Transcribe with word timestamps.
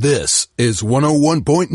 This 0.00 0.48
is 0.56 0.80
101.9 0.80 1.68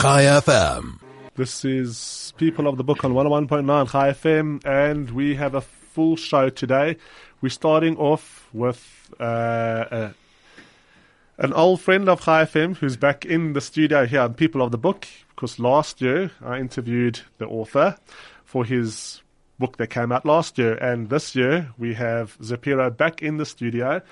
Chai 0.00 0.22
FM. 0.22 1.00
This 1.34 1.64
is 1.64 2.32
People 2.36 2.68
of 2.68 2.76
the 2.76 2.84
Book 2.84 3.04
on 3.04 3.12
101.9 3.12 3.90
Chai 3.90 4.10
FM, 4.12 4.64
and 4.64 5.10
we 5.10 5.34
have 5.34 5.56
a 5.56 5.62
full 5.62 6.14
show 6.14 6.48
today. 6.48 6.96
We're 7.40 7.48
starting 7.48 7.96
off 7.96 8.48
with 8.52 9.10
uh, 9.18 9.84
a, 9.90 10.14
an 11.38 11.52
old 11.54 11.80
friend 11.80 12.08
of 12.08 12.20
Chai 12.20 12.44
FM 12.44 12.76
who's 12.76 12.96
back 12.96 13.24
in 13.24 13.52
the 13.52 13.60
studio 13.60 14.06
here 14.06 14.20
on 14.20 14.34
People 14.34 14.62
of 14.62 14.70
the 14.70 14.78
Book, 14.78 15.08
because 15.30 15.58
last 15.58 16.00
year 16.00 16.30
I 16.40 16.60
interviewed 16.60 17.18
the 17.38 17.48
author 17.48 17.96
for 18.44 18.64
his 18.64 19.22
book 19.58 19.78
that 19.78 19.88
came 19.88 20.12
out 20.12 20.24
last 20.24 20.56
year, 20.56 20.74
and 20.74 21.10
this 21.10 21.34
year 21.34 21.72
we 21.76 21.94
have 21.94 22.38
Zapiro 22.38 22.96
back 22.96 23.22
in 23.22 23.38
the 23.38 23.44
studio 23.44 24.02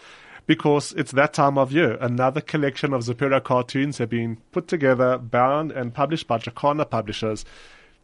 because 0.46 0.93
it's 0.93 1.12
that 1.12 1.32
time 1.32 1.59
of 1.59 1.72
year. 1.72 1.96
Another 2.00 2.40
collection 2.40 2.93
of 2.93 3.02
Zapiro 3.02 3.43
cartoons 3.43 3.98
have 3.98 4.11
been 4.11 4.39
put 4.52 4.68
together, 4.68 5.18
bound, 5.18 5.72
and 5.72 5.93
published 5.94 6.26
by 6.26 6.39
Jacana 6.39 6.85
Publishers. 6.89 7.44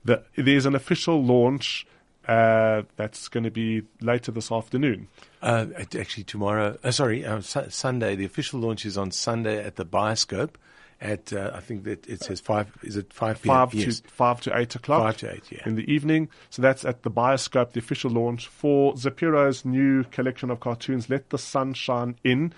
The, 0.04 0.22
there's 0.36 0.66
an 0.66 0.74
official 0.74 1.22
launch 1.22 1.86
uh, 2.28 2.82
that's 2.96 3.28
going 3.28 3.44
to 3.44 3.50
be 3.50 3.82
later 4.00 4.32
this 4.32 4.50
afternoon. 4.50 5.08
Uh, 5.42 5.66
actually, 5.78 6.24
tomorrow. 6.24 6.77
Uh, 6.82 6.91
sorry, 6.91 7.24
uh, 7.24 7.41
su- 7.41 7.70
Sunday. 7.70 8.16
The 8.16 8.24
official 8.24 8.60
launch 8.60 8.84
is 8.84 8.98
on 8.98 9.10
Sunday 9.10 9.64
at 9.64 9.77
the 9.77 9.84
Bioscope. 9.84 10.55
At 10.98 11.30
uh, 11.32 11.50
I 11.52 11.60
think 11.60 11.84
that 11.84 12.06
it 12.06 12.23
says 12.23 12.41
five. 12.41 12.73
Is 12.82 12.96
it 12.96 13.12
five 13.12 13.42
p.m.? 13.42 13.55
Five 13.55 13.74
yes. 13.74 14.00
to 14.00 14.09
five 14.09 14.41
to 14.42 14.56
eight 14.56 14.74
o'clock. 14.74 15.02
Five 15.02 15.16
to 15.19 15.34
eight, 15.34 15.52
yeah. 15.52 15.60
In 15.66 15.74
the 15.74 15.91
evening. 15.92 16.30
So 16.48 16.62
that's 16.62 16.86
at 16.86 17.02
the 17.02 17.10
Bioscope, 17.10 17.72
the 17.72 17.80
official 17.80 18.10
launch 18.10 18.46
for 18.46 18.95
Zapiro's 18.95 19.66
new 19.66 20.05
collection 20.05 20.50
of 20.50 20.60
cartoons. 20.60 21.10
Let 21.10 21.28
the 21.28 21.36
sun 21.36 21.74
shine 21.74 22.16
in, 22.24 22.55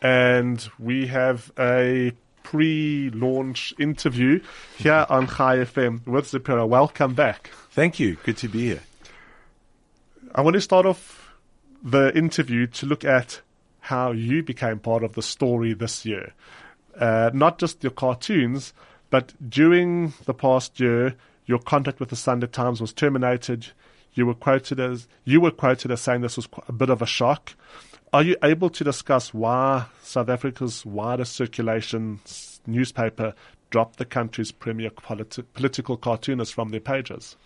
and 0.00 0.66
we 0.78 1.06
have 1.08 1.52
a 1.58 2.12
pre-launch 2.42 3.74
interview 3.78 4.42
here 4.78 5.06
on 5.10 5.26
Chai 5.26 5.58
FM 5.58 6.06
with 6.06 6.30
Zapiro. 6.30 6.66
Welcome 6.66 7.14
back. 7.14 7.50
Thank 7.70 8.00
you. 8.00 8.16
Good 8.24 8.38
to 8.38 8.48
be 8.48 8.60
here. 8.68 8.82
I 10.34 10.40
want 10.40 10.54
to 10.54 10.60
start 10.60 10.86
off 10.86 11.30
the 11.82 12.16
interview 12.16 12.66
to 12.68 12.86
look 12.86 13.04
at 13.04 13.40
how 13.80 14.12
you 14.12 14.42
became 14.42 14.78
part 14.78 15.02
of 15.02 15.14
the 15.14 15.22
story 15.22 15.74
this 15.74 16.06
year. 16.06 16.32
Uh, 16.98 17.30
not 17.32 17.58
just 17.58 17.82
your 17.82 17.92
cartoons, 17.92 18.72
but 19.10 19.32
during 19.48 20.14
the 20.24 20.34
past 20.34 20.78
year, 20.80 21.14
your 21.46 21.58
contract 21.58 22.00
with 22.00 22.10
the 22.10 22.16
Sunday 22.16 22.46
Times 22.46 22.80
was 22.80 22.92
terminated. 22.92 23.66
You 24.14 24.26
were 24.26 24.34
quoted 24.34 24.78
as 24.78 25.08
you 25.24 25.40
were 25.40 25.50
quoted 25.50 25.90
as 25.90 26.00
saying 26.00 26.20
this 26.20 26.36
was 26.36 26.48
a 26.68 26.72
bit 26.72 26.90
of 26.90 27.02
a 27.02 27.06
shock. 27.06 27.54
Are 28.12 28.22
you 28.22 28.36
able 28.42 28.68
to 28.70 28.84
discuss 28.84 29.32
why 29.32 29.86
South 30.02 30.28
Africa's 30.28 30.84
widest 30.84 31.34
circulation 31.34 32.20
newspaper 32.66 33.34
dropped 33.70 33.96
the 33.96 34.04
country's 34.04 34.52
premier 34.52 34.90
politi- 34.90 35.44
political 35.54 35.96
cartoonist 35.96 36.52
from 36.52 36.68
their 36.68 36.80
pages? 36.80 37.36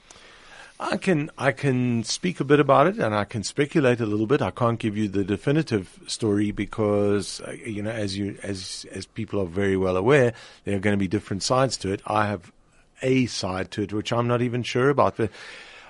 I 0.78 0.98
can 0.98 1.30
I 1.38 1.52
can 1.52 2.05
speak 2.05 2.38
a 2.38 2.44
bit 2.44 2.60
about 2.60 2.86
it, 2.86 2.98
and 2.98 3.14
I 3.14 3.24
can 3.24 3.42
speculate 3.42 4.00
a 4.00 4.06
little 4.06 4.27
bit. 4.27 4.42
I 4.42 4.50
can't 4.50 4.78
give 4.78 4.96
you 4.96 5.08
the 5.08 5.24
definitive 5.24 5.98
story 6.06 6.50
because 6.50 7.41
uh, 7.41 7.52
you 7.52 7.83
know, 7.83 7.91
as 7.91 8.18
you 8.18 8.38
as 8.42 8.84
as 8.92 9.06
people 9.06 9.41
are 9.41 9.46
very 9.46 9.77
well 9.77 9.96
aware, 9.96 10.34
there 10.64 10.77
are 10.77 10.80
going 10.80 10.92
to 10.92 10.98
be 10.98 11.08
different 11.08 11.42
sides 11.42 11.77
to 11.78 11.92
it. 11.92 12.02
I 12.06 12.27
have 12.27 12.52
a 13.02 13.27
side 13.27 13.70
to 13.72 13.83
it 13.83 13.92
which 13.92 14.12
I'm 14.12 14.28
not 14.28 14.42
even 14.42 14.62
sure 14.62 14.91
about, 14.91 15.16
but. 15.16 15.30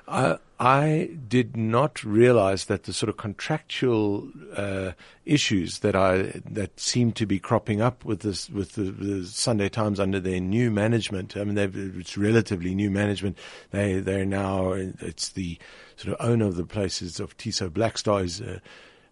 I, 0.09 1.11
did 1.29 1.57
not 1.57 2.03
realize 2.05 2.67
that 2.67 2.85
the 2.85 2.93
sort 2.93 3.11
of 3.11 3.17
contractual 3.17 4.31
uh, 4.57 4.93
issues 5.25 5.81
that 5.81 5.95
I 5.97 6.41
that 6.49 6.79
seem 6.79 7.13
to 7.13 7.27
be 7.27 7.39
cropping 7.39 7.81
up 7.81 8.05
with 8.05 8.21
this 8.21 8.49
with 8.49 8.73
the, 8.73 8.85
the 8.85 9.27
Sunday 9.27 9.69
Times 9.69 10.01
under 10.01 10.21
their 10.21 10.41
new 10.41 10.71
management. 10.71 11.37
I 11.37 11.45
mean, 11.45 11.59
it's 11.59 12.17
relatively 12.17 12.75
new 12.75 12.91
management. 12.91 13.37
They 13.71 14.01
they're 14.01 14.25
now 14.25 14.73
it's 14.73 15.31
the 15.31 15.59
sort 15.97 16.19
of 16.19 16.27
owner 16.27 16.47
of 16.47 16.57
the 16.57 16.67
places 16.67 17.21
of 17.21 17.37
Tiso 17.37 17.69
Blackstar 17.69 18.25
is 18.25 18.41
uh, 18.41 18.61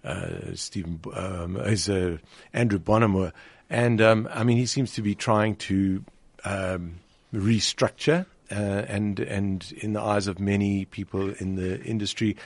uh, 0.05 0.55
Stephen 0.55 1.01
um, 1.15 1.57
is 1.57 1.89
uh, 1.89 2.19
Andrew 2.53 2.79
Bonamour, 2.79 3.33
and 3.69 4.01
um, 4.01 4.29
I 4.33 4.45
mean 4.45 4.57
he 4.57 4.67
seems 4.67 4.93
to 4.95 5.03
be 5.03 5.15
trying 5.15 5.57
to 5.57 6.05
um, 6.45 7.01
restructure 7.35 8.27
uh, 8.55 8.85
and 8.89 9.21
and 9.21 9.73
in 9.79 9.93
the 9.93 10.01
eyes 10.01 10.27
of 10.27 10.39
many 10.39 10.85
people 10.85 11.33
in 11.35 11.57
the 11.57 11.83
industry, 11.83 12.37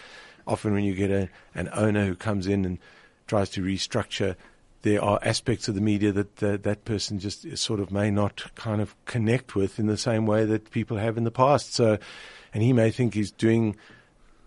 often 0.46 0.72
when 0.72 0.84
you 0.84 0.94
get 0.94 1.10
a, 1.10 1.28
an 1.54 1.68
owner 1.72 2.06
who 2.06 2.14
comes 2.14 2.46
in 2.46 2.64
and 2.64 2.78
tries 3.26 3.50
to 3.50 3.62
restructure, 3.62 4.34
there 4.82 5.02
are 5.02 5.18
aspects 5.22 5.68
of 5.68 5.74
the 5.74 5.80
media 5.80 6.12
that 6.12 6.36
that, 6.36 6.62
that 6.62 6.84
person 6.84 7.18
just 7.18 7.56
sort 7.56 7.80
of 7.80 7.90
may 7.90 8.10
not 8.10 8.54
kind 8.54 8.80
of 8.80 8.94
connect 9.04 9.54
with 9.54 9.78
in 9.78 9.86
the 9.86 9.96
same 9.96 10.26
way 10.26 10.44
that 10.44 10.70
people 10.70 10.96
have 10.96 11.16
in 11.16 11.24
the 11.24 11.30
past. 11.30 11.74
So, 11.74 11.98
and 12.54 12.62
he 12.62 12.72
may 12.72 12.90
think 12.90 13.14
he's 13.14 13.30
doing 13.30 13.76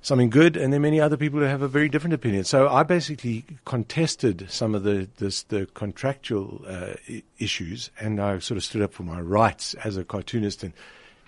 something 0.01 0.29
good, 0.29 0.57
and 0.57 0.73
there 0.73 0.79
are 0.79 0.81
many 0.81 1.00
other 1.00 1.17
people 1.17 1.39
who 1.39 1.45
have 1.45 1.61
a 1.61 1.67
very 1.67 1.88
different 1.88 2.13
opinion. 2.13 2.44
So 2.44 2.67
I 2.67 2.83
basically 2.83 3.45
contested 3.66 4.47
some 4.50 4.73
of 4.73 4.83
the 4.83 5.07
this, 5.17 5.44
the 5.44 5.67
contractual 5.73 6.63
uh, 6.67 6.94
issues, 7.38 7.91
and 8.00 8.19
I 8.19 8.39
sort 8.39 8.57
of 8.57 8.63
stood 8.63 8.81
up 8.81 8.94
for 8.94 9.03
my 9.03 9.21
rights 9.21 9.73
as 9.75 9.97
a 9.97 10.03
cartoonist 10.03 10.63
and 10.63 10.73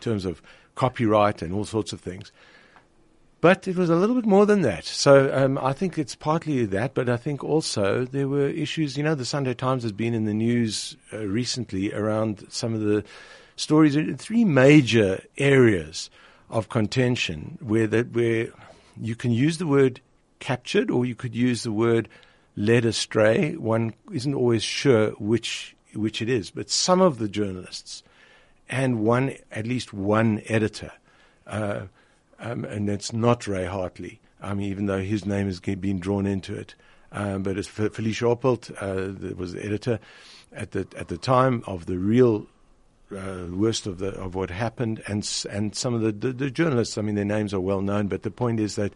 terms 0.04 0.26
of 0.26 0.42
copyright 0.76 1.42
and 1.42 1.54
all 1.54 1.66
sorts 1.66 1.94
of 1.94 2.02
things. 2.02 2.32
But 3.42 3.68
it 3.68 3.76
was 3.76 3.90
a 3.90 3.98
little 3.98 4.16
bit 4.16 4.26
more 4.26 4.46
than 4.46 4.62
that. 4.62 4.86
So 4.86 5.30
um, 5.34 5.58
I 5.58 5.74
think 5.74 5.98
it's 5.98 6.16
partly 6.16 6.66
that, 6.66 6.94
but 6.94 7.10
I 7.10 7.18
think 7.18 7.44
also 7.44 8.06
there 8.06 8.30
were 8.30 8.48
issues. 8.48 8.98
You 8.98 9.04
know, 9.04 9.16
the 9.16 9.26
Sunday 9.26 9.54
Times 9.54 9.84
has 9.84 9.92
been 9.92 10.14
in 10.14 10.24
the 10.24 10.34
news 10.34 10.96
uh, 11.12 11.26
recently 11.26 11.94
around 11.94 12.46
some 12.50 12.74
of 12.74 12.80
the 12.80 13.04
stories 13.58 13.98
in 13.98 14.16
three 14.16 14.46
major 14.46 15.22
areas 15.38 16.10
of 16.50 16.70
contention 16.70 17.58
where 17.62 17.88
that 17.88 18.14
where 18.14 18.48
you 19.02 19.16
can 19.16 19.32
use 19.32 19.58
the 19.58 19.68
word 19.68 20.00
captured 20.40 20.90
or 20.90 21.06
you 21.06 21.16
could 21.16 21.36
use 21.36 21.64
the 21.64 21.72
word 21.72 22.08
led 22.56 22.86
astray. 22.86 23.56
One 23.58 23.94
isn't 24.12 24.34
always 24.34 24.64
sure 24.64 25.12
which 25.20 25.76
which 25.94 26.22
it 26.22 26.30
is, 26.30 26.50
but 26.50 26.70
some 26.70 27.02
of 27.02 27.18
the 27.18 27.28
journalists 27.28 28.04
and 28.70 29.00
one, 29.00 29.36
at 29.52 29.68
least 29.68 29.94
one 29.94 30.42
editor. 30.48 30.92
Uh, 31.46 31.82
um, 32.40 32.66
and 32.66 32.90
it's 32.90 33.14
not 33.14 33.48
Ray 33.48 33.66
Hartley. 33.66 34.20
I 34.42 34.54
mean, 34.54 34.70
even 34.70 34.88
though 34.88 35.02
his 35.02 35.26
name 35.26 35.48
has 35.48 35.60
been 35.60 36.00
drawn 36.00 36.26
into 36.26 36.54
it, 36.56 36.76
um, 37.12 37.44
but 37.44 37.58
it's 37.58 37.68
Phylicia 37.68 38.36
Oppelt, 38.36 38.72
uh, 38.82 39.18
that 39.22 39.38
was 39.38 39.54
the 39.54 39.64
editor 39.64 40.00
at 40.52 40.72
the 40.72 40.88
at 40.98 41.08
the 41.08 41.18
time 41.18 41.64
of 41.66 41.86
the 41.86 41.98
real 41.98 42.48
uh, 43.12 43.46
worst 43.52 43.88
of 43.88 44.00
the 44.00 44.10
of 44.10 44.36
what 44.36 44.50
happened, 44.50 45.02
and 45.08 45.30
and 45.50 45.76
some 45.76 45.94
of 45.94 46.02
the, 46.02 46.12
the, 46.12 46.34
the 46.34 46.52
journalists. 46.52 46.98
I 46.98 47.02
mean, 47.02 47.16
their 47.16 47.24
names 47.24 47.54
are 47.54 47.60
well 47.60 47.82
known, 47.82 48.08
but 48.08 48.24
the 48.24 48.32
point 48.32 48.60
is 48.60 48.76
that 48.76 48.94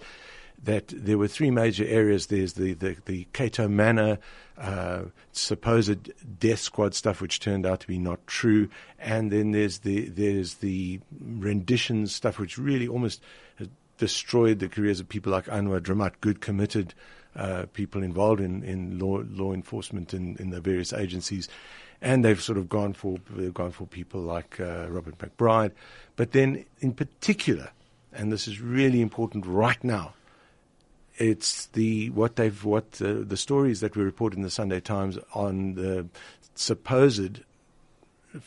that 0.64 0.88
there 0.88 1.18
were 1.18 1.28
three 1.28 1.52
major 1.52 1.86
areas. 1.86 2.28
There's 2.28 2.54
the, 2.54 2.74
the, 2.74 2.98
the 3.06 3.28
Cato 3.34 3.68
Manor 3.68 4.18
uh, 4.58 5.04
supposed 5.32 6.12
death 6.40 6.60
squad 6.60 6.96
stuff, 6.96 7.22
which 7.22 7.40
turned 7.40 7.66
out 7.66 7.82
to 7.82 7.88
be 7.88 8.00
not 8.00 8.26
true, 8.28 8.70
and 8.98 9.32
then 9.32 9.52
there's 9.52 9.80
the 9.80 10.10
there's 10.10 10.56
the 10.56 11.00
rendition 11.22 12.08
stuff, 12.08 12.40
which 12.40 12.58
really 12.58 12.88
almost 12.88 13.22
destroyed 13.98 14.60
the 14.60 14.70
careers 14.70 15.00
of 15.00 15.10
people 15.10 15.32
like 15.32 15.46
Anwar 15.46 15.80
Dramat, 15.80 16.14
good 16.22 16.42
committed 16.42 16.94
uh, 17.36 17.66
people 17.74 18.04
involved 18.04 18.42
in, 18.42 18.64
in 18.64 18.98
law 18.98 19.24
law 19.30 19.54
enforcement 19.54 20.14
in, 20.14 20.36
in 20.38 20.50
the 20.50 20.60
various 20.60 20.92
agencies, 20.92 21.48
and 22.02 22.26
they've 22.26 22.42
sort 22.42 22.58
of 22.58 22.68
gone 22.68 22.94
for 22.94 23.20
they've 23.30 23.54
gone 23.54 23.72
for 23.72 23.86
people 23.86 24.22
like 24.22 24.60
uh, 24.60 24.88
Robert 24.90 25.20
McBride, 25.20 25.72
but 26.16 26.32
then 26.32 26.66
in 26.80 26.94
particular, 26.94 27.70
and 28.12 28.32
this 28.32 28.48
is 28.48 28.60
really 28.60 29.02
important 29.02 29.46
right 29.46 29.84
now 29.84 30.14
it's 31.18 31.68
the 31.68 32.10
what 32.12 32.36
they've 32.36 32.64
what 32.64 33.02
uh, 33.02 33.16
the 33.22 33.38
stories 33.38 33.80
that 33.80 33.96
we 33.96 34.04
report 34.04 34.34
in 34.34 34.42
the 34.42 34.50
Sunday 34.50 34.80
Times 34.80 35.18
on 35.34 35.76
the 35.76 36.08
supposed 36.56 37.42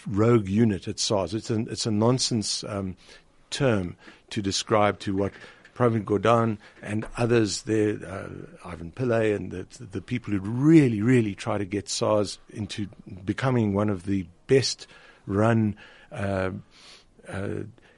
rogue 0.06 0.48
unit 0.48 0.89
at 0.89 0.98
SARS. 0.98 1.34
It's 1.34 1.50
a 1.50 1.60
it's 1.60 1.86
a 1.86 1.91
nonsense 1.91 2.65
um, 2.65 2.97
term 3.50 3.97
to 4.30 4.41
describe 4.41 4.98
to 5.00 5.16
what 5.16 5.33
Pravin 5.74 6.04
Gordhan 6.04 6.59
and 6.83 7.06
others 7.16 7.62
there, 7.62 7.98
uh, 8.06 8.28
Ivan 8.68 8.92
Pillay 8.92 9.34
and 9.34 9.50
the, 9.50 9.66
the 9.83 10.03
people 10.03 10.34
who 10.34 10.41
really, 10.41 11.00
really 11.00 11.34
try 11.34 11.56
to 11.56 11.65
get 11.65 11.89
SARS 11.89 12.39
into 12.50 12.89
becoming 13.24 13.72
one 13.72 13.89
of 13.89 14.04
the 14.04 14.27
best 14.47 14.86
run 15.27 15.77
uh, 16.12 16.50
uh, 17.28 17.48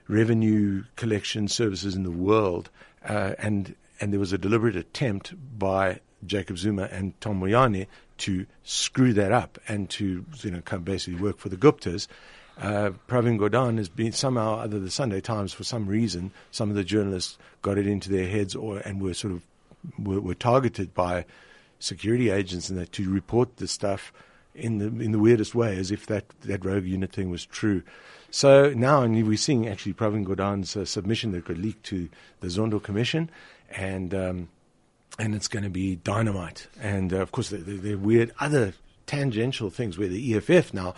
revenue 0.07 0.85
collection 0.95 1.49
services 1.49 1.97
in 1.97 2.05
the 2.05 2.11
world. 2.11 2.71
Uh, 3.05 3.35
and 3.39 3.75
and 4.03 4.13
there 4.13 4.19
was 4.19 4.33
a 4.33 4.39
deliberate 4.39 4.75
attempt 4.75 5.33
by 5.57 6.01
Jacob 6.27 6.59
Zuma 6.59 6.89
and 6.91 7.19
Tom 7.21 7.41
Moyane 7.41 7.87
to 8.19 8.47
screw 8.65 9.13
that 9.13 9.31
up 9.31 9.61
and 9.69 9.89
to 9.91 10.27
you 10.41 10.51
know 10.51 10.61
come 10.61 10.83
basically 10.83 11.21
work 11.21 11.39
for 11.39 11.49
the 11.49 11.57
Guptas. 11.57 12.09
Uh, 12.61 12.91
Pravin 13.09 13.39
Gordhan 13.39 13.79
has 13.79 13.89
been 13.89 14.11
somehow, 14.11 14.57
other 14.57 14.81
the 14.81 14.91
Sunday 14.91 15.21
Times, 15.21 15.53
for 15.53 15.63
some 15.63 15.87
reason, 15.87 16.33
some 16.51 16.69
of 16.69 16.75
the 16.75 16.83
journalists 16.83 17.39
got 17.63 17.79
it 17.79 17.87
into 17.87 18.11
their 18.11 18.29
heads 18.29 18.57
or 18.57 18.79
and 18.79 19.01
were 19.01 19.15
sort 19.15 19.35
of 19.35 19.47
were, 19.97 20.21
were 20.21 20.35
targeted 20.35 20.93
by 20.95 21.25
security 21.79 22.31
agents 22.31 22.69
and 22.69 22.79
that 22.79 22.91
to 22.93 23.09
report 23.09 23.57
the 23.59 23.69
stuff 23.69 24.13
in 24.53 24.79
the 24.79 24.87
in 24.87 25.13
the 25.13 25.19
weirdest 25.21 25.55
way, 25.55 25.77
as 25.77 25.93
if 25.93 26.07
that, 26.07 26.29
that 26.41 26.65
rogue 26.65 26.85
unit 26.85 27.13
thing 27.13 27.31
was 27.31 27.47
true. 27.47 27.83
So 28.31 28.73
now, 28.75 29.03
and 29.03 29.27
we're 29.27 29.37
seeing 29.37 29.69
actually 29.69 29.93
Pravin 29.93 30.25
Gordhan's 30.27 30.75
uh, 30.75 30.87
submission 30.87 31.33
that 31.33 31.45
got 31.45 31.59
leaked 31.59 31.85
to 31.87 32.09
the 32.41 32.49
Zondo 32.49 32.83
Commission, 32.83 33.31
and 33.75 34.15
um, 34.15 34.49
and 35.19 35.35
it's 35.35 35.49
going 35.49 35.65
to 35.65 35.71
be 35.71 35.97
dynamite. 35.97 36.67
And 36.81 37.13
uh, 37.13 37.19
of 37.19 37.33
course, 37.33 37.51
there, 37.51 37.95
are 37.95 37.99
weird 37.99 38.33
other 38.41 38.75
tangential 39.07 39.71
things 39.71 39.99
where 39.99 40.09
the 40.09 40.35
EFF 40.37 40.73
now 40.73 40.95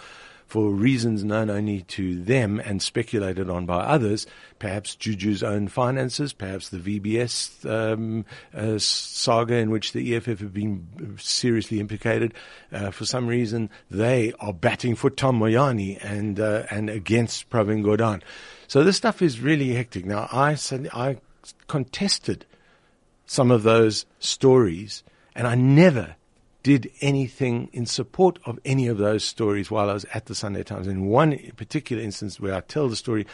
for 0.46 0.70
reasons 0.70 1.24
known 1.24 1.50
only 1.50 1.80
to 1.82 2.22
them 2.22 2.60
and 2.60 2.80
speculated 2.80 3.50
on 3.50 3.66
by 3.66 3.80
others, 3.80 4.26
perhaps 4.58 4.94
Juju's 4.94 5.42
own 5.42 5.68
finances, 5.68 6.32
perhaps 6.32 6.68
the 6.68 6.78
VBS 6.78 7.68
um, 7.68 8.24
uh, 8.54 8.78
saga 8.78 9.56
in 9.56 9.70
which 9.70 9.92
the 9.92 10.14
EFF 10.14 10.26
have 10.40 10.54
been 10.54 11.16
seriously 11.18 11.80
implicated. 11.80 12.34
Uh, 12.72 12.90
for 12.90 13.04
some 13.04 13.26
reason, 13.26 13.70
they 13.90 14.32
are 14.38 14.52
batting 14.52 14.94
for 14.94 15.10
Tom 15.10 15.40
Moyane 15.40 15.98
and 16.04 16.38
uh, 16.38 16.64
and 16.70 16.90
against 16.90 17.50
Pravin 17.50 17.82
Gordhan. 17.82 18.22
So 18.68 18.84
this 18.84 18.96
stuff 18.96 19.22
is 19.22 19.40
really 19.40 19.74
hectic. 19.74 20.04
Now, 20.04 20.28
I 20.30 20.54
said 20.54 20.88
I 20.92 21.16
contested 21.66 22.46
some 23.26 23.50
of 23.50 23.62
those 23.62 24.06
stories, 24.18 25.02
and 25.34 25.46
I 25.46 25.54
never 25.54 26.16
did 26.62 26.90
anything 27.02 27.68
in 27.72 27.84
support 27.84 28.38
of 28.46 28.58
any 28.64 28.86
of 28.86 28.96
those 28.96 29.22
stories 29.22 29.70
while 29.70 29.90
I 29.90 29.92
was 29.92 30.06
at 30.14 30.26
the 30.26 30.34
Sunday 30.34 30.62
Times. 30.62 30.86
In 30.86 31.06
one 31.06 31.38
particular 31.56 32.02
instance 32.02 32.40
where 32.40 32.54
I 32.54 32.60
tell 32.60 32.88
the 32.88 32.96
story, 32.96 33.26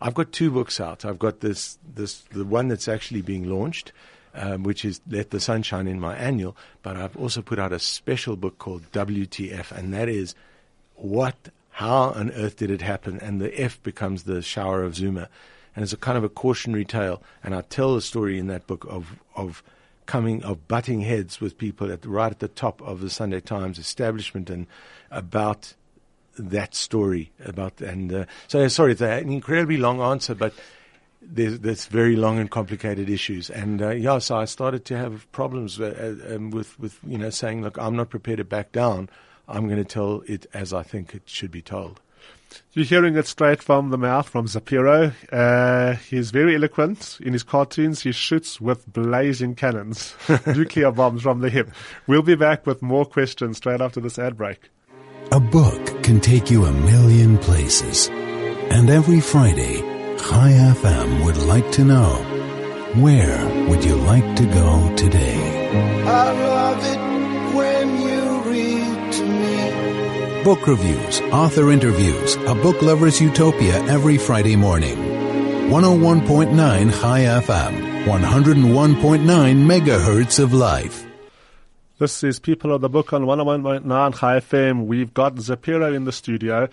I've 0.00 0.14
got 0.14 0.32
two 0.32 0.50
books 0.50 0.78
out. 0.78 1.04
I've 1.04 1.18
got 1.18 1.40
this, 1.40 1.78
this 1.94 2.20
the 2.30 2.44
one 2.44 2.68
that's 2.68 2.86
actually 2.86 3.22
being 3.22 3.48
launched, 3.48 3.92
um, 4.34 4.62
which 4.62 4.84
is 4.84 5.00
Let 5.08 5.30
the 5.30 5.40
Sunshine 5.40 5.88
in 5.88 5.98
my 5.98 6.14
annual, 6.14 6.56
but 6.82 6.96
I've 6.96 7.16
also 7.16 7.42
put 7.42 7.58
out 7.58 7.72
a 7.72 7.78
special 7.78 8.36
book 8.36 8.58
called 8.58 8.90
WTF, 8.92 9.72
and 9.72 9.92
that 9.94 10.10
is 10.10 10.34
what, 10.94 11.34
how 11.70 12.10
on 12.10 12.30
earth 12.32 12.56
did 12.56 12.70
it 12.70 12.82
happen? 12.82 13.18
And 13.18 13.40
the 13.40 13.58
F 13.58 13.82
becomes 13.82 14.24
the 14.24 14.42
shower 14.42 14.82
of 14.82 14.94
Zuma. 14.94 15.28
And 15.78 15.84
it's 15.84 15.92
a 15.92 15.96
kind 15.96 16.18
of 16.18 16.24
a 16.24 16.28
cautionary 16.28 16.84
tale. 16.84 17.22
And 17.44 17.54
I 17.54 17.60
tell 17.60 17.94
the 17.94 18.00
story 18.00 18.36
in 18.36 18.48
that 18.48 18.66
book 18.66 18.84
of, 18.88 19.14
of 19.36 19.62
coming 20.06 20.42
of 20.42 20.66
butting 20.66 21.02
heads 21.02 21.40
with 21.40 21.56
people 21.56 21.92
at 21.92 22.04
right 22.04 22.32
at 22.32 22.40
the 22.40 22.48
top 22.48 22.82
of 22.82 23.00
the 23.00 23.08
Sunday 23.08 23.40
Times 23.40 23.78
establishment 23.78 24.50
and 24.50 24.66
about 25.12 25.74
that 26.36 26.74
story 26.74 27.30
about 27.44 27.80
and 27.80 28.12
uh, 28.12 28.24
so 28.48 28.66
sorry 28.66 28.90
it's 28.90 29.00
an 29.00 29.30
incredibly 29.30 29.76
long 29.76 30.00
answer 30.00 30.34
but 30.34 30.52
there's, 31.22 31.60
there's 31.60 31.86
very 31.86 32.16
long 32.16 32.40
and 32.40 32.50
complicated 32.50 33.08
issues. 33.08 33.48
And 33.48 33.80
uh, 33.80 33.90
yeah 33.90 34.18
so 34.18 34.36
I 34.36 34.46
started 34.46 34.84
to 34.86 34.96
have 34.96 35.30
problems 35.30 35.78
with, 35.78 35.96
uh, 35.96 36.34
um, 36.34 36.50
with 36.50 36.76
with 36.80 36.98
you 37.06 37.18
know 37.18 37.30
saying 37.30 37.62
look 37.62 37.78
I'm 37.78 37.94
not 37.94 38.10
prepared 38.10 38.38
to 38.38 38.44
back 38.44 38.72
down. 38.72 39.08
I'm 39.46 39.68
going 39.68 39.78
to 39.78 39.84
tell 39.84 40.24
it 40.26 40.44
as 40.52 40.72
I 40.72 40.82
think 40.82 41.14
it 41.14 41.22
should 41.26 41.52
be 41.52 41.62
told 41.62 42.00
you're 42.72 42.84
hearing 42.84 43.16
it 43.16 43.26
straight 43.26 43.62
from 43.62 43.90
the 43.90 43.98
mouth 43.98 44.28
from 44.28 44.46
Zapiro. 44.46 45.12
Uh, 45.32 45.96
he's 46.08 46.30
very 46.30 46.54
eloquent. 46.54 47.18
In 47.20 47.32
his 47.32 47.42
cartoons, 47.42 48.02
he 48.02 48.12
shoots 48.12 48.60
with 48.60 48.90
blazing 48.92 49.54
cannons, 49.54 50.14
nuclear 50.46 50.92
bombs 50.92 51.22
from 51.22 51.40
the 51.40 51.50
hip. 51.50 51.70
We'll 52.06 52.22
be 52.22 52.36
back 52.36 52.66
with 52.66 52.82
more 52.82 53.04
questions 53.04 53.56
straight 53.56 53.80
after 53.80 54.00
this 54.00 54.18
ad 54.18 54.36
break. 54.36 54.70
A 55.32 55.40
book 55.40 56.02
can 56.02 56.20
take 56.20 56.50
you 56.50 56.64
a 56.64 56.72
million 56.72 57.38
places. 57.38 58.08
And 58.70 58.90
every 58.90 59.20
Friday, 59.20 59.80
Chai 60.16 60.50
FM 60.52 61.24
would 61.24 61.36
like 61.36 61.70
to 61.72 61.84
know 61.84 62.38
where 62.94 63.68
would 63.68 63.84
you 63.84 63.96
like 63.96 64.36
to 64.36 64.46
go 64.46 64.94
today? 64.96 65.38
Book 70.44 70.68
reviews, 70.68 71.20
author 71.32 71.72
interviews, 71.72 72.36
a 72.36 72.54
book 72.54 72.80
lover's 72.80 73.20
utopia 73.20 73.82
every 73.86 74.16
Friday 74.16 74.54
morning. 74.54 74.96
101.9 74.96 77.00
Chai 77.00 77.20
FM, 77.22 78.04
101.9 78.04 79.24
megahertz 79.26 80.38
of 80.38 80.54
life. 80.54 81.04
This 81.98 82.22
is 82.22 82.38
People 82.38 82.72
of 82.72 82.82
the 82.82 82.88
Book 82.88 83.12
on 83.12 83.24
101.9 83.24 84.18
Chai 84.18 84.38
FM. 84.38 84.86
We've 84.86 85.12
got 85.12 85.34
Zapiro 85.34 85.92
in 85.92 86.04
the 86.04 86.12
studio. 86.12 86.68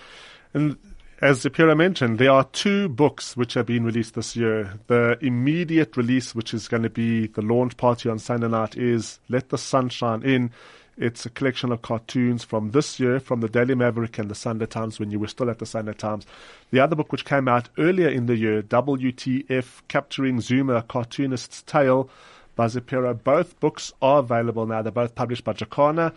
And 0.53 0.77
as 1.19 1.44
Zapiro 1.44 1.75
mentioned, 1.75 2.19
there 2.19 2.31
are 2.31 2.44
two 2.44 2.88
books 2.88 3.35
which 3.35 3.56
have 3.56 3.65
been 3.65 3.83
released 3.83 4.13
this 4.13 4.35
year. 4.35 4.75
The 4.85 5.17
immediate 5.21 5.97
release, 5.97 6.35
which 6.35 6.53
is 6.53 6.67
going 6.67 6.83
to 6.83 6.91
be 6.91 7.27
the 7.27 7.41
launch 7.41 7.77
party 7.77 8.09
on 8.09 8.19
Sunday 8.19 8.47
night, 8.47 8.77
is 8.77 9.19
Let 9.27 9.50
the 9.50 9.57
Sunshine 9.57 10.21
In. 10.21 10.51
It's 10.97 11.25
a 11.25 11.30
collection 11.30 11.74
of 11.74 11.81
cartoons 11.81 12.45
from 12.45 12.71
this 12.71 13.01
year 13.01 13.19
from 13.19 13.42
the 13.42 13.50
Daily 13.50 13.75
Maverick 13.75 14.18
and 14.18 14.31
the 14.31 14.36
Sunday 14.36 14.65
Times 14.65 14.97
when 14.97 15.12
you 15.12 15.19
were 15.19 15.27
still 15.27 15.50
at 15.50 15.59
the 15.59 15.65
Sunday 15.65 15.94
Times. 15.94 16.25
The 16.71 16.80
other 16.80 16.95
book, 16.95 17.12
which 17.12 17.25
came 17.25 17.50
out 17.50 17.68
earlier 17.77 18.07
in 18.07 18.27
the 18.27 18.38
year, 18.38 18.62
WTF 18.62 19.81
Capturing 19.89 20.39
Zuma, 20.39 20.75
A 20.75 20.81
Cartoonist's 20.83 21.63
Tale 21.63 22.09
by 22.56 22.68
Zapiro. 22.68 23.21
Both 23.21 23.59
books 23.59 23.92
are 24.01 24.19
available 24.19 24.65
now. 24.65 24.81
They're 24.81 24.92
both 24.92 25.15
published 25.15 25.44
by 25.44 25.51
Jacana. 25.51 26.13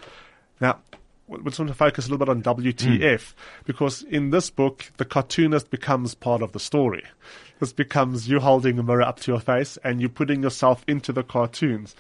Now, 0.61 0.79
we 1.27 1.43
just 1.43 1.59
want 1.59 1.71
to 1.71 1.75
focus 1.75 2.07
a 2.07 2.11
little 2.11 2.25
bit 2.25 2.31
on 2.31 2.43
WTF 2.43 3.01
mm. 3.01 3.35
because 3.65 4.03
in 4.05 4.31
this 4.31 4.49
book, 4.49 4.91
the 4.97 5.05
cartoonist 5.05 5.71
becomes 5.71 6.15
part 6.15 6.41
of 6.41 6.53
the 6.53 6.61
story. 6.61 7.05
This 7.59 7.73
becomes 7.73 8.29
you 8.29 8.39
holding 8.39 8.79
a 8.79 8.85
mirror 8.85 9.03
up 9.03 9.19
to 9.21 9.33
your 9.33 9.41
face 9.41 9.77
and 9.83 10.01
you 10.01 10.09
putting 10.09 10.45
yourself 10.45 10.85
into 10.87 11.13
the 11.13 11.25
cartoons. 11.25 11.97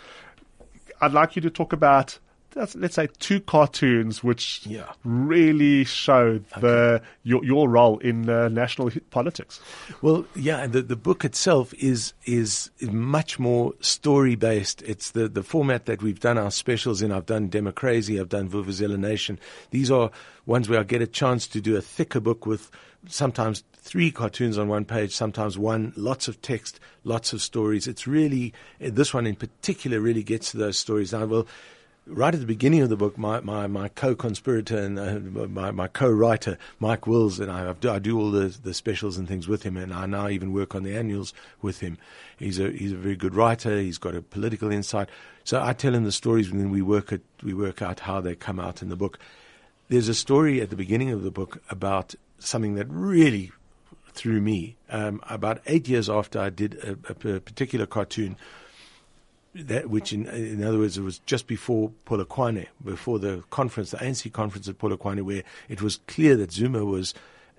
I'd 1.00 1.12
like 1.12 1.34
you 1.34 1.42
to 1.42 1.50
talk 1.50 1.72
about 1.72 2.18
let's 2.54 2.94
say 2.94 3.08
two 3.18 3.40
cartoons 3.40 4.24
which 4.24 4.62
yeah. 4.66 4.92
really 5.04 5.84
show 5.84 6.38
the 6.60 7.02
your, 7.22 7.44
your 7.44 7.68
role 7.68 7.98
in 7.98 8.28
uh, 8.28 8.48
national 8.48 8.90
politics. 9.10 9.60
Well, 10.02 10.24
yeah, 10.34 10.66
the 10.66 10.82
the 10.82 10.96
book 10.96 11.24
itself 11.24 11.74
is 11.74 12.12
is 12.24 12.70
much 12.82 13.38
more 13.38 13.74
story 13.80 14.34
based. 14.34 14.82
It's 14.82 15.12
the 15.12 15.28
the 15.28 15.42
format 15.42 15.86
that 15.86 16.02
we've 16.02 16.20
done 16.20 16.38
our 16.38 16.50
specials 16.50 17.02
in. 17.02 17.12
I've 17.12 17.26
done 17.26 17.48
Democracy, 17.48 18.18
I've 18.18 18.28
done 18.28 18.48
Vuvuzela 18.48 18.98
Nation. 18.98 19.38
These 19.70 19.90
are 19.90 20.10
ones 20.46 20.68
where 20.68 20.80
I 20.80 20.82
get 20.82 21.02
a 21.02 21.06
chance 21.06 21.46
to 21.48 21.60
do 21.60 21.76
a 21.76 21.82
thicker 21.82 22.20
book 22.20 22.46
with 22.46 22.70
sometimes 23.06 23.62
three 23.74 24.10
cartoons 24.10 24.58
on 24.58 24.68
one 24.68 24.84
page, 24.84 25.14
sometimes 25.14 25.56
one, 25.56 25.92
lots 25.96 26.28
of 26.28 26.40
text, 26.42 26.80
lots 27.04 27.32
of 27.32 27.40
stories. 27.40 27.86
It's 27.86 28.06
really, 28.06 28.52
this 28.80 29.14
one 29.14 29.26
in 29.26 29.36
particular 29.36 30.00
really 30.00 30.22
gets 30.22 30.50
to 30.50 30.56
those 30.56 30.78
stories. 30.78 31.14
I 31.14 31.24
will 31.24 31.46
right 32.08 32.34
at 32.34 32.40
the 32.40 32.46
beginning 32.46 32.80
of 32.80 32.88
the 32.88 32.96
book, 32.96 33.16
my, 33.18 33.40
my, 33.40 33.66
my 33.66 33.88
co-conspirator 33.88 34.76
and 34.76 34.98
uh, 34.98 35.46
my, 35.48 35.70
my 35.70 35.88
co-writer, 35.88 36.58
Mike 36.80 37.06
Wills, 37.06 37.38
and 37.38 37.50
I, 37.50 37.74
I 37.88 37.98
do 37.98 38.18
all 38.18 38.30
the, 38.30 38.46
the 38.62 38.74
specials 38.74 39.18
and 39.18 39.28
things 39.28 39.46
with 39.46 39.62
him, 39.62 39.76
and 39.76 39.92
I 39.92 40.06
now 40.06 40.28
even 40.28 40.52
work 40.52 40.74
on 40.74 40.82
the 40.82 40.96
annuals 40.96 41.32
with 41.62 41.80
him. 41.80 41.98
He's 42.38 42.58
a, 42.58 42.70
he's 42.70 42.92
a 42.92 42.96
very 42.96 43.16
good 43.16 43.34
writer. 43.34 43.78
He's 43.78 43.98
got 43.98 44.14
a 44.14 44.22
political 44.22 44.72
insight. 44.72 45.08
So 45.44 45.62
I 45.62 45.72
tell 45.72 45.94
him 45.94 46.04
the 46.04 46.12
stories, 46.12 46.50
and 46.50 46.60
then 46.60 46.70
we 46.70 46.82
work, 46.82 47.12
it, 47.12 47.22
we 47.42 47.54
work 47.54 47.82
out 47.82 48.00
how 48.00 48.20
they 48.20 48.34
come 48.34 48.58
out 48.58 48.82
in 48.82 48.88
the 48.88 48.96
book. 48.96 49.18
There's 49.88 50.08
a 50.08 50.14
story 50.14 50.60
at 50.60 50.70
the 50.70 50.76
beginning 50.76 51.10
of 51.10 51.22
the 51.22 51.30
book 51.30 51.62
about 51.70 52.14
something 52.38 52.74
that 52.74 52.86
really 52.88 53.52
threw 54.12 54.40
me. 54.40 54.76
Um, 54.90 55.20
about 55.28 55.60
eight 55.66 55.88
years 55.88 56.10
after 56.10 56.40
I 56.40 56.50
did 56.50 56.74
a, 56.74 56.92
a 57.10 57.40
particular 57.40 57.86
cartoon, 57.86 58.36
that 59.66 59.90
which 59.90 60.12
in, 60.12 60.26
in 60.26 60.62
other 60.62 60.78
words 60.78 60.96
it 60.96 61.02
was 61.02 61.18
just 61.20 61.46
before 61.46 61.90
Polokwane, 62.06 62.66
before 62.84 63.18
the 63.18 63.42
conference, 63.50 63.90
the 63.90 63.98
ANC 63.98 64.32
conference 64.32 64.68
at 64.68 64.78
Polokwane, 64.78 65.22
where 65.22 65.42
it 65.68 65.82
was 65.82 65.96
clear 66.06 66.36
that 66.36 66.52
Zuma 66.52 66.84
was 66.84 67.14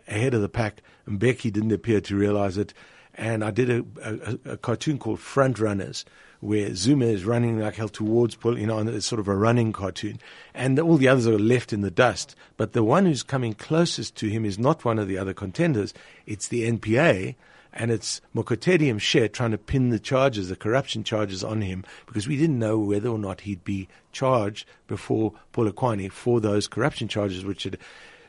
ahead 0.08 0.34
of 0.34 0.42
the 0.42 0.50
pack, 0.50 0.82
and 1.06 1.20
Mbeki 1.20 1.52
didn't 1.52 1.72
appear 1.72 2.02
to 2.02 2.16
realize 2.16 2.58
it. 2.58 2.74
And 3.16 3.44
I 3.44 3.52
did 3.52 3.70
a, 3.70 3.86
a, 4.02 4.52
a 4.54 4.58
cartoon 4.58 4.98
called 4.98 5.20
Front 5.20 5.60
Runners, 5.60 6.06
where 6.40 6.74
Zuma 6.74 7.06
is 7.06 7.26
running 7.26 7.60
like 7.60 7.76
hell 7.76 7.90
towards, 7.90 8.38
you 8.44 8.66
know, 8.66 8.80
it's 8.80 9.06
sort 9.06 9.20
of 9.20 9.28
a 9.28 9.36
running 9.36 9.74
cartoon, 9.74 10.20
and 10.54 10.80
all 10.80 10.96
the 10.96 11.10
others 11.10 11.28
are 11.28 11.38
left 11.38 11.74
in 11.74 11.82
the 11.82 11.92
dust. 11.92 12.36
But 12.56 12.72
the 12.72 12.84
one 12.84 13.06
who's 13.06 13.24
coming 13.24 13.54
closest 13.54 14.16
to 14.18 14.30
him 14.30 14.46
is 14.46 14.58
not 14.58 14.86
one 14.86 15.00
of 15.00 15.10
the 15.10 15.18
other 15.18 15.34
contenders; 15.34 15.94
it's 16.26 16.48
the 16.48 16.70
NPA, 16.72 17.36
and 17.80 17.92
it's 17.92 18.20
Mokotedi 18.36 18.94
Mpshe 18.94 19.32
trying 19.32 19.52
to 19.52 19.58
pin 19.58 19.90
the 19.90 20.00
charges, 20.00 20.50
the 20.50 20.56
corruption 20.58 21.06
charges 21.06 21.46
on 21.46 21.62
him, 21.62 21.86
because 22.06 22.28
we 22.28 22.36
didn't 22.36 22.60
know 22.60 22.78
whether 22.78 23.08
or 23.08 23.18
not 23.18 23.42
he'd 23.42 23.64
be 23.64 23.88
charged 24.12 24.68
before 24.88 25.34
Paul 25.54 25.72
Polokwane 25.72 26.12
for 26.12 26.42
those 26.42 26.68
corruption 26.68 27.08
charges, 27.08 27.46
which 27.46 27.64
had 27.64 27.78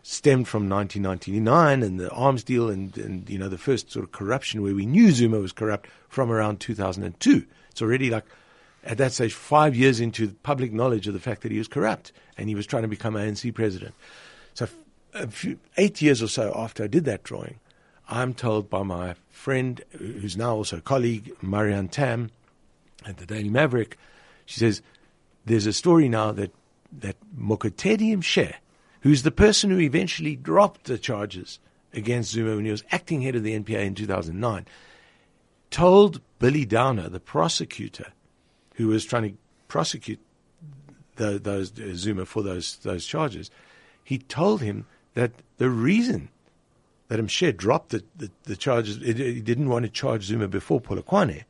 stemmed 0.02 0.46
from 0.46 0.68
1999 0.68 1.82
and 1.82 1.98
the 1.98 2.08
arms 2.10 2.44
deal 2.44 2.70
and, 2.70 2.96
and, 2.96 3.28
you 3.28 3.38
know, 3.38 3.48
the 3.48 3.58
first 3.58 3.90
sort 3.90 4.04
of 4.04 4.12
corruption 4.12 4.62
where 4.62 4.74
we 4.74 4.86
knew 4.86 5.10
Zuma 5.10 5.40
was 5.40 5.52
corrupt 5.52 5.90
from 6.08 6.30
around 6.30 6.60
2002. 6.60 7.44
It's 7.70 7.82
already 7.82 8.08
like, 8.08 8.24
at 8.84 8.98
that 8.98 9.12
stage, 9.12 9.34
five 9.34 9.74
years 9.74 9.98
into 9.98 10.28
public 10.44 10.72
knowledge 10.72 11.08
of 11.08 11.12
the 11.12 11.20
fact 11.20 11.42
that 11.42 11.50
he 11.50 11.58
was 11.58 11.68
corrupt 11.68 12.12
and 12.38 12.48
he 12.48 12.54
was 12.54 12.66
trying 12.66 12.82
to 12.82 12.88
become 12.88 13.14
ANC 13.14 13.52
president. 13.52 13.94
So, 14.54 14.68
few, 15.28 15.58
eight 15.76 16.00
years 16.00 16.22
or 16.22 16.28
so 16.28 16.52
after 16.54 16.84
I 16.84 16.86
did 16.86 17.04
that 17.06 17.24
drawing, 17.24 17.58
I'm 18.10 18.34
told 18.34 18.68
by 18.68 18.82
my 18.82 19.14
friend, 19.30 19.80
who's 19.96 20.36
now 20.36 20.56
also 20.56 20.78
a 20.78 20.82
colleague, 20.82 21.32
Marianne 21.40 21.88
Thamm, 21.88 22.30
at 23.06 23.16
the 23.16 23.26
Daily 23.26 23.48
Maverick, 23.48 23.96
she 24.44 24.60
says, 24.60 24.82
there's 25.46 25.66
a 25.66 25.72
story 25.72 26.08
now 26.08 26.32
that, 26.32 26.52
that 26.92 27.16
Mokotedi 27.38 28.14
Mpshe 28.16 28.54
who's 29.00 29.22
the 29.22 29.30
person 29.30 29.70
who 29.70 29.80
eventually 29.80 30.36
dropped 30.36 30.84
the 30.84 30.98
charges 30.98 31.58
against 31.92 32.30
Zuma 32.30 32.56
when 32.56 32.64
he 32.64 32.70
was 32.70 32.84
acting 32.90 33.22
head 33.22 33.34
of 33.34 33.42
the 33.42 33.58
NPA 33.58 33.84
in 33.84 33.94
2009, 33.94 34.66
told 35.70 36.20
Billy 36.38 36.64
Downer, 36.64 37.08
the 37.08 37.20
prosecutor, 37.20 38.12
who 38.74 38.88
was 38.88 39.04
trying 39.04 39.30
to 39.30 39.36
prosecute 39.68 40.20
the, 41.16 41.38
those 41.38 41.78
uh, 41.78 41.94
Zuma 41.94 42.24
for 42.24 42.42
those 42.42 42.76
those 42.78 43.04
charges, 43.04 43.50
he 44.04 44.18
told 44.18 44.62
him 44.62 44.86
that 45.14 45.32
the 45.58 45.68
reason 45.68 46.28
that 47.10 47.18
Mpshe 47.18 47.56
dropped 47.56 47.88
the, 47.88 48.04
the, 48.14 48.30
the 48.44 48.54
charges, 48.54 48.98
he 48.98 49.40
didn't 49.40 49.68
want 49.68 49.84
to 49.84 49.90
charge 49.90 50.22
Zuma 50.22 50.46
before 50.46 50.80
Polokwane, 50.80 51.42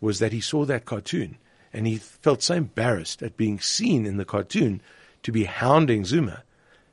was 0.00 0.20
that 0.20 0.32
he 0.32 0.40
saw 0.40 0.64
that 0.64 0.84
cartoon 0.84 1.38
and 1.72 1.88
he 1.88 1.96
felt 1.96 2.40
so 2.40 2.54
embarrassed 2.54 3.20
at 3.20 3.36
being 3.36 3.58
seen 3.58 4.06
in 4.06 4.16
the 4.16 4.24
cartoon 4.24 4.80
to 5.24 5.32
be 5.32 5.42
hounding 5.42 6.04
Zuma 6.04 6.44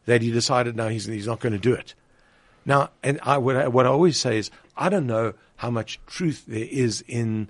that 0.05 0.23
he 0.23 0.31
decided 0.31 0.75
now 0.75 0.87
he's, 0.87 1.05
he's 1.05 1.27
not 1.27 1.39
going 1.39 1.53
to 1.53 1.59
do 1.59 1.71
it. 1.71 1.93
Now, 2.65 2.89
and 3.03 3.19
I, 3.21 3.37
what, 3.37 3.55
I, 3.55 3.67
what 3.67 3.85
I 3.85 3.89
always 3.89 4.19
say 4.19 4.39
is, 4.39 4.49
I 4.75 4.89
don't 4.89 5.05
know 5.05 5.35
how 5.57 5.69
much 5.69 5.99
truth 6.07 6.45
there 6.47 6.67
is 6.67 7.03
in, 7.07 7.47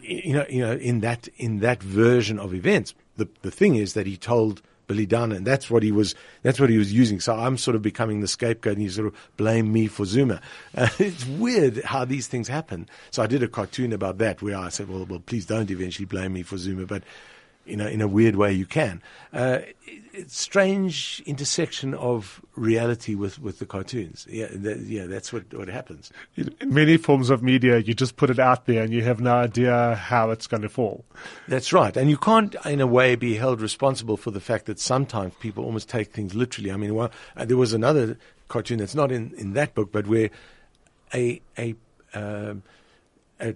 you 0.00 0.34
know, 0.34 0.46
you 0.48 0.60
know, 0.60 0.74
in 0.74 1.00
that 1.00 1.28
in 1.36 1.58
that 1.60 1.82
version 1.82 2.38
of 2.38 2.54
events. 2.54 2.94
The 3.16 3.28
the 3.42 3.50
thing 3.50 3.74
is 3.74 3.94
that 3.94 4.06
he 4.06 4.16
told 4.16 4.62
Billy 4.86 5.06
Downer, 5.06 5.36
and 5.36 5.46
that's 5.46 5.70
what 5.70 5.82
he 5.82 5.92
was. 5.92 6.14
That's 6.42 6.60
what 6.60 6.70
he 6.70 6.78
was 6.78 6.92
using. 6.92 7.20
So 7.20 7.34
I'm 7.34 7.56
sort 7.56 7.74
of 7.74 7.82
becoming 7.82 8.20
the 8.20 8.28
scapegoat, 8.28 8.74
and 8.74 8.82
he 8.82 8.88
sort 8.88 9.08
of 9.08 9.14
blame 9.36 9.72
me 9.72 9.86
for 9.86 10.04
Zuma. 10.04 10.40
Uh, 10.76 10.88
it's 10.98 11.24
weird 11.24 11.84
how 11.84 12.04
these 12.04 12.26
things 12.26 12.48
happen. 12.48 12.88
So 13.12 13.22
I 13.22 13.28
did 13.28 13.44
a 13.44 13.48
cartoon 13.48 13.92
about 13.92 14.18
that, 14.18 14.42
where 14.42 14.56
I 14.56 14.70
said, 14.70 14.88
"Well, 14.88 15.04
well, 15.04 15.20
please 15.20 15.46
don't 15.46 15.70
eventually 15.70 16.04
blame 16.04 16.32
me 16.32 16.42
for 16.42 16.56
Zuma," 16.56 16.84
but 16.84 17.04
you 17.66 17.76
know, 17.76 17.86
in 17.86 18.00
a 18.00 18.08
weird 18.08 18.36
way, 18.36 18.52
you 18.52 18.66
can. 18.66 19.02
Uh, 19.32 19.60
it's 19.86 20.38
strange 20.38 21.22
intersection 21.26 21.94
of 21.94 22.40
reality 22.54 23.14
with, 23.14 23.40
with 23.40 23.58
the 23.58 23.66
cartoons. 23.66 24.26
Yeah, 24.30 24.46
that, 24.50 24.80
yeah, 24.80 25.06
that's 25.06 25.32
what, 25.32 25.52
what 25.52 25.68
happens. 25.68 26.12
In 26.36 26.54
many 26.66 26.96
forms 26.96 27.30
of 27.30 27.42
media, 27.42 27.78
you 27.78 27.94
just 27.94 28.16
put 28.16 28.30
it 28.30 28.38
out 28.38 28.66
there 28.66 28.82
and 28.82 28.92
you 28.92 29.02
have 29.02 29.20
no 29.20 29.34
idea 29.34 29.96
how 29.96 30.30
it's 30.30 30.46
going 30.46 30.62
to 30.62 30.68
fall. 30.68 31.04
That's 31.48 31.72
right. 31.72 31.96
And 31.96 32.10
you 32.10 32.16
can't, 32.16 32.54
in 32.64 32.80
a 32.80 32.86
way, 32.86 33.16
be 33.16 33.34
held 33.34 33.60
responsible 33.60 34.16
for 34.16 34.30
the 34.30 34.40
fact 34.40 34.66
that 34.66 34.78
sometimes 34.78 35.34
people 35.40 35.64
almost 35.64 35.88
take 35.88 36.12
things 36.12 36.34
literally. 36.34 36.70
I 36.70 36.76
mean, 36.76 36.94
well, 36.94 37.10
uh, 37.36 37.44
there 37.44 37.56
was 37.56 37.72
another 37.72 38.16
cartoon 38.48 38.78
that's 38.78 38.94
not 38.94 39.10
in, 39.10 39.32
in 39.36 39.54
that 39.54 39.74
book, 39.74 39.90
but 39.90 40.06
where 40.06 40.30
a, 41.12 41.40
a, 41.58 41.74
um, 42.14 42.62
a 43.40 43.54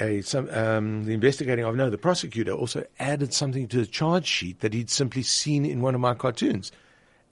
a, 0.00 0.20
some, 0.22 0.48
um, 0.50 1.04
the 1.04 1.14
investigating 1.14 1.64
officer, 1.64 1.76
no, 1.76 1.90
the 1.90 1.98
prosecutor 1.98 2.52
also 2.52 2.84
added 2.98 3.34
something 3.34 3.66
to 3.68 3.78
the 3.78 3.86
charge 3.86 4.26
sheet 4.26 4.60
that 4.60 4.72
he'd 4.72 4.90
simply 4.90 5.22
seen 5.22 5.64
in 5.64 5.80
one 5.80 5.94
of 5.94 6.00
my 6.00 6.14
cartoons. 6.14 6.70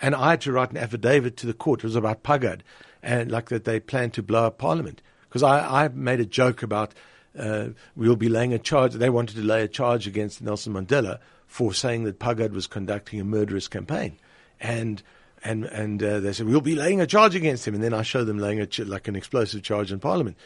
And 0.00 0.14
I 0.14 0.30
had 0.30 0.40
to 0.42 0.52
write 0.52 0.70
an 0.70 0.76
affidavit 0.76 1.36
to 1.38 1.46
the 1.46 1.54
court. 1.54 1.80
It 1.80 1.84
was 1.84 1.96
about 1.96 2.22
Pagad 2.22 2.60
and 3.02 3.30
like 3.30 3.48
that 3.48 3.64
they 3.64 3.80
planned 3.80 4.14
to 4.14 4.22
blow 4.22 4.46
up 4.46 4.58
parliament. 4.58 5.00
Because 5.28 5.42
I, 5.42 5.84
I 5.84 5.88
made 5.88 6.20
a 6.20 6.26
joke 6.26 6.62
about 6.62 6.94
uh, 7.38 7.68
we'll 7.94 8.16
be 8.16 8.28
laying 8.28 8.52
a 8.52 8.58
charge. 8.58 8.94
They 8.94 9.10
wanted 9.10 9.36
to 9.36 9.42
lay 9.42 9.62
a 9.62 9.68
charge 9.68 10.06
against 10.06 10.42
Nelson 10.42 10.72
Mandela 10.72 11.18
for 11.46 11.72
saying 11.72 12.04
that 12.04 12.18
Pagad 12.18 12.52
was 12.52 12.66
conducting 12.66 13.20
a 13.20 13.24
murderous 13.24 13.68
campaign. 13.68 14.18
And 14.60 15.02
and 15.44 15.64
and 15.66 16.02
uh, 16.02 16.20
they 16.20 16.32
said 16.32 16.46
we'll 16.46 16.60
be 16.60 16.74
laying 16.74 17.00
a 17.00 17.06
charge 17.06 17.34
against 17.34 17.66
him. 17.68 17.74
And 17.74 17.82
then 17.82 17.94
I 17.94 18.02
showed 18.02 18.24
them 18.24 18.38
laying 18.38 18.60
a 18.60 18.66
ch- 18.66 18.80
like 18.80 19.06
an 19.06 19.16
explosive 19.16 19.62
charge 19.62 19.92
in 19.92 20.00
Parliament 20.00 20.36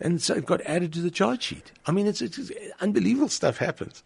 and 0.00 0.20
so 0.20 0.34
it 0.34 0.46
got 0.46 0.60
added 0.62 0.92
to 0.94 1.00
the 1.00 1.10
charge 1.10 1.42
sheet. 1.42 1.72
I 1.86 1.92
mean, 1.92 2.06
it's, 2.06 2.22
it's 2.22 2.50
unbelievable 2.80 3.28
stuff 3.28 3.58
happens. 3.58 4.02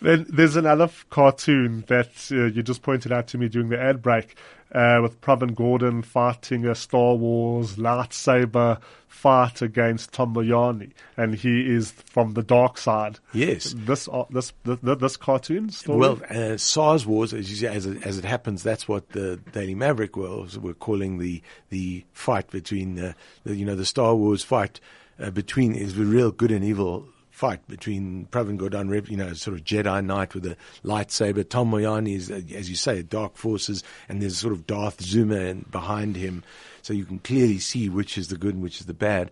Then 0.00 0.24
there's 0.28 0.56
another 0.56 0.84
f- 0.84 1.04
cartoon 1.10 1.84
that 1.88 2.10
uh, 2.32 2.46
you 2.46 2.62
just 2.62 2.82
pointed 2.82 3.12
out 3.12 3.26
to 3.28 3.38
me 3.38 3.48
during 3.48 3.68
the 3.68 3.78
ad 3.78 4.00
break 4.00 4.34
uh, 4.72 5.00
with 5.02 5.20
Pravin 5.20 5.54
Gordhan 5.54 6.04
fighting 6.04 6.64
a 6.64 6.74
Star 6.74 7.14
Wars 7.14 7.76
lightsaber 7.76 8.80
fight 9.08 9.60
against 9.60 10.12
Tom 10.12 10.34
Moyane, 10.34 10.92
and 11.16 11.34
he 11.34 11.68
is 11.68 11.90
from 11.90 12.32
the 12.32 12.42
dark 12.42 12.78
side. 12.78 13.18
Yes, 13.34 13.74
this 13.76 14.08
uh, 14.08 14.24
this 14.30 14.52
this, 14.64 14.78
this 14.82 15.16
cartoon 15.16 15.70
story. 15.70 15.98
Well, 15.98 16.20
uh, 16.30 16.56
SARS 16.56 17.04
Wars, 17.06 17.34
as, 17.34 17.62
as, 17.62 17.84
it, 17.84 18.06
as 18.06 18.16
it 18.16 18.24
happens, 18.24 18.62
that's 18.62 18.88
what 18.88 19.10
the 19.10 19.36
Daily 19.52 19.74
Maverick 19.74 20.16
was 20.16 20.58
were 20.58 20.74
calling 20.74 21.18
the 21.18 21.42
the 21.68 22.04
fight 22.12 22.50
between 22.50 22.98
uh, 22.98 23.12
the, 23.44 23.56
you 23.56 23.66
know 23.66 23.76
the 23.76 23.84
Star 23.84 24.14
Wars 24.14 24.42
fight 24.42 24.80
uh, 25.20 25.30
between 25.30 25.74
is 25.74 25.94
the 25.94 26.04
real 26.04 26.30
good 26.30 26.50
and 26.50 26.64
evil 26.64 27.06
fight 27.30 27.66
between 27.68 28.26
Pravin 28.30 28.58
Gordhan, 28.58 29.08
you 29.08 29.16
know, 29.16 29.32
sort 29.32 29.56
of 29.56 29.64
Jedi 29.64 30.04
Knight 30.04 30.34
with 30.34 30.44
a 30.44 30.56
lightsaber. 30.84 31.48
Tom 31.48 31.70
Moyane 31.70 32.14
is, 32.14 32.30
uh, 32.30 32.42
as 32.54 32.68
you 32.68 32.76
say, 32.76 33.02
dark 33.02 33.36
forces, 33.36 33.82
and 34.08 34.20
there's 34.20 34.36
sort 34.36 34.52
of 34.52 34.66
Darth 34.66 35.00
Zuma 35.00 35.54
behind 35.70 36.16
him, 36.16 36.42
so 36.82 36.92
you 36.92 37.06
can 37.06 37.18
clearly 37.18 37.58
see 37.58 37.88
which 37.88 38.18
is 38.18 38.28
the 38.28 38.36
good 38.36 38.54
and 38.54 38.62
which 38.62 38.80
is 38.80 38.86
the 38.86 38.94
bad. 38.94 39.30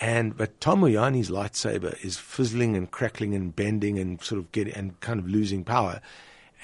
And 0.00 0.36
but 0.36 0.60
Tom 0.60 0.80
Moyane's 0.80 1.30
lightsaber 1.30 2.02
is 2.04 2.18
fizzling 2.18 2.76
and 2.76 2.90
crackling 2.90 3.34
and 3.34 3.54
bending 3.54 3.98
and 4.00 4.20
sort 4.20 4.40
of 4.40 4.50
getting 4.50 4.74
and 4.74 4.98
kind 5.00 5.20
of 5.20 5.28
losing 5.28 5.62
power. 5.62 6.00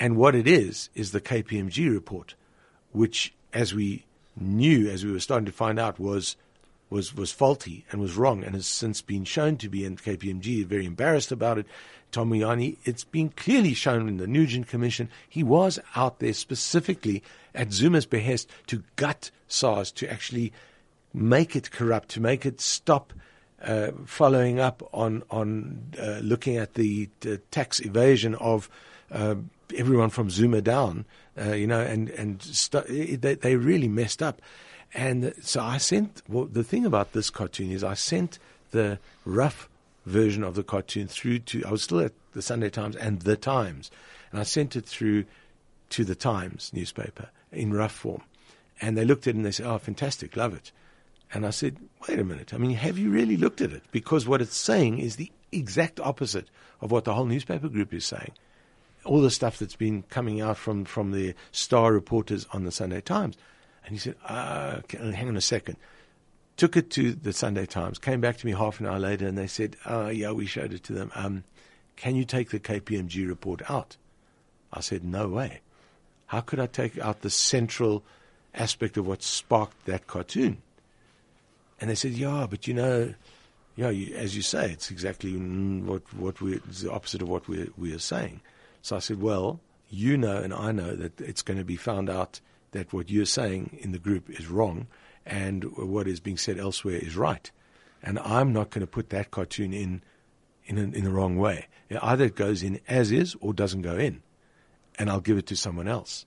And 0.00 0.16
what 0.16 0.34
it 0.34 0.48
is 0.48 0.90
is 0.94 1.12
the 1.12 1.20
KPMG 1.20 1.92
report, 1.92 2.34
which, 2.90 3.32
as 3.52 3.72
we 3.72 4.06
knew, 4.36 4.90
as 4.90 5.04
we 5.04 5.12
were 5.12 5.20
starting 5.20 5.46
to 5.46 5.52
find 5.52 5.78
out, 5.78 6.00
was 6.00 6.36
was, 6.90 7.14
was 7.14 7.32
faulty 7.32 7.86
and 7.90 8.00
was 8.00 8.16
wrong 8.16 8.44
and 8.44 8.54
has 8.54 8.66
since 8.66 9.00
been 9.00 9.24
shown 9.24 9.56
to 9.58 9.68
be, 9.68 9.84
and 9.84 10.02
KPMG 10.02 10.66
very 10.66 10.84
embarrassed 10.84 11.32
about 11.32 11.56
it. 11.58 11.66
Tom 12.10 12.30
Moyane, 12.30 12.76
it's 12.84 13.04
been 13.04 13.30
clearly 13.30 13.72
shown 13.72 14.08
in 14.08 14.16
the 14.16 14.26
Nugent 14.26 14.66
Commission, 14.66 15.08
he 15.28 15.44
was 15.44 15.78
out 15.94 16.18
there 16.18 16.32
specifically 16.32 17.22
at 17.54 17.72
Zuma's 17.72 18.06
behest 18.06 18.50
to 18.66 18.82
gut 18.96 19.30
SARS, 19.46 19.92
to 19.92 20.10
actually 20.10 20.52
make 21.14 21.54
it 21.54 21.70
corrupt, 21.70 22.08
to 22.10 22.20
make 22.20 22.44
it 22.44 22.60
stop 22.60 23.12
uh, 23.62 23.90
following 24.06 24.58
up 24.58 24.82
on 24.92 25.22
on 25.30 25.92
uh, 26.00 26.18
looking 26.22 26.56
at 26.56 26.74
the, 26.74 27.08
the, 27.20 27.36
tax 27.50 27.78
evasion 27.80 28.34
of 28.36 28.70
uh, 29.12 29.34
everyone 29.76 30.08
from 30.08 30.30
Zuma 30.30 30.62
down, 30.62 31.04
uh, 31.38 31.52
you 31.52 31.66
know, 31.66 31.80
and 31.80 32.08
and 32.10 32.40
they, 32.88 33.34
they 33.34 33.56
really 33.56 33.88
messed 33.88 34.22
up. 34.22 34.40
And 34.92 35.34
so 35.40 35.60
I 35.60 35.78
sent, 35.78 36.22
well, 36.28 36.46
the 36.46 36.64
thing 36.64 36.84
about 36.84 37.12
this 37.12 37.30
cartoon 37.30 37.70
is 37.70 37.84
I 37.84 37.94
sent 37.94 38.38
the 38.72 38.98
rough 39.24 39.68
version 40.06 40.42
of 40.42 40.54
the 40.54 40.62
cartoon 40.62 41.06
through 41.06 41.40
to, 41.40 41.62
I 41.64 41.70
was 41.70 41.82
still 41.82 42.00
at 42.00 42.12
the 42.32 42.42
Sunday 42.42 42.70
Times 42.70 42.96
and 42.96 43.20
the 43.22 43.36
Times, 43.36 43.90
and 44.30 44.40
I 44.40 44.44
sent 44.44 44.76
it 44.76 44.86
through 44.86 45.24
to 45.90 46.04
the 46.04 46.14
Times 46.14 46.70
newspaper 46.72 47.28
in 47.52 47.72
rough 47.72 47.92
form. 47.92 48.22
And 48.80 48.96
they 48.96 49.04
looked 49.04 49.26
at 49.26 49.34
it 49.34 49.36
and 49.36 49.44
they 49.44 49.50
said, 49.52 49.66
oh, 49.66 49.78
fantastic, 49.78 50.36
love 50.36 50.54
it. 50.54 50.72
And 51.32 51.46
I 51.46 51.50
said, 51.50 51.76
wait 52.08 52.18
a 52.18 52.24
minute, 52.24 52.52
I 52.52 52.58
mean, 52.58 52.72
have 52.72 52.98
you 52.98 53.10
really 53.10 53.36
looked 53.36 53.60
at 53.60 53.72
it? 53.72 53.84
Because 53.92 54.26
what 54.26 54.42
it's 54.42 54.56
saying 54.56 54.98
is 54.98 55.16
the 55.16 55.30
exact 55.52 56.00
opposite 56.00 56.48
of 56.80 56.90
what 56.90 57.04
the 57.04 57.14
whole 57.14 57.26
newspaper 57.26 57.68
group 57.68 57.92
is 57.92 58.04
saying. 58.04 58.32
All 59.04 59.20
the 59.20 59.30
stuff 59.30 59.58
that's 59.58 59.76
been 59.76 60.02
coming 60.04 60.40
out 60.40 60.56
from, 60.56 60.84
from 60.84 61.12
the 61.12 61.34
star 61.52 61.92
reporters 61.92 62.46
on 62.52 62.64
the 62.64 62.72
Sunday 62.72 63.00
Times. 63.00 63.36
And 63.84 63.92
he 63.92 63.98
said, 63.98 64.16
uh, 64.26 64.80
hang 64.90 65.28
on 65.28 65.36
a 65.36 65.40
second. 65.40 65.76
Took 66.56 66.76
it 66.76 66.90
to 66.90 67.12
the 67.12 67.32
Sunday 67.32 67.66
Times, 67.66 67.98
came 67.98 68.20
back 68.20 68.36
to 68.38 68.46
me 68.46 68.52
half 68.52 68.80
an 68.80 68.86
hour 68.86 68.98
later, 68.98 69.26
and 69.26 69.38
they 69.38 69.46
said, 69.46 69.76
oh, 69.86 70.08
yeah, 70.08 70.32
we 70.32 70.46
showed 70.46 70.72
it 70.72 70.84
to 70.84 70.92
them. 70.92 71.10
Um, 71.14 71.44
can 71.96 72.16
you 72.16 72.24
take 72.24 72.50
the 72.50 72.60
KPMG 72.60 73.26
report 73.26 73.62
out? 73.70 73.96
I 74.72 74.80
said, 74.80 75.04
no 75.04 75.28
way. 75.28 75.60
How 76.26 76.40
could 76.40 76.60
I 76.60 76.66
take 76.66 76.98
out 76.98 77.22
the 77.22 77.30
central 77.30 78.04
aspect 78.54 78.96
of 78.96 79.06
what 79.06 79.22
sparked 79.22 79.86
that 79.86 80.06
cartoon? 80.06 80.62
And 81.80 81.88
they 81.88 81.94
said, 81.94 82.12
yeah, 82.12 82.46
but 82.48 82.66
you 82.68 82.74
know, 82.74 83.14
yeah, 83.76 83.90
you, 83.90 84.14
as 84.14 84.36
you 84.36 84.42
say, 84.42 84.70
it's 84.70 84.90
exactly 84.90 85.32
what 85.32 86.02
what 86.14 86.40
we 86.40 86.54
it's 86.56 86.82
the 86.82 86.92
opposite 86.92 87.22
of 87.22 87.28
what 87.28 87.48
we 87.48 87.70
we 87.76 87.94
are 87.94 87.98
saying. 87.98 88.40
So 88.82 88.96
I 88.96 88.98
said, 88.98 89.20
well, 89.20 89.60
you 89.88 90.16
know, 90.16 90.36
and 90.36 90.52
I 90.52 90.72
know 90.72 90.94
that 90.94 91.20
it's 91.20 91.42
going 91.42 91.58
to 91.58 91.64
be 91.64 91.76
found 91.76 92.10
out 92.10 92.40
that 92.72 92.92
what 92.92 93.10
you're 93.10 93.26
saying 93.26 93.78
in 93.80 93.92
the 93.92 93.98
group 93.98 94.30
is 94.30 94.48
wrong 94.48 94.86
and 95.26 95.64
what 95.76 96.06
is 96.06 96.20
being 96.20 96.36
said 96.36 96.58
elsewhere 96.58 96.96
is 96.96 97.16
right. 97.16 97.50
And 98.02 98.18
I'm 98.20 98.52
not 98.52 98.70
going 98.70 98.80
to 98.80 98.86
put 98.86 99.10
that 99.10 99.30
cartoon 99.30 99.72
in 99.72 100.02
in, 100.64 100.94
in 100.94 101.04
the 101.04 101.10
wrong 101.10 101.36
way. 101.36 101.66
Either 102.00 102.26
it 102.26 102.36
goes 102.36 102.62
in 102.62 102.80
as 102.88 103.10
is 103.10 103.36
or 103.40 103.52
doesn't 103.52 103.82
go 103.82 103.96
in. 103.96 104.22
And 104.98 105.10
I'll 105.10 105.20
give 105.20 105.36
it 105.36 105.46
to 105.46 105.56
someone 105.56 105.88
else. 105.88 106.26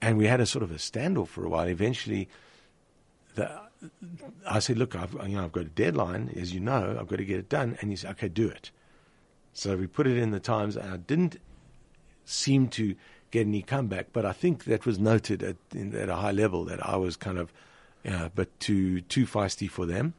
And 0.00 0.16
we 0.16 0.26
had 0.26 0.40
a 0.40 0.46
sort 0.46 0.62
of 0.62 0.70
a 0.70 0.76
standoff 0.76 1.28
for 1.28 1.44
a 1.44 1.48
while. 1.48 1.68
Eventually, 1.68 2.28
the, 3.34 3.60
I 4.48 4.58
said, 4.60 4.78
look, 4.78 4.96
I've, 4.96 5.12
you 5.12 5.36
know, 5.36 5.44
I've 5.44 5.52
got 5.52 5.64
a 5.64 5.68
deadline, 5.68 6.32
as 6.36 6.54
you 6.54 6.60
know, 6.60 6.96
I've 6.98 7.08
got 7.08 7.16
to 7.16 7.24
get 7.24 7.38
it 7.38 7.48
done. 7.48 7.76
And 7.80 7.90
he 7.90 7.96
said, 7.96 8.12
okay, 8.12 8.28
do 8.28 8.48
it. 8.48 8.70
So 9.52 9.76
we 9.76 9.86
put 9.86 10.06
it 10.06 10.16
in 10.16 10.30
the 10.30 10.40
Times, 10.40 10.76
and 10.76 10.90
I 10.90 10.96
didn't 10.96 11.38
seem 12.24 12.68
to 12.68 12.94
get 13.32 13.46
any 13.48 13.62
comeback. 13.62 14.12
But 14.12 14.24
I 14.24 14.32
think 14.32 14.64
that 14.66 14.86
was 14.86 15.00
noted 15.00 15.42
at, 15.42 15.56
in, 15.74 15.96
at 15.96 16.08
a 16.08 16.14
high 16.14 16.30
level 16.30 16.64
that 16.66 16.86
I 16.86 16.96
was 16.96 17.16
kind 17.16 17.38
of, 17.38 17.52
you 18.04 18.12
know, 18.12 18.30
but 18.32 18.48
too 18.60 19.00
too 19.00 19.26
feisty 19.26 19.68
for 19.68 19.84
them. 19.86 20.14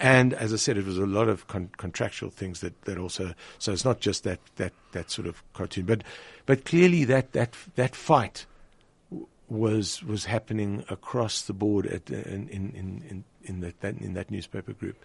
And 0.00 0.34
as 0.34 0.52
I 0.52 0.56
said, 0.56 0.76
it 0.76 0.84
was 0.84 0.98
a 0.98 1.06
lot 1.06 1.28
of 1.28 1.46
con- 1.46 1.70
contractual 1.76 2.30
things 2.30 2.60
that, 2.60 2.82
that 2.82 2.98
also. 2.98 3.34
So 3.60 3.72
it's 3.72 3.84
not 3.84 4.00
just 4.00 4.24
that, 4.24 4.40
that, 4.56 4.72
that 4.90 5.08
sort 5.12 5.28
of 5.28 5.44
cartoon, 5.52 5.86
but 5.86 6.02
but 6.46 6.64
clearly 6.64 7.04
that 7.04 7.32
that 7.32 7.54
that 7.76 7.94
fight 7.94 8.46
was 9.48 10.02
was 10.02 10.24
happening 10.24 10.84
across 10.88 11.42
the 11.42 11.52
board 11.52 11.86
at, 11.86 12.10
in, 12.10 12.48
in, 12.48 12.72
in, 13.08 13.24
in, 13.44 13.60
that, 13.60 13.80
that, 13.82 13.98
in 13.98 14.14
that 14.14 14.30
newspaper 14.30 14.72
group. 14.72 14.96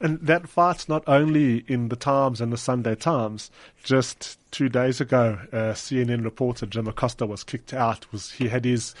And 0.00 0.18
that 0.20 0.48
fight's 0.48 0.88
not 0.88 1.04
only 1.06 1.58
in 1.68 1.88
the 1.88 1.96
Times 1.96 2.40
and 2.40 2.52
the 2.52 2.56
Sunday 2.56 2.94
Times. 2.94 3.50
Just 3.82 4.38
two 4.50 4.68
days 4.68 5.00
ago, 5.00 5.38
uh, 5.52 5.74
CNN 5.74 6.24
reporter 6.24 6.66
Jim 6.66 6.88
Acosta 6.88 7.26
was 7.26 7.44
kicked 7.44 7.74
out. 7.74 8.10
Was 8.12 8.32
he 8.32 8.48
had 8.48 8.64
his 8.64 8.94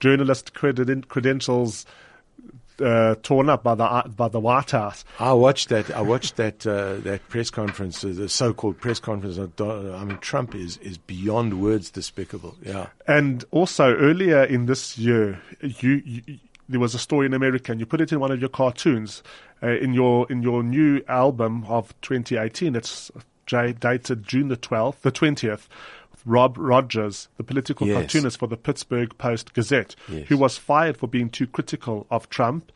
journalist 0.00 0.52
credit, 0.52 1.08
credentials 1.08 1.86
uh, 2.80 3.14
torn 3.22 3.48
up 3.48 3.62
by 3.62 3.74
the 3.74 4.12
by 4.16 4.28
the 4.28 4.40
White 4.40 4.72
House. 4.72 5.04
I 5.18 5.32
watched 5.32 5.68
that. 5.68 5.90
I 5.90 6.00
watched 6.00 6.36
that 6.36 6.66
uh, 6.66 6.96
that 6.96 7.28
press 7.28 7.50
conference, 7.50 8.04
uh, 8.04 8.12
the 8.14 8.28
so-called 8.28 8.80
press 8.80 8.98
conference. 8.98 9.38
I 9.38 10.04
mean, 10.04 10.18
Trump 10.18 10.54
is 10.54 10.76
is 10.78 10.98
beyond 10.98 11.60
words 11.60 11.90
despicable. 11.90 12.56
Yeah. 12.62 12.88
And 13.06 13.44
also 13.50 13.94
earlier 13.94 14.44
in 14.44 14.66
this 14.66 14.98
year, 14.98 15.40
you, 15.60 16.02
you 16.04 16.38
there 16.68 16.80
was 16.80 16.94
a 16.94 16.98
story 16.98 17.26
in 17.26 17.34
America, 17.34 17.72
and 17.72 17.80
you 17.80 17.86
put 17.86 18.00
it 18.00 18.12
in 18.12 18.20
one 18.20 18.30
of 18.30 18.40
your 18.40 18.48
cartoons 18.48 19.22
uh, 19.62 19.68
in 19.68 19.92
your 19.92 20.30
in 20.30 20.42
your 20.42 20.62
new 20.62 21.02
album 21.08 21.64
of 21.68 21.94
2018. 22.02 22.74
It's 22.74 23.10
dated 23.46 24.26
June 24.26 24.48
the 24.48 24.56
12th, 24.56 25.00
the 25.02 25.12
20th. 25.12 25.68
Rob 26.26 26.56
Rogers, 26.56 27.28
the 27.36 27.44
political 27.44 27.86
yes. 27.86 27.96
cartoonist 27.96 28.38
for 28.38 28.46
the 28.46 28.56
Pittsburgh 28.56 29.16
Post 29.18 29.52
Gazette, 29.52 29.94
yes. 30.08 30.26
who 30.28 30.38
was 30.38 30.56
fired 30.56 30.96
for 30.96 31.06
being 31.06 31.28
too 31.28 31.46
critical 31.46 32.06
of 32.10 32.30
Trump. 32.30 32.72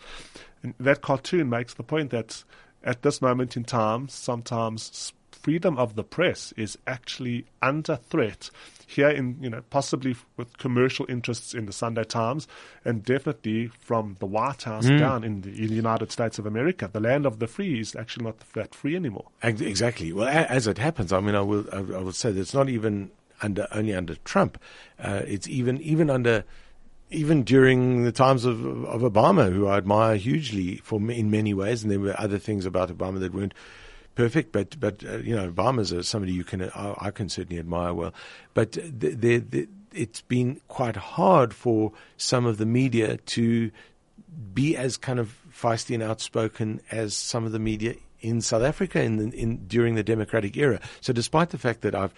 And 0.63 0.75
that 0.79 1.01
cartoon 1.01 1.49
makes 1.49 1.73
the 1.73 1.83
point 1.83 2.11
that 2.11 2.45
at 2.85 3.01
this 3.01 3.23
moment 3.23 3.57
in 3.57 3.65
time, 3.65 4.09
sometimes 4.09 5.15
freedom 5.31 5.79
of 5.79 5.95
the 5.95 6.05
press 6.05 6.53
is 6.57 6.77
actually 6.87 7.47
under 7.63 7.97
threat 7.97 8.51
here 8.89 9.11
in, 9.11 9.37
you 9.39 9.51
know, 9.51 9.61
possibly 9.69 10.17
with 10.39 10.57
commercial 10.57 11.05
interests 11.11 11.53
in 11.53 11.67
the 11.67 11.73
Sunday 11.73 12.05
Times 12.05 12.49
and 12.87 13.05
definitely 13.05 13.67
from 13.67 14.17
the 14.19 14.25
White 14.25 14.63
House 14.63 14.87
mm. 14.87 14.99
down 14.99 15.25
in 15.25 15.43
the, 15.43 15.51
in 15.51 15.69
the, 15.69 15.75
United 15.75 16.11
States 16.11 16.39
of 16.39 16.47
America. 16.47 16.89
The 16.91 16.99
land 16.99 17.27
of 17.27 17.39
the 17.39 17.47
free 17.47 17.81
is 17.81 17.95
actually 17.95 18.25
not 18.25 18.39
that 18.55 18.75
free 18.75 18.97
anymore. 18.97 19.27
Exactly. 19.43 20.11
Well, 20.11 20.27
as 20.27 20.67
it 20.67 20.79
happens, 20.79 21.13
I 21.13 21.21
mean, 21.21 21.35
I 21.35 21.43
will, 21.43 21.67
I 21.71 21.81
will 21.81 22.13
say 22.13 22.33
that 22.33 22.41
it's 22.41 22.55
not 22.55 22.71
even 22.71 23.11
under, 23.43 23.69
only 23.73 23.95
under 23.95 24.15
Trump. 24.25 24.59
Uh, 24.99 25.21
it's 25.27 25.47
even, 25.47 25.79
even 25.83 26.09
under, 26.09 26.45
even 27.11 27.43
during 27.43 28.05
the 28.05 28.13
times 28.13 28.47
of, 28.47 28.65
of 28.87 29.03
Obama, 29.03 29.53
who 29.53 29.67
I 29.67 29.77
admire 29.77 30.17
hugely 30.17 30.77
for 30.77 30.99
in 31.11 31.31
many 31.31 31.53
ways, 31.53 31.83
and 31.83 31.93
there 31.93 32.01
were 32.01 32.19
other 32.19 32.39
things 32.39 32.65
about 32.65 32.89
Obama 32.89 33.21
that 33.21 33.35
weren't 33.35 33.53
perfect, 34.19 34.51
but 34.51 34.79
but 34.81 35.05
uh, 35.05 35.19
you 35.19 35.35
know, 35.35 35.49
Obama's 35.49 35.93
a, 35.93 36.03
somebody 36.03 36.33
you 36.33 36.43
can 36.43 36.61
I, 36.75 36.95
I, 36.99 37.11
can 37.13 37.29
certainly 37.29 37.61
admire 37.61 37.95
well. 37.95 38.13
But 38.53 38.73
the, 38.73 39.39
the, 39.39 39.69
it's 39.95 40.23
been 40.23 40.61
quite 40.67 40.97
hard 40.97 41.55
for 41.55 41.93
some 42.17 42.45
of 42.45 42.59
the 42.59 42.67
media 42.67 43.19
to 43.19 43.71
be 44.53 44.77
as 44.77 44.97
kind 44.97 45.21
of 45.21 45.41
feisty 45.53 45.95
and 45.95 46.03
outspoken 46.03 46.81
as 46.91 47.15
some 47.17 47.47
of 47.47 47.53
the 47.53 47.61
media 47.61 47.95
in 48.21 48.41
South 48.41 48.63
Africa 48.63 49.01
in, 49.01 49.19
the, 49.19 49.39
in 49.39 49.69
during 49.69 49.95
the 49.95 50.03
democratic 50.03 50.57
era. 50.57 50.81
So, 51.01 51.13
despite 51.13 51.51
the 51.51 51.59
fact 51.59 51.83
that 51.83 51.95
I've 51.95 52.13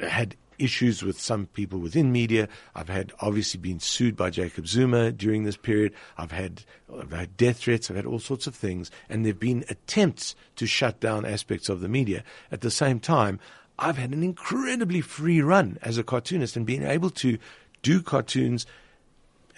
had 0.00 0.34
issues 0.60 1.02
with 1.02 1.18
some 1.18 1.46
people 1.46 1.78
within 1.78 2.12
media. 2.12 2.48
I've 2.74 2.88
had 2.88 3.12
obviously 3.20 3.58
been 3.60 3.80
sued 3.80 4.16
by 4.16 4.30
Jacob 4.30 4.66
Zuma 4.66 5.12
during 5.12 5.44
this 5.44 5.56
period. 5.56 5.92
I've 6.18 6.32
had, 6.32 6.64
I've 6.98 7.12
had 7.12 7.36
death 7.36 7.58
threats. 7.58 7.90
I've 7.90 7.96
had 7.96 8.06
all 8.06 8.18
sorts 8.18 8.46
of 8.46 8.54
things. 8.54 8.90
And 9.08 9.24
there 9.24 9.32
have 9.32 9.40
been 9.40 9.64
attempts 9.68 10.34
to 10.56 10.66
shut 10.66 11.00
down 11.00 11.24
aspects 11.24 11.68
of 11.68 11.80
the 11.80 11.88
media. 11.88 12.22
At 12.52 12.60
the 12.60 12.70
same 12.70 13.00
time, 13.00 13.40
I've 13.78 13.98
had 13.98 14.12
an 14.12 14.22
incredibly 14.22 15.00
free 15.00 15.40
run 15.40 15.78
as 15.82 15.96
a 15.96 16.04
cartoonist 16.04 16.56
and 16.56 16.66
being 16.66 16.82
able 16.82 17.10
to 17.10 17.38
do 17.82 18.02
cartoons 18.02 18.66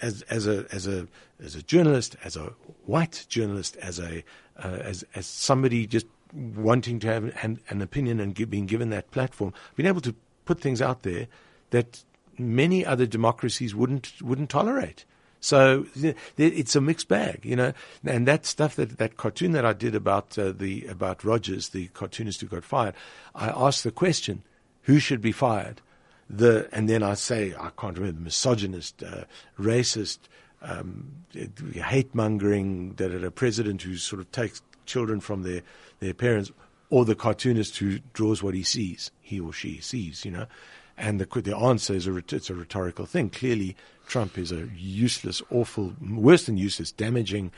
as, 0.01 0.21
as 0.23 0.47
a, 0.47 0.65
as 0.71 0.87
a, 0.87 1.07
as 1.41 1.55
a 1.55 1.61
journalist, 1.61 2.15
as 2.23 2.37
a 2.37 2.53
white 2.85 3.25
journalist, 3.27 3.75
as 3.77 3.99
a, 3.99 4.23
uh, 4.57 4.67
as, 4.81 5.03
as 5.15 5.25
somebody 5.25 5.85
just 5.85 6.05
wanting 6.33 6.99
to 6.99 7.07
have 7.07 7.23
an, 7.43 7.59
an 7.69 7.81
opinion 7.81 8.19
and 8.19 8.33
give, 8.33 8.49
being 8.49 8.65
given 8.65 8.89
that 8.89 9.11
platform, 9.11 9.53
being 9.75 9.87
able 9.87 10.01
to 10.01 10.15
put 10.45 10.59
things 10.59 10.81
out 10.81 11.03
there 11.03 11.27
that 11.69 12.03
many 12.37 12.85
other 12.85 13.05
democracies 13.05 13.75
wouldn't 13.75 14.21
wouldn't 14.21 14.49
tolerate. 14.49 15.05
So 15.39 15.85
it's 16.37 16.73
a 16.73 16.79
mixed 16.79 17.09
bag, 17.09 17.41
you 17.43 17.57
know. 17.57 17.73
And 18.05 18.25
that 18.27 18.45
stuff 18.45 18.77
that 18.77 18.97
that 18.97 19.17
cartoon 19.17 19.51
that 19.51 19.65
I 19.65 19.73
did 19.73 19.93
about 19.93 20.37
uh, 20.39 20.53
the 20.53 20.85
about 20.87 21.25
Rogers, 21.25 21.69
the 21.69 21.87
cartoonist 21.87 22.39
who 22.39 22.47
got 22.47 22.63
fired, 22.63 22.95
I 23.35 23.49
asked 23.49 23.83
the 23.83 23.91
question, 23.91 24.43
who 24.83 24.99
should 24.99 25.21
be 25.21 25.33
fired? 25.33 25.81
The 26.29 26.69
and 26.71 26.87
then 26.87 27.03
I 27.03 27.15
say 27.15 27.53
I 27.59 27.71
can't 27.77 27.97
remember 27.97 28.21
misogynist, 28.21 29.03
uh, 29.03 29.25
racist, 29.59 30.19
um, 30.61 31.11
hate 31.73 32.15
mongering, 32.15 32.93
that 32.93 33.13
a 33.13 33.29
president 33.29 33.81
who 33.81 33.97
sort 33.97 34.21
of 34.21 34.31
takes 34.31 34.61
children 34.85 35.19
from 35.19 35.43
their 35.43 35.61
their 35.99 36.13
parents 36.13 36.53
or 36.89 37.05
the 37.05 37.15
cartoonist 37.15 37.77
who 37.77 37.99
draws 38.13 38.43
what 38.43 38.53
he 38.53 38.63
sees, 38.63 39.11
he 39.21 39.39
or 39.39 39.53
she 39.53 39.79
sees, 39.79 40.25
you 40.25 40.31
know. 40.31 40.45
And 40.97 41.19
the, 41.19 41.41
the 41.41 41.57
answer 41.57 41.93
is 41.93 42.07
a, 42.07 42.15
it's 42.15 42.49
a 42.49 42.55
rhetorical 42.55 43.05
thing. 43.05 43.29
Clearly, 43.29 43.75
Trump 44.07 44.37
is 44.37 44.51
a 44.51 44.69
useless, 44.75 45.41
awful, 45.49 45.93
worse 46.01 46.45
than 46.45 46.57
useless, 46.57 46.91
damaging, 46.91 47.51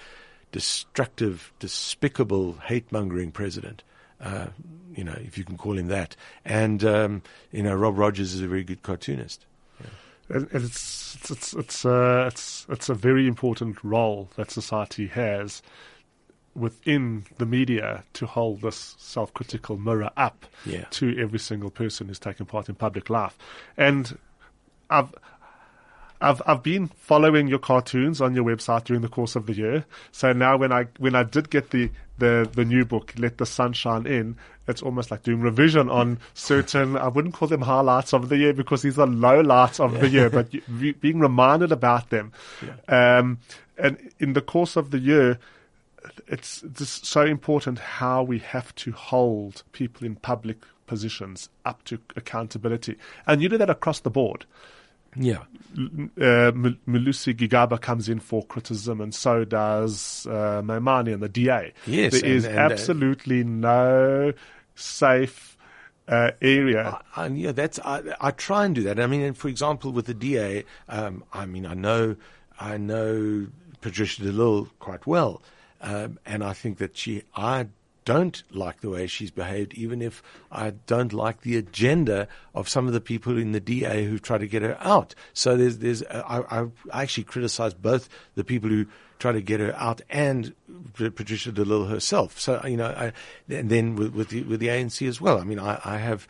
destructive, 0.52 1.52
despicable, 1.60 2.54
hate 2.66 2.90
mongering 2.92 3.32
president. 3.32 3.84
Uh, 4.22 4.48
you 4.96 5.04
know, 5.04 5.18
if 5.26 5.38
you 5.38 5.44
can 5.44 5.58
call 5.58 5.78
him 5.78 5.88
that. 5.88 6.16
And, 6.46 6.84
um, 6.86 7.22
you 7.52 7.62
know, 7.62 7.76
Rob 7.76 7.98
Rogers 7.98 8.34
is 8.34 8.42
a 8.42 8.48
very 8.48 8.64
good 8.64 8.82
cartoonist. 8.82 9.46
And 10.30 10.48
it's 10.52 11.18
it's 11.30 11.54
it's 11.54 11.86
uh, 11.86 12.26
it's 12.32 12.66
it's 12.68 12.90
a 12.90 12.96
very 12.96 13.28
important 13.28 13.84
role 13.84 14.30
that 14.38 14.50
society 14.50 15.08
has 15.08 15.62
within 16.56 17.26
the 17.38 17.46
media 17.46 18.04
to 18.14 18.26
hold 18.26 18.62
this 18.62 18.96
self-critical 18.98 19.78
mirror 19.78 20.10
up 20.16 20.46
yeah. 20.66 20.86
to 20.90 21.18
every 21.20 21.40
single 21.40 21.70
person 21.70 22.08
who's 22.08 22.20
taken 22.20 22.46
part 22.46 22.70
in 22.70 22.76
public 22.76 23.10
life. 23.10 23.38
And 23.78 24.18
I've 24.90 25.14
I've 26.22 26.42
I've 26.46 26.64
been 26.64 26.88
following 26.88 27.48
your 27.48 27.60
cartoons 27.60 28.22
on 28.22 28.34
your 28.34 28.46
website 28.46 28.86
during 28.86 29.02
the 29.02 29.10
course 29.10 29.36
of 29.36 29.48
the 29.48 29.54
year. 29.54 29.86
So 30.12 30.32
now 30.32 30.58
when 30.58 30.72
I 30.72 30.86
when 30.98 31.14
I 31.14 31.24
did 31.24 31.50
get 31.50 31.72
the 31.72 31.92
the, 32.18 32.50
the 32.54 32.64
new 32.64 32.86
book, 32.86 33.14
Let 33.18 33.38
the 33.38 33.46
Sunshine 33.46 34.08
In, 34.08 34.38
it's 34.70 34.82
almost 34.82 35.12
like 35.12 35.24
doing 35.24 35.42
revision 35.42 35.90
on 35.90 36.20
certain 36.34 36.96
I 36.96 37.10
wouldn't 37.10 37.34
call 37.34 37.50
them 37.50 37.62
highlights 37.62 38.14
of 38.14 38.30
the 38.30 38.38
year 38.38 38.54
because 38.54 38.82
these 38.82 38.98
are 38.98 39.08
low 39.08 39.42
lights 39.42 39.82
of 39.82 39.94
yeah. 39.94 40.00
the 40.00 40.10
year, 40.10 40.30
but 40.30 40.54
you, 40.54 40.94
being 40.94 41.20
reminded 41.20 41.74
about 41.74 42.10
them. 42.12 42.32
Yeah. 42.64 43.18
Um, 43.18 43.40
and 43.78 43.98
in 44.20 44.32
the 44.32 44.42
course 44.42 44.78
of 44.78 44.92
the 44.92 45.00
year, 45.00 45.38
it's 46.28 46.62
just 46.74 47.06
so 47.06 47.22
important 47.22 47.80
how 47.80 48.24
we 48.24 48.40
have 48.40 48.74
to 48.76 48.92
hold 48.92 49.64
people 49.72 50.06
in 50.06 50.16
public 50.16 50.64
positions 50.88 51.50
up 51.66 51.84
to 51.86 52.00
accountability. 52.16 52.98
And 53.28 53.42
you 53.42 53.50
do 53.50 53.58
that 53.58 53.70
across 53.70 54.00
the 54.02 54.10
board. 54.10 54.46
Yeah. 55.16 55.44
Uh, 55.78 56.52
Malusi 56.52 57.34
Gigaba 57.34 57.80
comes 57.80 58.10
in 58.10 58.20
for 58.20 58.46
criticism, 58.46 59.00
and 59.00 59.16
so 59.16 59.46
does 59.46 60.28
uh, 60.30 60.62
Maimane 60.62 61.14
and 61.14 61.24
the 61.24 61.30
DA. 61.30 61.74
Yes. 61.88 62.14
There 62.14 62.26
and, 62.26 62.34
is 62.34 62.46
and, 62.46 62.58
uh, 62.58 62.62
absolutely 62.62 63.42
uh, 63.42 63.46
no 63.46 64.34
safe 64.76 65.58
uh, 66.08 66.32
area. 66.42 67.00
I, 67.16 67.24
I, 67.24 67.28
yeah, 67.28 67.52
that's 67.52 67.80
I, 67.80 68.02
I, 68.20 68.32
try 68.32 68.66
and 68.66 68.76
do 68.76 68.84
that. 68.84 69.00
I 69.00 69.08
mean, 69.08 69.34
for 69.34 69.48
example, 69.48 69.92
with 69.92 70.06
the 70.06 70.14
DA, 70.14 70.66
um, 70.90 71.24
I 71.34 71.46
mean, 71.46 71.66
I 71.66 71.74
know 71.74 72.16
I 72.60 72.78
know 72.78 73.48
Patricia 73.82 74.24
de 74.24 74.32
Lille 74.32 74.68
quite 74.80 75.08
well, 75.08 75.42
um, 75.82 76.20
and 76.26 76.44
I 76.44 76.54
think 76.54 76.78
that 76.78 76.98
she, 76.98 77.24
I 77.36 77.68
don't 78.06 78.44
like 78.52 78.82
the 78.82 78.90
way 78.90 79.08
she's 79.08 79.32
behaved, 79.32 79.74
even 79.74 80.02
if 80.02 80.22
I 80.52 80.74
don't 80.86 81.12
like 81.12 81.42
the 81.42 81.58
agenda 81.58 82.28
of 82.54 82.70
some 82.70 82.88
of 82.88 82.94
the 82.94 83.02
people 83.02 83.38
in 83.38 83.52
the 83.52 83.60
DA 83.60 84.06
who 84.06 84.20
try 84.20 84.38
to 84.38 84.48
get 84.48 84.62
her 84.62 84.78
out. 84.80 85.16
So 85.34 85.58
there's, 85.58 85.80
there's, 85.80 86.04
uh, 86.04 86.24
I, 86.28 86.60
I 86.94 87.04
actually 87.04 87.24
criticize 87.24 87.74
both 87.74 88.08
the 88.36 88.44
people 88.44 88.70
who 88.70 88.86
try 89.18 89.32
to 89.32 89.42
get 89.42 89.60
her 89.60 89.76
out 89.76 90.02
and 90.10 90.54
Patricia 90.94 91.52
de 91.52 91.66
Lille 91.66 91.86
herself. 91.86 92.40
So 92.40 92.62
you 92.66 92.78
know, 92.78 92.88
I, 92.88 93.14
and 93.50 93.70
then 93.70 93.96
with, 93.96 94.14
with 94.14 94.30
the, 94.30 94.44
with 94.44 94.60
the 94.60 94.68
ANC 94.68 95.08
as 95.08 95.20
well. 95.20 95.40
I 95.40 95.44
mean, 95.44 95.60
I, 95.60 95.80
I 95.84 95.98
have 95.98 96.28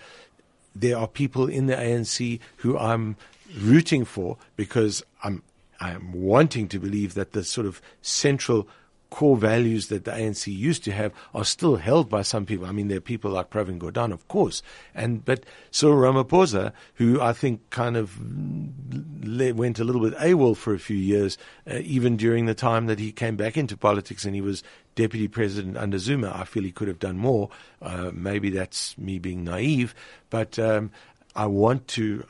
there 0.76 0.98
are 0.98 1.08
people 1.08 1.48
in 1.48 1.68
the 1.68 1.76
ANC 1.76 2.40
who 2.58 2.78
I'm 2.78 3.16
rooting 3.58 4.06
for 4.06 4.38
because 4.56 5.04
I'm 5.24 5.42
I'm 5.80 6.14
wanting 6.14 6.68
to 6.70 6.80
believe 6.80 7.16
that 7.16 7.34
the 7.34 7.44
sort 7.44 7.68
of 7.68 7.82
central 8.02 8.68
core 9.10 9.38
values 9.38 9.88
that 9.88 10.06
the 10.06 10.12
ANC 10.12 10.48
used 10.48 10.84
to 10.84 10.92
have 10.92 11.14
are 11.34 11.46
still 11.46 11.78
held 11.78 12.10
by 12.10 12.22
some 12.22 12.46
people. 12.46 12.66
I 12.66 12.72
mean, 12.72 12.88
there 12.88 12.98
are 12.98 13.02
people 13.02 13.32
like 13.32 13.50
Pravin 13.50 13.80
Gordhan, 13.80 14.12
of 14.12 14.28
course, 14.28 14.62
and 14.94 15.24
but 15.24 15.46
Cyril 15.72 15.98
Ramaphosa, 15.98 16.74
who 16.96 17.22
I 17.22 17.34
think 17.34 17.70
kind 17.70 17.98
of 17.98 18.18
went 18.20 19.80
a 19.80 19.84
little 19.84 20.02
bit 20.02 20.18
AWOL 20.20 20.56
for 20.56 20.74
a 20.74 20.80
few 20.80 20.98
years, 20.98 21.38
uh, 21.70 21.76
even 21.76 22.18
during 22.18 22.46
the 22.46 22.54
time 22.54 22.88
that 22.88 23.00
he 23.00 23.12
came 23.12 23.36
back 23.36 23.58
into 23.58 23.78
politics 23.78 24.26
and 24.26 24.36
he 24.36 24.42
was 24.42 24.64
deputy 24.96 25.28
president 25.28 25.78
under 25.78 26.00
Zuma. 26.00 26.32
I 26.34 26.46
feel 26.46 26.64
he 26.64 26.72
could 26.72 26.88
have 26.88 27.00
done 27.00 27.18
more. 27.18 27.50
Uh, 27.82 28.12
maybe 28.14 28.50
that's 28.50 28.98
me 28.98 29.20
being 29.20 29.44
naive, 29.44 29.94
but 30.30 30.58
um, 30.60 30.92
I 31.36 31.48
want 31.48 31.88
to 31.90 32.26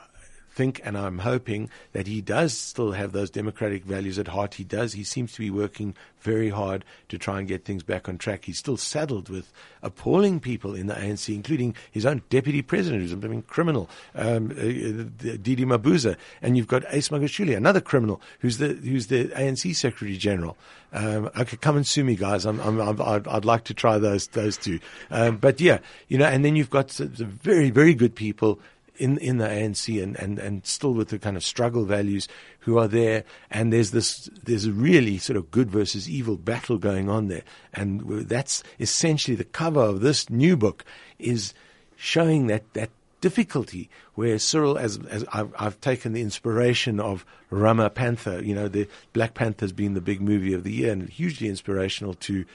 think 0.56 0.82
and 0.86 0.98
I'm 0.98 1.20
hoping 1.20 1.70
that 1.92 2.08
he 2.08 2.22
does 2.22 2.58
still 2.58 2.94
have 2.94 3.12
those 3.12 3.30
democratic 3.30 3.84
values 3.84 4.18
at 4.18 4.30
heart. 4.30 4.56
He 4.56 4.64
does. 4.64 4.94
He 4.94 5.04
seems 5.04 5.34
to 5.34 5.40
be 5.40 5.52
working 5.52 5.96
very 6.22 6.50
hard 6.50 6.86
to 7.10 7.18
try 7.18 7.40
and 7.40 7.48
get 7.48 7.66
things 7.66 7.84
back 7.84 8.08
on 8.10 8.18
track. 8.18 8.46
He's 8.46 8.58
still 8.58 8.78
saddled 8.78 9.30
with 9.30 9.52
appalling 9.84 10.40
people 10.40 10.74
in 10.74 10.88
the 10.88 10.96
ANC, 10.96 11.34
including 11.34 11.76
his 11.92 12.06
own 12.06 12.24
deputy 12.30 12.62
president, 12.62 13.04
who's 13.04 13.12
a 13.12 13.42
criminal, 13.44 13.90
um, 14.16 14.52
uh, 14.52 14.56
DD 14.56 15.60
Mabuza, 15.60 16.16
and 16.42 16.58
you've 16.58 16.68
got 16.68 16.84
Ace 16.90 17.10
Magashule, 17.10 17.56
another 17.56 17.82
criminal, 17.82 18.22
who's 18.40 18.58
the 18.58 18.70
who's 18.70 19.08
the 19.08 19.26
ANC 19.26 19.76
Secretary 19.76 20.18
General. 20.18 20.58
Um, 20.94 21.30
okay, 21.38 21.58
come 21.58 21.76
and 21.76 21.86
sue 21.86 22.06
me, 22.06 22.16
guys. 22.16 22.46
I'm, 22.46 22.60
I'm, 22.62 23.02
I'd, 23.02 23.28
I'd 23.28 23.46
like 23.46 23.66
to 23.66 23.74
try 23.74 24.00
those 24.00 24.28
those 24.28 24.58
two. 24.58 24.80
Um, 25.12 25.38
but 25.38 25.60
yeah, 25.60 25.80
you 26.08 26.18
know, 26.18 26.26
and 26.26 26.46
then 26.46 26.56
you've 26.56 26.70
got 26.70 26.90
some 26.90 27.10
very 27.10 27.70
very 27.70 27.94
good 27.94 28.16
people 28.16 28.60
in 28.98 29.18
in 29.18 29.38
the 29.38 29.48
ANC 29.48 30.02
and, 30.02 30.16
and, 30.18 30.40
and 30.40 30.66
still 30.66 30.94
with 30.94 31.10
the 31.10 31.20
kind 31.20 31.38
of 31.38 31.44
struggle 31.44 31.86
values 31.86 32.28
who 32.60 32.78
are 32.78 32.88
there. 32.88 33.24
And 33.50 33.72
there's 33.72 33.92
this 33.92 34.30
there's 34.44 34.66
a 34.66 34.72
really 34.72 35.18
sort 35.18 35.38
of 35.38 35.52
good 35.52 35.70
versus 35.70 36.10
evil 36.10 36.38
battle 36.38 36.78
going 36.78 37.10
on 37.10 37.28
there. 37.28 37.44
And 37.74 38.28
that's 38.28 38.64
essentially 38.80 39.36
the 39.36 39.44
cover 39.44 39.82
of 39.82 40.02
this 40.02 40.30
new 40.30 40.58
book 40.58 40.84
is 41.20 41.54
showing 41.96 42.48
that 42.48 42.74
that 42.74 42.90
difficulty 43.22 43.90
where 44.14 44.38
Cyril 44.38 44.78
as 44.78 45.00
as 45.10 45.26
I've, 45.34 45.54
I've 45.58 45.82
taken 45.82 46.14
the 46.14 46.22
inspiration 46.22 47.00
of 47.00 47.26
Rama 47.50 47.90
Panther 47.90 48.44
you 48.44 48.54
know 48.54 48.68
the 48.68 48.88
Black 49.14 49.34
Panther's 49.34 49.72
been 49.72 49.96
the 49.96 50.02
big 50.02 50.22
movie 50.22 50.54
of 50.54 50.64
the 50.64 50.72
year 50.72 50.92
and 50.92 51.10
hugely 51.10 51.48
inspirational 51.48 52.14
to 52.14 52.46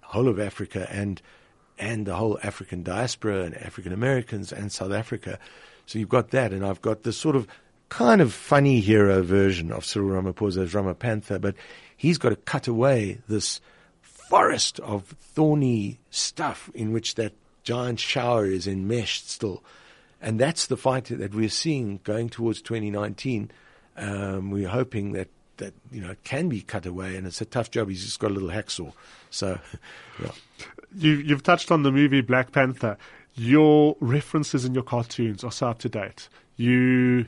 whole 0.00 0.28
of 0.28 0.40
Africa 0.40 0.86
and 0.90 1.20
and 1.78 2.06
the 2.06 2.14
whole 2.14 2.38
African 2.42 2.82
diaspora 2.82 3.42
and 3.42 3.54
African 3.56 3.92
Americans 3.92 4.52
and 4.52 4.70
South 4.70 4.92
Africa 4.92 5.38
so 5.86 5.98
you've 5.98 6.08
got 6.08 6.30
that, 6.30 6.52
and 6.52 6.64
I've 6.64 6.82
got 6.82 7.02
this 7.02 7.16
sort 7.16 7.36
of 7.36 7.46
kind 7.88 8.20
of 8.20 8.32
funny 8.32 8.80
hero 8.80 9.22
version 9.22 9.70
of 9.70 9.84
Cyril 9.84 10.20
Ramaphosa 10.20 10.62
as 10.62 10.72
Ramapantha, 10.72 11.40
but 11.40 11.54
he's 11.96 12.18
got 12.18 12.30
to 12.30 12.36
cut 12.36 12.66
away 12.66 13.18
this 13.28 13.60
forest 14.02 14.80
of 14.80 15.14
thorny 15.20 15.98
stuff 16.10 16.70
in 16.74 16.92
which 16.92 17.14
that 17.16 17.32
giant 17.62 18.00
shower 18.00 18.46
is 18.46 18.66
enmeshed 18.66 19.30
still. 19.30 19.62
And 20.20 20.40
that's 20.40 20.66
the 20.66 20.76
fight 20.76 21.04
that 21.04 21.34
we're 21.34 21.48
seeing 21.50 22.00
going 22.02 22.30
towards 22.30 22.62
2019. 22.62 23.50
Um, 23.96 24.50
we're 24.50 24.68
hoping 24.68 25.12
that, 25.12 25.28
that, 25.58 25.74
you 25.92 26.00
know, 26.00 26.12
it 26.12 26.24
can 26.24 26.48
be 26.48 26.62
cut 26.62 26.86
away, 26.86 27.16
and 27.16 27.26
it's 27.26 27.40
a 27.40 27.44
tough 27.44 27.70
job. 27.70 27.88
He's 27.90 28.04
just 28.04 28.18
got 28.18 28.30
a 28.30 28.34
little 28.34 28.48
hacksaw. 28.48 28.92
So, 29.30 29.58
yeah. 30.22 30.30
You, 30.96 31.12
you've 31.12 31.42
touched 31.42 31.70
on 31.70 31.82
the 31.82 31.92
movie 31.92 32.22
Black 32.22 32.52
Panther 32.52 32.96
your 33.34 33.96
references 34.00 34.64
in 34.64 34.74
your 34.74 34.82
cartoons 34.82 35.44
are 35.44 35.52
so 35.52 35.68
up 35.68 35.78
to 35.80 35.88
date. 35.88 36.28
You 36.56 37.26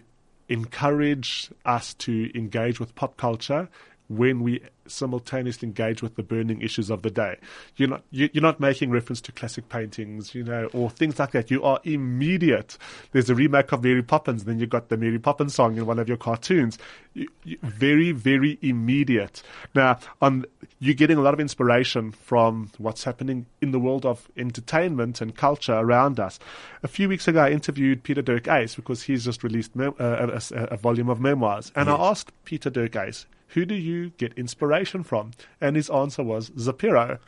encourage 0.49 1.51
us 1.65 1.95
to 1.95 2.31
engage 2.37 2.79
with 2.79 2.95
pop 2.95 3.17
culture 3.17 3.69
when 4.09 4.43
we 4.43 4.61
simultaneously 4.87 5.67
engage 5.67 6.03
with 6.03 6.15
the 6.15 6.23
burning 6.23 6.61
issues 6.61 6.91
of 6.91 7.03
the 7.03 7.11
day. 7.11 7.37
You're 7.77 7.89
not 7.89 8.03
you, 8.11 8.29
are 8.37 8.41
not 8.41 8.61
making 8.61 8.91
reference 8.91 9.21
to 9.23 9.33
classic 9.33 9.69
paintings, 9.69 10.35
you 10.35 10.45
know, 10.45 10.67
or 10.73 10.91
things 10.91 11.19
like 11.19 11.33
that. 11.33 11.51
You 11.51 11.63
are 11.63 11.81
immediate. 11.85 12.79
There's 13.13 13.31
a 13.31 13.35
remake 13.35 13.73
of 13.73 13.83
Mary 13.83 14.03
Poppins, 14.03 14.45
then 14.45 14.59
you've 14.59 14.71
got 14.71 14.89
the 14.89 14.97
Mary 14.97 15.19
Poppins 15.19 15.55
song 15.55 15.77
in 15.77 15.87
one 15.87 15.99
of 15.99 16.09
your 16.09 16.17
cartoons. 16.17 16.79
You, 17.15 17.29
you, 17.45 17.59
very 17.63 18.13
very 18.13 18.59
immediate. 18.63 19.43
Now, 19.75 19.99
on 20.21 20.47
you're 20.79 20.95
getting 20.95 21.19
a 21.19 21.23
lot 21.23 21.35
of 21.35 21.41
inspiration 21.41 22.13
from 22.13 22.71
what's 22.79 23.05
happening 23.05 23.47
in 23.61 23.71
the 23.73 23.79
world 23.79 24.05
of 24.05 24.29
entertainment 24.37 25.21
and 25.21 25.35
culture 25.35 25.75
around 25.75 26.21
us. 26.21 26.39
A 26.83 26.89
few 26.89 27.09
weeks 27.09 27.27
ago, 27.27 27.43
I 27.43 27.51
interviewed 27.51 28.03
Pieter-Dirk 28.03 28.45
Uys 28.45 28.77
because 28.77 29.03
he's 29.03 29.25
just 29.25 29.43
released 29.43 29.75
mem- 29.75 29.95
uh, 29.99 30.29
a, 30.31 30.55
a, 30.55 30.65
a, 30.73 30.77
volume 30.77 31.09
of 31.09 31.21
memoirs, 31.21 31.73
and 31.75 31.89
yes. 31.89 31.99
I 31.99 32.09
asked 32.09 32.45
Pieter-Dirk 32.45 32.93
Uys 32.93 33.25
who 33.49 33.65
do 33.65 33.75
you 33.75 34.11
get 34.11 34.33
inspiration 34.35 35.03
from? 35.03 35.33
And 35.61 35.77
his 35.77 35.91
answer 35.91 36.23
was 36.23 36.51
Zapiro. 36.51 37.19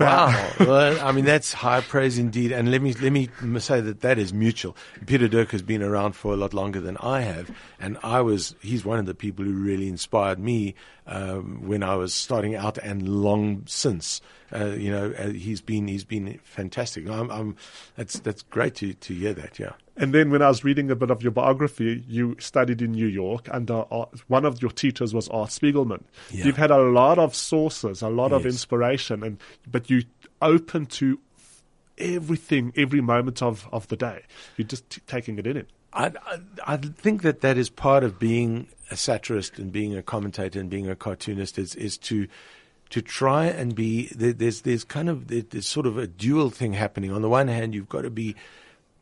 Wow. 0.00 0.50
well, 0.60 0.98
I 1.06 1.12
mean, 1.12 1.24
that's 1.24 1.52
high 1.52 1.80
praise 1.82 2.18
indeed. 2.18 2.52
And 2.52 2.70
let 2.70 2.82
me, 2.82 2.94
let 2.94 3.12
me 3.12 3.28
say 3.58 3.80
that 3.80 4.00
that 4.00 4.18
is 4.18 4.32
mutual. 4.32 4.76
Pieter-Dirk 5.06 5.50
has 5.50 5.62
been 5.62 5.82
around 5.82 6.12
for 6.12 6.32
a 6.32 6.36
lot 6.36 6.54
longer 6.54 6.80
than 6.80 6.96
I 6.98 7.20
have. 7.20 7.50
And 7.78 7.98
I 8.02 8.20
was, 8.22 8.54
he's 8.60 8.84
one 8.84 8.98
of 8.98 9.06
the 9.06 9.14
people 9.14 9.44
who 9.44 9.52
really 9.52 9.88
inspired 9.88 10.38
me 10.38 10.74
um, 11.06 11.66
when 11.66 11.82
I 11.82 11.96
was 11.96 12.14
starting 12.14 12.54
out 12.54 12.78
and 12.78 13.08
long 13.08 13.62
since. 13.66 14.20
Uh, 14.52 14.66
you 14.66 14.90
know, 14.90 15.12
uh, 15.16 15.28
he's 15.28 15.60
been, 15.60 15.86
he's 15.86 16.04
been 16.04 16.40
fantastic. 16.42 17.08
I'm, 17.08 17.30
I'm, 17.30 17.56
that's, 17.96 18.18
that's 18.20 18.42
great 18.42 18.74
to, 18.76 18.94
to 18.94 19.14
hear 19.14 19.32
that. 19.34 19.58
Yeah. 19.58 19.72
And 20.00 20.14
then 20.14 20.30
when 20.30 20.40
I 20.40 20.48
was 20.48 20.64
reading 20.64 20.90
a 20.90 20.96
bit 20.96 21.10
of 21.10 21.22
your 21.22 21.30
biography, 21.30 22.02
you 22.08 22.34
studied 22.38 22.80
in 22.80 22.92
New 22.92 23.06
York, 23.06 23.48
and 23.52 23.70
uh, 23.70 23.84
one 24.28 24.46
of 24.46 24.62
your 24.62 24.70
teachers 24.70 25.12
was 25.12 25.28
Art 25.28 25.50
Spiegelman. 25.50 26.02
Yeah. 26.30 26.46
You've 26.46 26.56
had 26.56 26.70
a 26.70 26.78
lot 26.78 27.18
of 27.18 27.34
sources, 27.34 28.00
a 28.00 28.08
lot 28.08 28.30
yes. 28.30 28.40
of 28.40 28.46
inspiration, 28.46 29.22
and 29.22 29.36
but 29.70 29.89
you 29.90 30.04
open 30.40 30.86
to 30.86 31.20
everything, 31.98 32.72
every 32.76 33.00
moment 33.00 33.42
of, 33.42 33.68
of 33.72 33.88
the 33.88 33.96
day. 33.96 34.22
You're 34.56 34.66
just 34.66 34.88
t- 34.88 35.02
taking 35.06 35.38
it 35.38 35.46
in. 35.46 35.66
I, 35.92 36.06
I, 36.06 36.38
I 36.66 36.76
think 36.76 37.22
that 37.22 37.40
that 37.40 37.58
is 37.58 37.68
part 37.68 38.04
of 38.04 38.18
being 38.18 38.68
a 38.90 38.96
satirist 38.96 39.58
and 39.58 39.72
being 39.72 39.96
a 39.96 40.02
commentator 40.02 40.60
and 40.60 40.70
being 40.70 40.88
a 40.88 40.96
cartoonist 40.96 41.58
is 41.58 41.74
is 41.74 41.98
to 41.98 42.28
to 42.90 43.02
try 43.02 43.46
and 43.46 43.74
be 43.74 44.08
there's 44.14 44.62
there's 44.62 44.84
kind 44.84 45.08
of 45.08 45.28
there's 45.28 45.66
sort 45.66 45.86
of 45.86 45.98
a 45.98 46.06
dual 46.06 46.50
thing 46.50 46.74
happening. 46.74 47.12
On 47.12 47.22
the 47.22 47.28
one 47.28 47.48
hand, 47.48 47.74
you've 47.74 47.88
got 47.88 48.02
to 48.02 48.10
be 48.10 48.36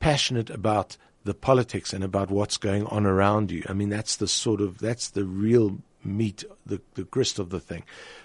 passionate 0.01 0.51
about 0.51 0.97
the 1.25 1.35
politics 1.35 1.93
and 1.93 2.05
about 2.05 2.31
what's 2.31 2.57
going 2.57 2.87
on 2.87 3.05
around 3.05 3.51
you. 3.51 3.63
I 3.69 3.73
mean, 3.73 3.91
that's 3.91 4.17
the 4.17 4.29
sort 4.29 4.61
of 4.61 4.79
that's 4.79 5.11
the 5.11 5.25
real 5.25 5.79
meat, 6.05 6.45
the 6.67 6.81
the 6.95 7.05
grist 7.05 7.39
of 7.39 7.51
the 7.51 7.61
thing. 7.61 7.85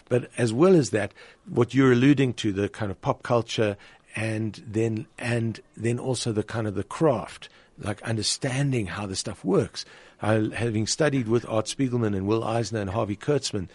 But 0.09 0.29
as 0.38 0.53
well 0.53 0.75
as 0.75 0.91
that, 0.91 1.13
what 1.47 1.73
you're 1.73 1.91
alluding 1.91 2.33
to, 2.36 2.51
the 2.51 2.69
kind 2.69 2.91
of 2.91 3.01
pop 3.01 3.23
culture, 3.23 3.77
and 4.15 4.63
then 4.67 5.07
and 5.17 5.59
then 5.75 5.99
also 5.99 6.31
the 6.31 6.43
kind 6.43 6.67
of 6.67 6.75
the 6.75 6.83
craft, 6.83 7.49
like 7.77 8.01
understanding 8.03 8.88
how 8.88 9.05
the 9.05 9.15
stuff 9.15 9.43
works. 9.43 9.86
I, 10.21 10.49
having 10.53 10.88
studied 10.88 11.27
with 11.27 11.47
Art 11.49 11.65
Spiegelman 11.65 12.15
and 12.15 12.27
Will 12.27 12.43
Eisner 12.43 12.79
and 12.79 12.91
Harvey 12.91 13.17
Kurtzman, 13.17 13.67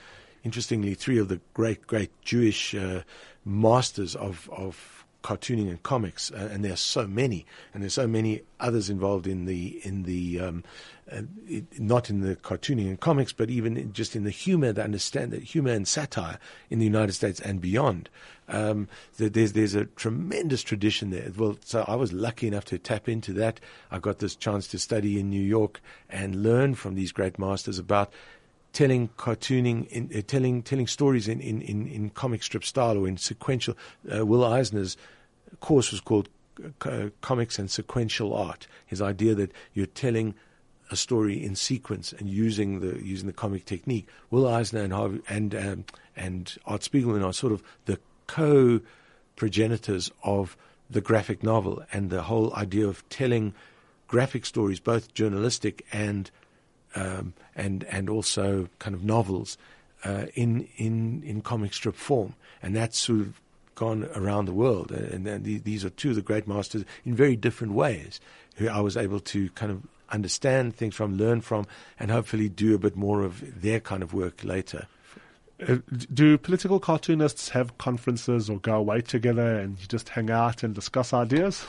interestingly, 0.45 0.95
three 0.95 1.19
of 1.19 1.29
the 1.29 1.41
great 1.55 1.87
great 1.87 2.11
Jewish 2.23 2.75
uh, 2.75 3.03
masters 3.45 4.17
of 4.17 4.49
of 4.53 4.98
cartooning 5.29 5.69
and 5.69 5.83
comics, 5.83 6.33
uh, 6.33 6.49
and 6.51 6.65
there 6.65 6.73
are 6.73 6.77
so 6.77 7.07
many, 7.07 7.45
and 7.75 7.83
there's 7.83 7.93
so 7.93 8.07
many 8.07 8.41
others 8.61 8.89
involved 8.89 9.27
in 9.27 9.45
the 9.45 9.79
in 9.85 10.05
the 10.05 10.41
um, 10.41 10.65
uh, 11.13 11.21
it, 11.47 11.79
not 11.79 12.09
in 12.09 12.23
the 12.23 12.35
cartooning 12.37 12.89
and 12.89 12.99
comics, 12.99 13.31
but 13.31 13.51
even 13.51 13.77
in, 13.77 13.93
just 13.93 14.17
in 14.17 14.25
the 14.25 14.31
humor, 14.31 14.73
that 14.73 14.83
understand 14.83 15.31
that 15.31 15.43
humor 15.43 15.71
and 15.71 15.87
satire 15.87 16.39
in 16.71 16.79
the 16.79 16.87
United 16.87 17.13
States 17.13 17.41
and 17.41 17.61
beyond. 17.61 18.09
Um, 18.49 18.89
there's 19.19 19.53
there's 19.53 19.75
a 19.75 19.85
tremendous 19.85 20.63
tradition 20.63 21.11
there. 21.11 21.31
Well, 21.37 21.59
so 21.63 21.85
I 21.87 21.95
was 21.95 22.15
lucky 22.15 22.49
enough 22.49 22.65
to 22.67 22.79
tap 22.79 23.07
into 23.07 23.35
that. 23.35 23.61
I 23.91 23.99
got 23.99 24.21
this 24.21 24.35
chance 24.35 24.67
to 24.69 24.79
study 24.79 25.21
in 25.21 25.29
New 25.29 25.45
York 25.45 25.83
and 26.09 26.43
learn 26.43 26.75
from 26.75 26.95
these 26.95 27.13
great 27.13 27.39
masters 27.39 27.79
about 27.79 28.15
telling 28.73 29.09
cartooning, 29.19 29.87
in, 29.89 30.11
uh, 30.17 30.23
telling 30.27 30.63
telling 30.63 30.87
stories 30.87 31.29
in, 31.29 31.41
in, 31.41 31.61
in, 31.63 31.87
in, 31.89 32.11
comic 32.11 32.43
strip 32.43 32.65
style 32.65 32.97
or 32.97 33.09
in 33.09 33.17
sequential. 33.17 33.77
Uh, 34.15 34.25
Will 34.25 34.45
Eisner's 34.45 34.97
course 35.61 35.91
was 35.91 36.01
called 36.01 36.29
uh, 36.83 37.09
Comics 37.21 37.59
and 37.59 37.71
Sequential 37.71 38.35
Art. 38.35 38.67
His 38.87 39.01
idea 39.01 39.35
that 39.35 39.53
you're 39.75 39.87
telling 39.87 40.35
a 40.91 40.97
story 40.97 41.43
in 41.45 41.55
sequence 41.55 42.13
and 42.13 42.29
using 42.29 42.81
the 42.81 43.05
using 43.05 43.27
the 43.27 43.33
comic 43.33 43.65
technique. 43.65 44.09
Will 44.31 44.47
Eisner 44.47 44.83
and 44.83 44.93
Harvey, 44.93 45.21
and 45.29 45.55
um, 45.55 45.85
and 46.17 46.57
Art 46.67 46.83
Spiegelman 46.83 47.25
are 47.25 47.33
sort 47.33 47.53
of 47.53 47.63
the 47.85 47.99
co 48.27 48.81
progenitors 49.37 50.11
of 50.23 50.57
the 50.91 51.01
graphic 51.01 51.43
novel 51.43 51.83
and 51.93 52.11
the 52.11 52.23
whole 52.23 52.55
idea 52.55 52.87
of 52.87 53.07
telling 53.09 53.55
graphic 54.07 54.47
stories, 54.47 54.81
both 54.81 55.13
journalistic 55.15 55.85
and 55.93 56.31
um, 56.95 57.35
and 57.55 57.85
and 57.85 58.09
also 58.09 58.69
kind 58.79 58.95
of 58.95 59.05
novels 59.05 59.59
uh, 60.05 60.27
in 60.35 60.69
in 60.77 61.23
in 61.23 61.43
comic 61.43 61.75
strip 61.75 61.95
form, 61.95 62.35
and 62.63 62.75
that's 62.75 62.99
sort 62.99 63.21
of 63.21 63.41
gone 63.79 64.09
around 64.15 64.47
the 64.47 64.53
world. 64.53 64.91
And, 64.91 65.27
and 65.27 65.45
these 65.45 65.85
are 65.85 65.91
two 65.91 66.11
of 66.11 66.17
the 66.17 66.23
great 66.23 66.49
masters 66.49 66.85
in 67.05 67.15
very 67.15 67.37
different 67.37 67.75
ways, 67.75 68.21
who 68.57 68.69
I 68.69 68.81
was 68.81 68.97
able 68.97 69.21
to 69.21 69.51
kind 69.51 69.71
of 69.71 69.83
understand 70.11 70.75
things 70.75 70.95
from, 70.95 71.17
learn 71.17 71.41
from, 71.41 71.67
and 71.99 72.11
hopefully 72.11 72.49
do 72.49 72.75
a 72.75 72.79
bit 72.79 72.97
more 72.97 73.23
of 73.23 73.63
their 73.63 73.79
kind 73.79 74.03
of 74.03 74.13
work 74.13 74.43
later. 74.43 74.87
Uh, 75.67 75.79
do 76.13 76.39
political 76.39 76.79
cartoonists 76.79 77.49
have 77.51 77.77
conferences 77.79 78.49
or 78.49 78.59
go 78.61 78.75
away 78.75 79.01
together 79.01 79.59
and 79.59 79.77
just 79.89 80.09
hang 80.09 80.31
out 80.31 80.63
and 80.63 80.75
discuss 80.75 81.13
ideas? 81.13 81.65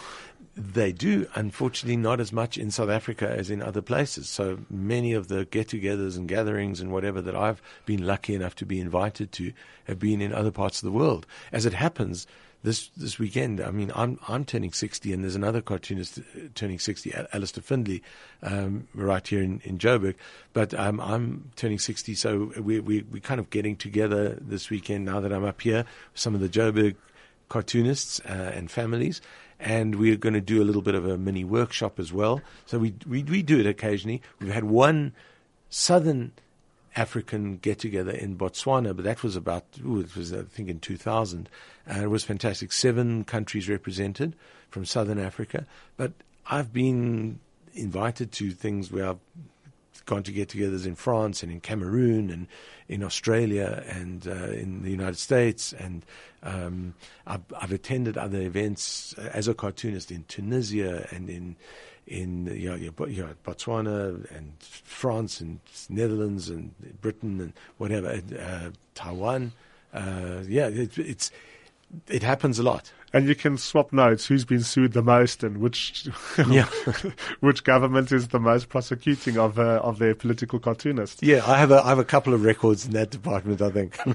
They 0.56 0.92
do, 0.92 1.28
unfortunately, 1.36 1.98
not 1.98 2.20
as 2.20 2.34
much 2.34 2.58
in 2.58 2.72
South 2.72 2.90
Africa 2.90 3.30
as 3.30 3.50
in 3.50 3.62
other 3.62 3.82
places. 3.82 4.28
So 4.28 4.60
many 4.70 5.14
of 5.14 5.28
the 5.28 5.46
get 5.46 5.70
togethers 5.70 6.18
and 6.18 6.28
gatherings 6.28 6.82
and 6.82 6.92
whatever 6.92 7.22
that 7.22 7.36
I've 7.36 7.62
been 7.86 8.06
lucky 8.06 8.36
enough 8.36 8.56
to 8.56 8.66
be 8.66 8.80
invited 8.80 9.32
to 9.34 9.54
have 9.86 10.00
been 10.00 10.22
in 10.22 10.34
other 10.34 10.52
parts 10.52 10.82
of 10.82 10.86
the 10.86 10.98
world. 10.98 11.26
As 11.52 11.66
it 11.66 11.74
happens, 11.74 12.28
this 12.64 12.90
this 12.98 13.18
weekend. 13.18 13.62
I 13.62 13.72
mean, 13.72 13.92
I'm 13.96 14.20
I'm 14.28 14.44
turning 14.44 14.74
60, 14.74 15.14
and 15.14 15.24
there's 15.24 15.36
another 15.36 15.62
cartoonist 15.62 16.20
uh, 16.20 16.48
turning 16.56 16.80
60, 16.80 17.14
Al- 17.14 17.28
Alistair 17.34 17.64
Findlay, 17.64 18.02
um, 18.44 18.88
right 18.94 19.26
here 19.26 19.42
in 19.42 19.62
in 19.64 19.78
Joburg. 19.78 20.16
But 20.54 20.74
um, 20.74 21.00
I'm 21.00 21.52
turning 21.56 21.80
60, 21.80 22.16
so 22.16 22.52
we 22.60 22.80
we 22.80 23.04
we 23.04 23.20
kind 23.20 23.40
of 23.40 23.50
getting 23.50 23.76
together 23.76 24.38
this 24.42 24.70
weekend. 24.70 25.06
Now 25.06 25.20
that 25.22 25.32
I'm 25.32 25.46
up 25.46 25.62
here, 25.62 25.86
some 26.14 26.36
of 26.36 26.42
the 26.42 26.50
Joburg 26.50 26.96
cartoonists 27.48 28.20
uh, 28.22 28.52
and 28.54 28.70
families. 28.70 29.22
And 29.60 29.96
we're 29.96 30.16
going 30.16 30.34
to 30.34 30.42
do 30.42 30.62
a 30.62 30.66
little 30.66 30.82
bit 30.82 30.96
of 30.96 31.06
a 31.06 31.18
mini 31.18 31.44
workshop 31.44 32.00
as 32.00 32.14
well. 32.14 32.42
So 32.66 32.80
we, 32.80 32.94
we 33.08 33.24
we 33.24 33.42
do 33.44 33.60
it 33.60 33.66
occasionally. 33.66 34.22
We've 34.40 34.54
had 34.54 34.64
one 34.64 35.14
southern 35.70 36.32
African 36.96 37.58
get 37.58 37.80
together 37.80 38.12
in 38.12 38.38
Botswana, 38.38 38.96
but 38.96 39.06
that 39.06 39.24
was 39.24 39.36
about, 39.36 39.64
ooh, 39.86 40.00
it 40.00 40.16
was, 40.16 40.34
I 40.34 40.44
think, 40.44 40.70
in 40.70 40.80
2000. 40.80 41.50
And 41.86 42.04
it 42.04 42.08
was 42.08 42.24
fantastic. 42.24 42.72
Seven 42.72 43.24
countries 43.24 43.70
represented 43.70 44.36
from 44.70 44.86
southern 44.86 45.20
Africa. 45.20 45.66
But 45.98 46.14
I've 46.48 46.74
been 46.74 47.40
invited 47.74 48.32
to 48.34 48.52
things 48.52 48.92
where 48.92 49.10
I've 49.10 49.20
gone 50.06 50.24
to 50.24 50.32
get 50.32 50.50
togethers 50.50 50.86
in 50.86 50.96
France 50.96 51.44
and 51.44 51.52
in 51.52 51.60
Cameroon 51.60 52.30
and 52.30 52.48
in 52.88 53.04
Australia 53.04 53.84
and 53.88 54.28
uh, 54.28 54.52
in 54.52 54.84
the 54.84 54.92
United 54.92 55.18
States. 55.18 55.74
And 55.74 56.06
um, 56.44 56.94
I've, 57.28 57.44
I've 57.60 57.72
attended 57.72 58.18
other 58.18 58.42
events 58.42 59.14
as 59.14 59.48
a 59.48 59.54
cartoonist 59.54 60.12
in 60.12 60.26
Tunisia 60.28 61.08
and 61.12 61.30
in 61.30 61.56
in 62.08 62.48
you 62.48 62.70
know, 62.70 62.76
you 62.76 63.24
know, 63.24 63.34
Botswana 63.46 64.30
and 64.36 64.54
France 64.60 65.40
and 65.40 65.60
Netherlands 65.90 66.50
and 66.50 66.74
Britain 67.02 67.40
and 67.40 67.54
whatever, 67.78 68.20
uh, 68.40 68.72
Taiwan. 68.96 69.52
Uh, 69.94 70.42
yeah, 70.48 70.68
it, 70.68 70.98
it's 70.98 71.32
it 72.08 72.24
happens 72.24 72.60
a 72.60 72.64
lot. 72.64 72.92
And 73.12 73.28
you 73.28 73.34
can 73.36 73.58
swap 73.58 73.92
notes 73.92 74.28
who's 74.28 74.46
been 74.46 74.62
sued 74.62 74.94
the 74.94 75.02
most 75.02 75.44
and 75.44 75.58
which 75.58 76.08
Yeah. 76.50 76.68
which 77.40 77.64
government 77.64 78.12
is 78.12 78.28
the 78.30 78.40
most 78.40 78.70
prosecuting 78.70 79.38
of 79.38 79.58
uh, 79.58 79.80
of 79.84 79.98
their 80.00 80.14
political 80.16 80.60
cartoonists. 80.60 81.24
Yeah, 81.24 81.42
I 81.48 81.58
have 81.58 81.72
a 81.72 81.82
I 81.84 81.90
have 81.90 82.00
a 82.00 82.06
couple 82.06 82.34
of 82.34 82.44
records 82.44 82.86
in 82.86 82.94
that 82.94 83.10
department. 83.10 83.62
I 83.62 83.70
think. 83.72 83.98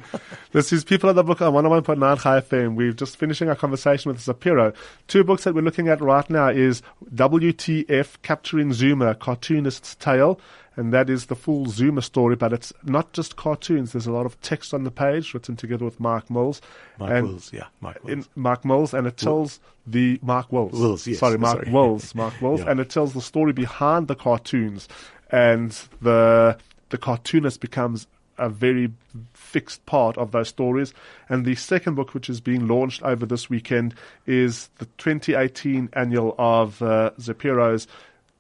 This 0.53 0.73
is 0.73 0.85
People 0.85 1.11
of 1.11 1.17
the 1.17 1.25
Book 1.25 1.43
on 1.43 1.53
101.9 1.53 2.21
Chai 2.23 2.41
FM. 2.41 2.77
We're 2.77 2.93
just 2.93 3.17
finishing 3.17 3.49
our 3.49 3.57
conversation 3.57 4.13
with 4.13 4.21
Zapiro. 4.21 4.73
Two 5.09 5.25
books 5.25 5.43
that 5.43 5.53
we're 5.55 5.63
looking 5.63 5.89
at 5.89 6.01
right 6.01 6.29
now 6.31 6.47
is 6.49 6.81
WTF 7.13 8.23
Capturing 8.23 8.73
Zuma, 8.73 9.15
Cartoonist's 9.17 9.97
Tale. 9.97 10.39
And 10.77 10.93
that 10.93 11.09
is 11.09 11.27
the 11.27 11.37
full 11.37 11.67
Zuma 11.67 12.03
story, 12.03 12.35
but 12.37 12.53
it's 12.53 12.73
not 12.83 13.13
just 13.13 13.37
cartoons. 13.37 13.93
There's 13.93 14.07
a 14.09 14.13
lot 14.13 14.27
of 14.27 14.41
text 14.41 14.75
on 14.75 14.83
the 14.85 14.91
page 14.91 15.33
written 15.33 15.55
together 15.57 15.85
with 15.85 16.01
Mark 16.01 16.29
Mills. 16.31 16.61
Mike 16.99 17.11
and 17.13 17.29
Wills, 17.29 17.53
yeah, 17.53 17.67
Mike 17.81 17.99
in 18.05 18.19
Wills. 18.19 18.29
Mark 18.35 18.65
Mills, 18.65 18.93
and 18.95 19.07
it 19.07 19.17
tells 19.17 19.61
the 19.87 20.19
Mark 20.23 20.51
Wills. 20.51 20.73
Wills, 20.73 21.07
yes, 21.07 21.19
Sorry, 21.21 21.39
Mark 21.39 21.59
sorry. 21.59 21.71
Wills. 21.73 22.15
Mark 22.15 22.41
Wills, 22.41 22.61
Yeah. 22.61 22.71
and 22.73 22.81
it 22.81 22.91
tells 22.91 23.13
the 23.13 23.21
story 23.23 23.53
behind 23.53 24.09
the 24.09 24.17
cartoons, 24.17 24.89
and 25.31 25.71
the 26.03 26.57
the 26.91 26.99
cartoonist 26.99 27.61
becomes 27.61 28.07
a 28.37 28.49
very 28.49 28.93
fixed 29.33 29.87
part 29.87 30.19
of 30.19 30.33
those 30.33 30.49
stories. 30.49 30.93
And 31.29 31.45
the 31.45 31.55
second 31.55 31.95
book, 31.95 32.15
which 32.15 32.29
is 32.29 32.41
being 32.41 32.67
launched 32.67 33.01
over 33.05 33.25
this 33.27 33.49
weekend, 33.49 33.95
is 34.27 34.71
the 34.79 34.87
2018 34.99 35.89
annual 35.93 36.35
of 36.37 36.83
uh, 36.83 37.11
Zapiro's 37.21 37.87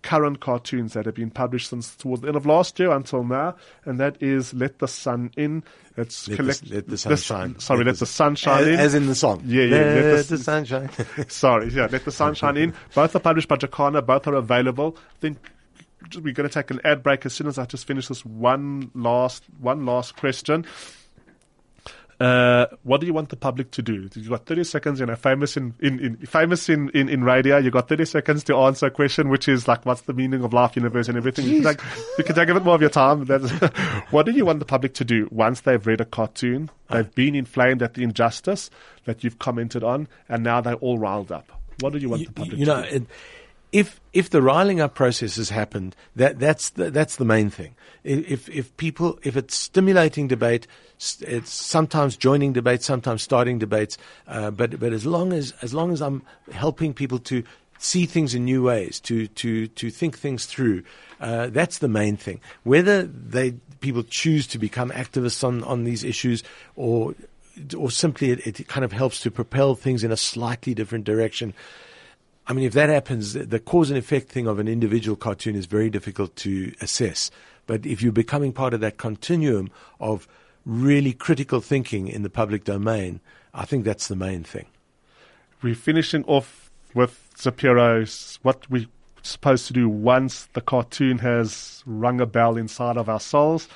current 0.04 0.38
cartoons 0.40 0.92
that 0.92 1.06
have 1.06 1.14
been 1.14 1.30
published 1.30 1.70
since 1.70 1.96
towards 1.96 2.20
the 2.22 2.28
end 2.28 2.36
of 2.36 2.44
last 2.46 2.78
year 2.78 2.92
until 2.92 3.24
now, 3.24 3.56
and 3.86 3.98
that 3.98 4.22
is 4.22 4.52
Let 4.54 4.78
the 4.78 4.86
Sun 4.86 5.30
In. 5.36 5.64
It's 5.96 6.28
Let, 6.28 6.36
collect- 6.36 6.68
the, 6.68 6.74
let 6.74 6.86
the 6.88 6.98
sun 6.98 7.16
shine. 7.16 7.58
Sorry, 7.58 7.84
Let, 7.84 7.96
the, 7.98 8.06
Sun 8.06 8.34
Shine 8.36 8.68
In. 8.68 8.78
as 8.78 8.94
in 8.94 9.06
the 9.06 9.14
song. 9.14 9.42
Yeah, 9.46 9.64
yeah, 9.64 9.76
Let, 9.76 10.04
let 10.04 10.26
the- 10.26 10.36
the 10.36 10.42
sun 10.42 10.64
shine. 10.64 10.90
Sorry, 11.28 11.68
yeah, 11.72 11.88
Let 11.90 12.04
the 12.04 12.12
Sunshine 12.12 12.56
In. 12.56 12.74
Both 12.94 13.16
are 13.16 13.20
published 13.20 13.48
by 13.48 13.56
Jacana. 13.56 14.02
Both 14.02 14.26
are 14.26 14.34
available. 14.34 14.96
I 14.98 15.20
think 15.20 15.38
we're 16.20 16.34
going 16.34 16.48
to 16.48 16.52
take 16.52 16.70
an 16.70 16.80
ad 16.84 17.02
break 17.02 17.24
as 17.24 17.32
soon 17.32 17.46
as 17.46 17.58
I 17.58 17.64
just 17.64 17.86
finish 17.86 18.08
this 18.08 18.24
one 18.26 18.90
last 18.94 19.42
one 19.58 19.86
last 19.86 20.16
question. 20.16 20.66
Uh, 22.20 22.66
what 22.82 23.00
do 23.00 23.06
you 23.06 23.12
want 23.12 23.28
the 23.28 23.36
public 23.36 23.70
to 23.72 23.82
do? 23.82 24.08
You 24.14 24.28
got 24.28 24.46
30 24.46 24.64
seconds, 24.64 25.00
you 25.00 25.06
know, 25.06 25.16
famous 25.16 25.56
in, 25.56 25.74
in, 25.80 25.98
in 25.98 26.16
famous 26.18 26.68
in, 26.68 26.90
in, 26.90 27.08
in 27.08 27.24
radio. 27.24 27.58
You 27.58 27.70
got 27.70 27.88
30 27.88 28.04
seconds 28.04 28.44
to 28.44 28.56
answer 28.56 28.86
a 28.86 28.90
question, 28.90 29.28
which 29.28 29.48
is 29.48 29.66
like, 29.66 29.84
what's 29.84 30.02
the 30.02 30.12
meaning 30.12 30.44
of 30.44 30.52
life, 30.52 30.76
universe, 30.76 31.08
and 31.08 31.16
everything. 31.16 31.46
You 31.46 31.62
can, 31.62 31.74
take, 31.74 31.86
you 32.18 32.24
can 32.24 32.34
take 32.34 32.48
a 32.48 32.54
bit 32.54 32.64
more 32.64 32.74
of 32.74 32.80
your 32.80 32.90
time. 32.90 33.24
What 34.10 34.26
do 34.26 34.32
you 34.32 34.44
want 34.44 34.58
the 34.60 34.64
public 34.64 34.94
to 34.94 35.04
do 35.04 35.28
once 35.30 35.62
they've 35.62 35.84
read 35.84 36.00
a 36.00 36.04
cartoon? 36.04 36.70
They've 36.90 37.12
been 37.14 37.34
inflamed 37.34 37.82
at 37.82 37.94
the 37.94 38.02
injustice 38.02 38.70
that 39.04 39.24
you've 39.24 39.38
commented 39.38 39.82
on, 39.82 40.08
and 40.28 40.44
now 40.44 40.60
they're 40.60 40.74
all 40.74 40.98
riled 40.98 41.32
up. 41.32 41.50
What 41.80 41.92
do 41.92 41.98
you 41.98 42.08
want 42.08 42.20
you, 42.20 42.26
the 42.28 42.32
public 42.32 42.58
you 42.58 42.64
to 42.66 42.74
know, 42.74 42.82
do? 42.82 42.96
it, 42.96 43.02
if 43.74 44.00
if 44.12 44.30
the 44.30 44.40
riling 44.40 44.80
up 44.80 44.94
process 44.94 45.34
has 45.34 45.50
happened, 45.50 45.96
that 46.14 46.38
that's 46.38 46.70
the, 46.70 46.92
that's 46.92 47.16
the 47.16 47.24
main 47.24 47.50
thing. 47.50 47.74
If 48.04 48.48
if 48.48 48.74
people 48.76 49.18
if 49.24 49.36
it's 49.36 49.56
stimulating 49.56 50.28
debate, 50.28 50.68
it's 51.20 51.52
sometimes 51.52 52.16
joining 52.16 52.52
debates, 52.52 52.86
sometimes 52.86 53.22
starting 53.22 53.58
debates. 53.58 53.98
Uh, 54.28 54.52
but 54.52 54.78
but 54.78 54.92
as 54.92 55.04
long 55.04 55.32
as 55.32 55.52
as 55.60 55.74
long 55.74 55.90
as 55.90 56.00
I'm 56.00 56.22
helping 56.52 56.94
people 56.94 57.18
to 57.18 57.42
see 57.80 58.06
things 58.06 58.32
in 58.32 58.44
new 58.44 58.62
ways, 58.62 59.00
to 59.00 59.26
to 59.26 59.66
to 59.66 59.90
think 59.90 60.16
things 60.16 60.46
through, 60.46 60.84
uh, 61.20 61.48
that's 61.48 61.78
the 61.78 61.88
main 61.88 62.16
thing. 62.16 62.40
Whether 62.62 63.02
they 63.02 63.56
people 63.80 64.04
choose 64.04 64.46
to 64.48 64.58
become 64.58 64.90
activists 64.90 65.42
on 65.42 65.64
on 65.64 65.82
these 65.82 66.04
issues 66.04 66.44
or 66.76 67.16
or 67.76 67.90
simply 67.90 68.30
it, 68.30 68.46
it 68.46 68.68
kind 68.68 68.84
of 68.84 68.92
helps 68.92 69.18
to 69.22 69.32
propel 69.32 69.74
things 69.74 70.04
in 70.04 70.12
a 70.12 70.16
slightly 70.16 70.74
different 70.74 71.04
direction. 71.04 71.54
I 72.46 72.52
mean, 72.52 72.64
if 72.66 72.72
that 72.74 72.90
happens, 72.90 73.32
the- 73.32 73.58
cause 73.58 73.90
and 73.90 73.98
effect 73.98 74.28
thing 74.28 74.46
of 74.46 74.58
an 74.58 74.68
individual 74.68 75.16
cartoon 75.16 75.56
is 75.56 75.66
very 75.66 75.88
difficult 75.90 76.36
to 76.36 76.72
assess. 76.80 77.30
But 77.66 77.86
if 77.86 78.02
you're 78.02 78.12
becoming 78.12 78.52
part 78.52 78.74
of 78.74 78.80
that 78.80 78.98
continuum 78.98 79.70
of 79.98 80.28
really 80.66 81.12
critical 81.12 81.60
thinking 81.60 82.08
in 82.08 82.22
the 82.22 82.30
public 82.30 82.64
domain, 82.64 83.20
I 83.54 83.64
think 83.64 83.84
that's 83.84 84.08
the 84.08 84.16
main 84.16 84.44
thing. 84.44 84.66
we're 85.62 85.74
finishing 85.74 86.24
off 86.24 86.70
with 86.92 87.30
Zapiro's 87.36 88.38
what 88.42 88.68
we're 88.70 88.86
supposed 89.22 89.66
to 89.66 89.72
do 89.72 89.88
once 89.88 90.46
the 90.52 90.60
cartoon 90.60 91.18
has 91.18 91.82
rung 91.86 92.20
a 92.20 92.26
bell 92.26 92.58
inside 92.58 92.98
of 92.98 93.08
our 93.08 93.20
souls. 93.20 93.66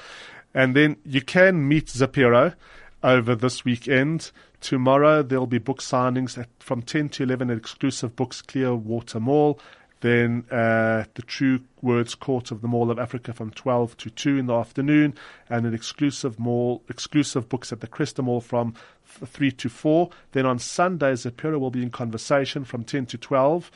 And 0.52 0.76
then 0.76 0.96
you 1.06 1.22
can 1.22 1.66
meet 1.66 1.86
Zapiro 1.86 2.54
over 3.02 3.34
this 3.34 3.64
weekend. 3.64 4.30
Tomorrow 4.60 5.22
there'll 5.22 5.46
be 5.46 5.58
book 5.58 5.80
signings 5.80 6.36
at, 6.36 6.48
from 6.58 6.82
10 6.82 7.10
to 7.10 7.22
11 7.22 7.50
at 7.50 7.56
exclusive 7.56 8.16
books 8.16 8.42
Clearwater 8.42 9.20
Mall. 9.20 9.60
Then 10.00 10.44
uh, 10.50 11.04
the 11.14 11.22
True 11.22 11.60
Words 11.82 12.14
Court 12.14 12.50
of 12.52 12.60
the 12.60 12.68
Mall 12.68 12.90
of 12.90 12.98
Africa 12.98 13.32
from 13.32 13.50
12 13.50 13.96
to 13.96 14.10
2 14.10 14.38
in 14.38 14.46
the 14.46 14.54
afternoon, 14.54 15.14
and 15.50 15.66
an 15.66 15.74
exclusive 15.74 16.38
mall, 16.38 16.82
exclusive 16.88 17.48
books 17.48 17.72
at 17.72 17.80
the 17.80 17.88
Cresta 17.88 18.22
Mall 18.22 18.40
from 18.40 18.74
th- 19.18 19.28
3 19.28 19.50
to 19.52 19.68
4. 19.68 20.10
Then 20.32 20.46
on 20.46 20.60
Sunday, 20.60 21.12
Zapiro 21.14 21.58
will 21.58 21.72
be 21.72 21.82
in 21.82 21.90
conversation 21.90 22.64
from 22.64 22.84
10 22.84 23.06
to 23.06 23.18
12. 23.18 23.70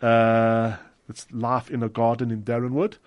Uh, 0.00 0.76
it's 1.08 1.26
Life 1.32 1.70
in 1.70 1.82
a 1.82 1.88
Garden 1.88 2.30
in 2.30 2.42
Darrenwood, 2.42 2.98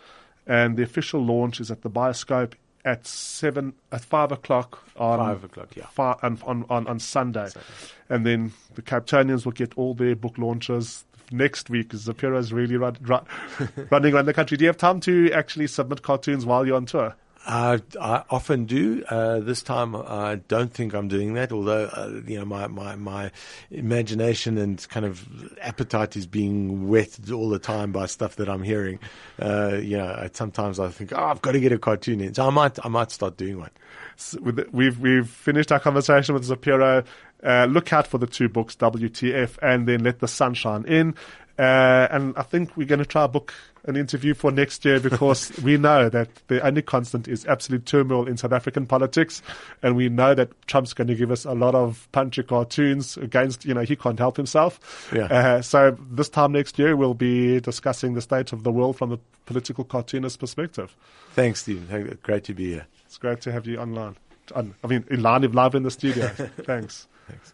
and 0.46 0.76
the 0.76 0.84
official 0.84 1.24
launch 1.24 1.62
is 1.62 1.72
at 1.72 1.84
the 1.84 1.90
Bioscope 1.90 2.54
at 2.88 3.06
seven 3.06 3.74
at 3.92 4.02
five 4.02 4.32
o'clock 4.32 4.82
on 4.96 5.20
Five 5.20 5.44
o'clock, 5.44 5.76
yeah. 5.76 5.86
fi- 5.88 6.18
on, 6.24 6.40
on, 6.46 6.66
on, 6.70 6.88
on 6.88 7.00
Sunday. 7.00 7.50
And 8.10 8.26
then 8.26 8.54
the 8.76 8.82
Capetonians 8.82 9.44
will 9.44 9.52
get 9.52 9.78
all 9.78 9.94
their 9.94 10.16
book 10.16 10.38
launches 10.38 11.04
next 11.30 11.70
week. 11.70 11.90
Zapiro's 11.90 12.54
really 12.54 12.78
run, 12.78 12.96
run, 13.02 13.26
running 13.92 14.14
around 14.14 14.26
the 14.26 14.34
country. 14.34 14.56
Do 14.58 14.64
you 14.64 14.70
have 14.70 14.78
time 14.78 15.02
to 15.02 15.30
actually 15.34 15.68
submit 15.68 16.02
cartoons 16.02 16.46
while 16.46 16.66
you're 16.66 16.78
on 16.78 16.86
tour? 16.86 17.14
I, 17.48 17.80
I 18.00 18.24
often 18.30 18.66
do. 18.66 19.04
Uh, 19.10 19.40
this 19.40 19.64
time, 19.64 19.96
I 19.96 20.36
don't 20.48 20.72
think 20.74 20.94
I'm 20.94 21.08
doing 21.08 21.34
that. 21.36 21.52
Although, 21.54 21.86
uh, 21.86 22.22
you 22.28 22.38
know, 22.40 22.46
my, 22.46 22.68
my, 22.68 22.96
my 22.96 23.32
imagination 23.72 24.58
and 24.58 24.86
kind 24.90 25.06
of 25.06 25.26
appetite 25.62 26.18
is 26.18 26.28
being 26.28 26.90
whetted 26.90 27.32
all 27.32 27.50
the 27.50 27.60
time 27.60 27.92
by 27.94 28.06
stuff 28.08 28.36
that 28.36 28.50
I'm 28.50 28.64
hearing. 28.64 29.00
Uh, 29.42 29.78
you 29.82 29.98
know, 29.98 30.28
sometimes 30.34 30.80
I 30.80 30.90
think, 30.90 31.14
oh, 31.14 31.24
I've 31.24 31.42
got 31.42 31.54
to 31.54 31.60
get 31.62 31.72
a 31.72 31.80
cartoon 31.80 32.20
in. 32.20 32.34
So 32.34 32.46
I 32.46 32.50
might, 32.50 32.84
I 32.86 32.90
might 32.90 33.12
start 33.12 33.38
doing 33.38 33.60
one. 33.60 33.72
S- 34.18 34.36
with 34.42 34.58
the- 34.58 34.68
We've 34.72 35.00
we've 35.00 35.30
finished 35.30 35.72
our 35.72 35.80
conversation 35.80 36.36
with 36.36 36.44
Zapiro. 36.44 37.06
Uh, 37.44 37.66
look 37.70 37.94
out 37.94 38.08
for 38.08 38.18
the 38.18 38.28
two 38.28 38.50
books, 38.50 38.76
WTF, 38.76 39.58
and 39.62 39.88
then 39.88 40.04
Let 40.04 40.20
the 40.20 40.28
Sunshine 40.28 40.86
In. 40.86 41.16
Uh, 41.58 42.08
and 42.12 42.38
I 42.38 42.44
think 42.44 42.78
we're 42.78 42.88
going 42.88 43.00
to 43.00 43.06
try 43.06 43.26
book 43.28 43.54
an 43.86 43.96
interview 43.96 44.34
for 44.34 44.52
next 44.52 44.84
year 44.86 45.00
because 45.00 45.52
we 45.64 45.78
know 45.78 46.10
that 46.10 46.30
the 46.48 46.64
only 46.66 46.82
constant 46.82 47.28
is 47.28 47.46
absolute 47.46 47.86
turmoil 47.86 48.28
in 48.28 48.38
South 48.38 48.52
African 48.52 48.86
politics, 48.86 49.42
and 49.82 49.96
we 49.96 50.10
know 50.10 50.36
that 50.36 50.50
Trump's 50.68 50.94
going 50.94 51.08
to 51.08 51.16
give 51.16 51.32
us 51.32 51.46
a 51.46 51.54
lot 51.54 51.74
of 51.74 52.08
punchy 52.12 52.44
cartoons 52.44 53.18
against. 53.18 53.66
You 53.66 53.74
know, 53.74 53.82
he 53.82 53.96
can't 53.96 54.20
help 54.20 54.38
himself. 54.38 55.10
Yeah. 55.14 55.26
Uh, 55.26 55.62
so 55.62 55.98
this 56.12 56.30
time 56.30 56.52
next 56.52 56.78
year, 56.78 56.96
we'll 56.96 57.14
be 57.14 57.60
discussing 57.60 58.14
the 58.14 58.22
state 58.22 58.54
of 58.54 58.64
the 58.64 58.72
world 58.72 58.98
from 58.98 59.12
a 59.12 59.20
political 59.46 59.84
cartoonist 59.84 60.40
perspective. 60.40 60.96
Thanks, 61.34 61.62
Stephen. 61.62 62.20
Great 62.22 62.44
to 62.46 62.54
be 62.54 62.72
here. 62.72 62.88
It's 63.06 63.18
great 63.18 63.42
to 63.42 63.52
have 63.52 63.66
you 63.66 63.78
online. 63.78 64.18
On, 64.56 64.76
I 64.84 64.88
mean, 64.88 65.06
in 65.10 65.22
live, 65.22 65.54
live 65.54 65.76
in 65.76 65.84
the 65.84 65.92
studio. 65.92 66.28
Thanks. 66.64 67.08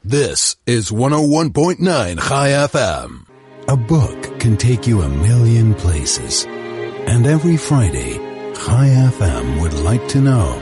This 0.03 0.57
is 0.67 0.91
101.9 0.91 1.79
Chai 2.27 2.49
FM. 2.49 3.32
A 3.69 3.77
book 3.77 4.41
can 4.41 4.57
take 4.57 4.85
you 4.87 5.03
a 5.03 5.09
million 5.09 5.73
places. 5.73 6.45
And 6.45 7.25
every 7.25 7.55
Friday, 7.55 8.15
Chai 8.53 8.89
FM 9.15 9.61
would 9.61 9.73
like 9.73 10.05
to 10.09 10.19
know 10.19 10.59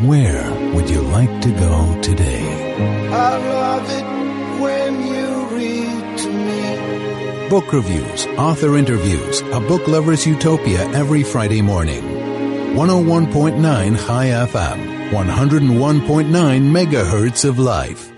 where 0.00 0.74
would 0.74 0.88
you 0.88 1.02
like 1.02 1.42
to 1.42 1.50
go 1.50 2.00
today? 2.00 2.74
I 3.12 3.36
love 3.36 3.84
it 3.90 4.60
when 4.62 5.06
you 5.06 5.46
read 5.56 6.18
to 6.20 6.32
me. 6.32 7.48
Book 7.50 7.70
reviews, 7.70 8.26
author 8.38 8.78
interviews, 8.78 9.42
a 9.52 9.60
book 9.60 9.86
lover's 9.86 10.26
utopia 10.26 10.88
every 10.92 11.22
Friday 11.22 11.60
morning. 11.60 12.02
101.9 12.74 14.06
Chai 14.06 14.26
FM, 14.28 15.10
101.9 15.10 16.30
megahertz 16.32 17.44
of 17.44 17.58
life. 17.58 18.11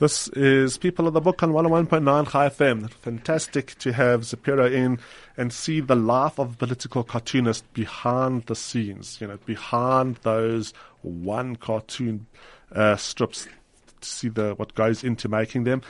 This 0.00 0.28
is 0.28 0.78
People 0.78 1.08
of 1.08 1.14
the 1.14 1.20
Book 1.20 1.42
on 1.42 1.50
101.9 1.50 2.30
Chai 2.30 2.48
FM. 2.48 2.88
Fantastic 2.88 3.76
to 3.80 3.92
have 3.92 4.20
Zapiro 4.20 4.72
in 4.72 5.00
and 5.36 5.52
see 5.52 5.80
the 5.80 5.96
life 5.96 6.38
of 6.38 6.56
political 6.56 7.02
cartoonist 7.02 7.64
behind 7.72 8.44
the 8.44 8.54
scenes, 8.54 9.20
you 9.20 9.26
know, 9.26 9.38
behind 9.44 10.20
those 10.22 10.72
one 11.02 11.56
cartoon 11.56 12.28
uh, 12.70 12.94
strips 12.94 13.48
to 14.00 14.08
see 14.08 14.28
the 14.28 14.54
what 14.54 14.74
goes 14.74 15.04
into 15.04 15.28
making 15.28 15.64
them. 15.64 15.82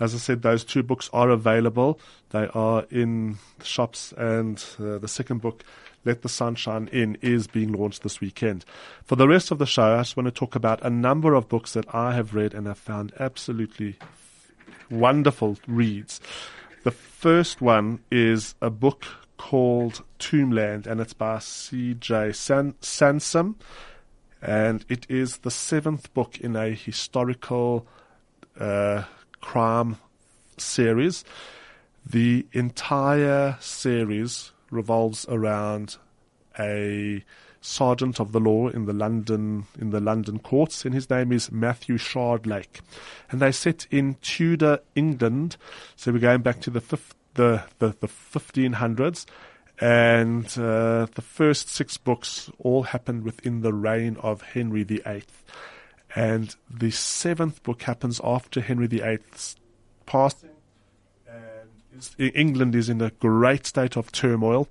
As 0.00 0.14
I 0.14 0.18
said, 0.18 0.42
those 0.42 0.64
two 0.64 0.82
books 0.82 1.08
are 1.12 1.30
available. 1.30 2.00
They 2.30 2.48
are 2.52 2.84
in 2.90 3.38
the 3.58 3.64
shops, 3.64 4.12
and 4.16 4.62
uh, 4.80 4.98
the 4.98 5.08
second 5.08 5.40
book, 5.40 5.62
Let 6.04 6.22
the 6.22 6.28
Sunshine 6.28 6.88
In, 6.90 7.16
is 7.22 7.46
being 7.46 7.72
launched 7.72 8.02
this 8.02 8.20
weekend. 8.20 8.64
For 9.04 9.14
the 9.14 9.28
rest 9.28 9.52
of 9.52 9.58
the 9.58 9.66
show, 9.66 9.94
I 9.94 9.98
just 9.98 10.16
want 10.16 10.26
to 10.26 10.32
talk 10.32 10.56
about 10.56 10.82
a 10.82 10.90
number 10.90 11.34
of 11.34 11.48
books 11.48 11.74
that 11.74 11.94
I 11.94 12.14
have 12.14 12.34
read 12.34 12.54
and 12.54 12.66
have 12.66 12.78
found 12.78 13.12
absolutely 13.20 13.96
wonderful 14.90 15.58
reads. 15.68 16.20
The 16.82 16.90
first 16.90 17.60
one 17.60 18.00
is 18.10 18.56
a 18.60 18.70
book 18.70 19.06
called 19.36 20.02
Tombland, 20.18 20.86
and 20.86 21.00
it's 21.00 21.12
by 21.12 21.38
C.J. 21.38 22.32
San- 22.32 22.74
Sansom, 22.80 23.56
and 24.44 24.84
it 24.90 25.06
is 25.08 25.38
the 25.38 25.50
seventh 25.50 26.12
book 26.12 26.38
in 26.38 26.54
a 26.54 26.70
historical 26.70 27.86
uh, 28.60 29.04
crime 29.40 29.96
series. 30.58 31.24
The 32.04 32.46
entire 32.52 33.56
series 33.60 34.52
revolves 34.70 35.24
around 35.30 35.96
a 36.58 37.24
sergeant 37.62 38.20
of 38.20 38.32
the 38.32 38.40
law 38.40 38.68
in 38.68 38.84
the 38.84 38.92
London 38.92 39.64
in 39.78 39.88
the 39.88 40.00
London 40.00 40.38
courts, 40.38 40.84
and 40.84 40.94
his 40.94 41.08
name 41.08 41.32
is 41.32 41.50
Matthew 41.50 41.96
Shardlake, 41.96 42.80
and 43.30 43.40
they 43.40 43.50
set 43.50 43.86
in 43.90 44.16
Tudor 44.20 44.80
England. 44.94 45.56
So 45.96 46.12
we're 46.12 46.18
going 46.18 46.42
back 46.42 46.60
to 46.60 46.70
the 46.70 46.82
fifth, 46.82 47.14
the 47.32 47.62
the, 47.78 47.96
the 48.00 48.08
1500s, 48.08 49.24
and 49.84 50.46
uh, 50.56 51.06
the 51.14 51.20
first 51.20 51.68
six 51.68 51.98
books 51.98 52.50
all 52.58 52.84
happened 52.84 53.22
within 53.22 53.60
the 53.60 53.74
reign 53.74 54.16
of 54.20 54.40
Henry 54.40 54.82
VIII, 54.82 55.24
and 56.16 56.56
the 56.70 56.90
seventh 56.90 57.62
book 57.62 57.82
happens 57.82 58.18
after 58.24 58.62
Henry 58.62 58.86
VIII's 58.86 59.56
passing. 60.06 60.48
And 61.28 62.32
England 62.34 62.74
is 62.74 62.88
in 62.88 63.02
a 63.02 63.10
great 63.10 63.66
state 63.66 63.94
of 63.98 64.10
turmoil 64.10 64.68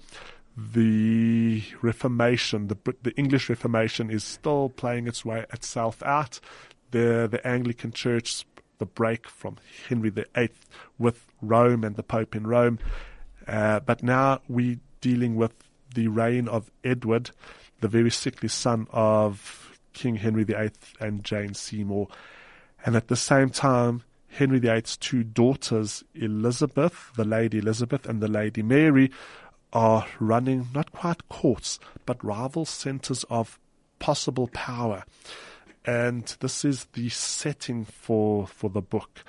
the 0.58 1.64
Reformation, 1.84 2.68
the 2.70 2.96
the 3.04 3.12
English 3.12 3.50
Reformation, 3.50 4.10
is 4.10 4.24
still 4.24 4.70
playing 4.70 5.08
its 5.08 5.24
way 5.24 5.46
itself 5.54 6.02
out. 6.02 6.40
The 6.90 7.28
the 7.30 7.46
Anglican 7.46 7.92
Church, 7.92 8.46
the 8.80 8.88
break 8.88 9.28
from 9.28 9.58
Henry 9.88 10.10
VIII 10.10 10.50
with 10.98 11.28
Rome 11.40 11.84
and 11.84 11.98
the 11.98 12.04
Pope 12.04 12.36
in 12.36 12.48
Rome, 12.48 12.80
uh, 13.48 13.80
but 13.82 14.02
now 14.02 14.42
we 14.48 14.80
dealing 15.04 15.36
with 15.36 15.52
the 15.94 16.08
reign 16.08 16.48
of 16.48 16.72
Edward, 16.82 17.32
the 17.82 17.90
very 17.90 18.10
sickly 18.10 18.48
son 18.48 18.88
of 18.94 19.78
King 19.92 20.16
Henry 20.16 20.46
VIII 20.46 20.72
and 21.02 21.26
Jane 21.26 21.54
Seymour, 21.54 22.08
and 22.86 22.96
at 22.96 23.10
the 23.10 23.18
same 23.18 23.50
time. 23.50 24.04
Henry 24.30 24.58
VIII's 24.58 24.98
two 24.98 25.24
daughters, 25.24 26.04
Elizabeth, 26.16 27.12
the 27.16 27.24
Lady 27.24 27.60
Elizabeth, 27.60 28.08
and 28.08 28.20
the 28.20 28.28
Lady 28.28 28.64
Mary, 28.64 29.12
are 29.72 30.08
running 30.20 30.70
not 30.74 30.92
quite 30.92 31.30
courts, 31.30 31.78
but 32.08 32.24
rival 32.24 32.66
centers 32.66 33.24
of 33.26 33.60
possible 34.00 34.48
power. 34.48 35.04
And 35.86 36.36
this 36.40 36.66
is 36.66 36.86
the 36.94 37.10
setting 37.10 37.86
for, 37.86 38.48
for 38.48 38.72
the 38.72 38.82
book. 38.82 39.24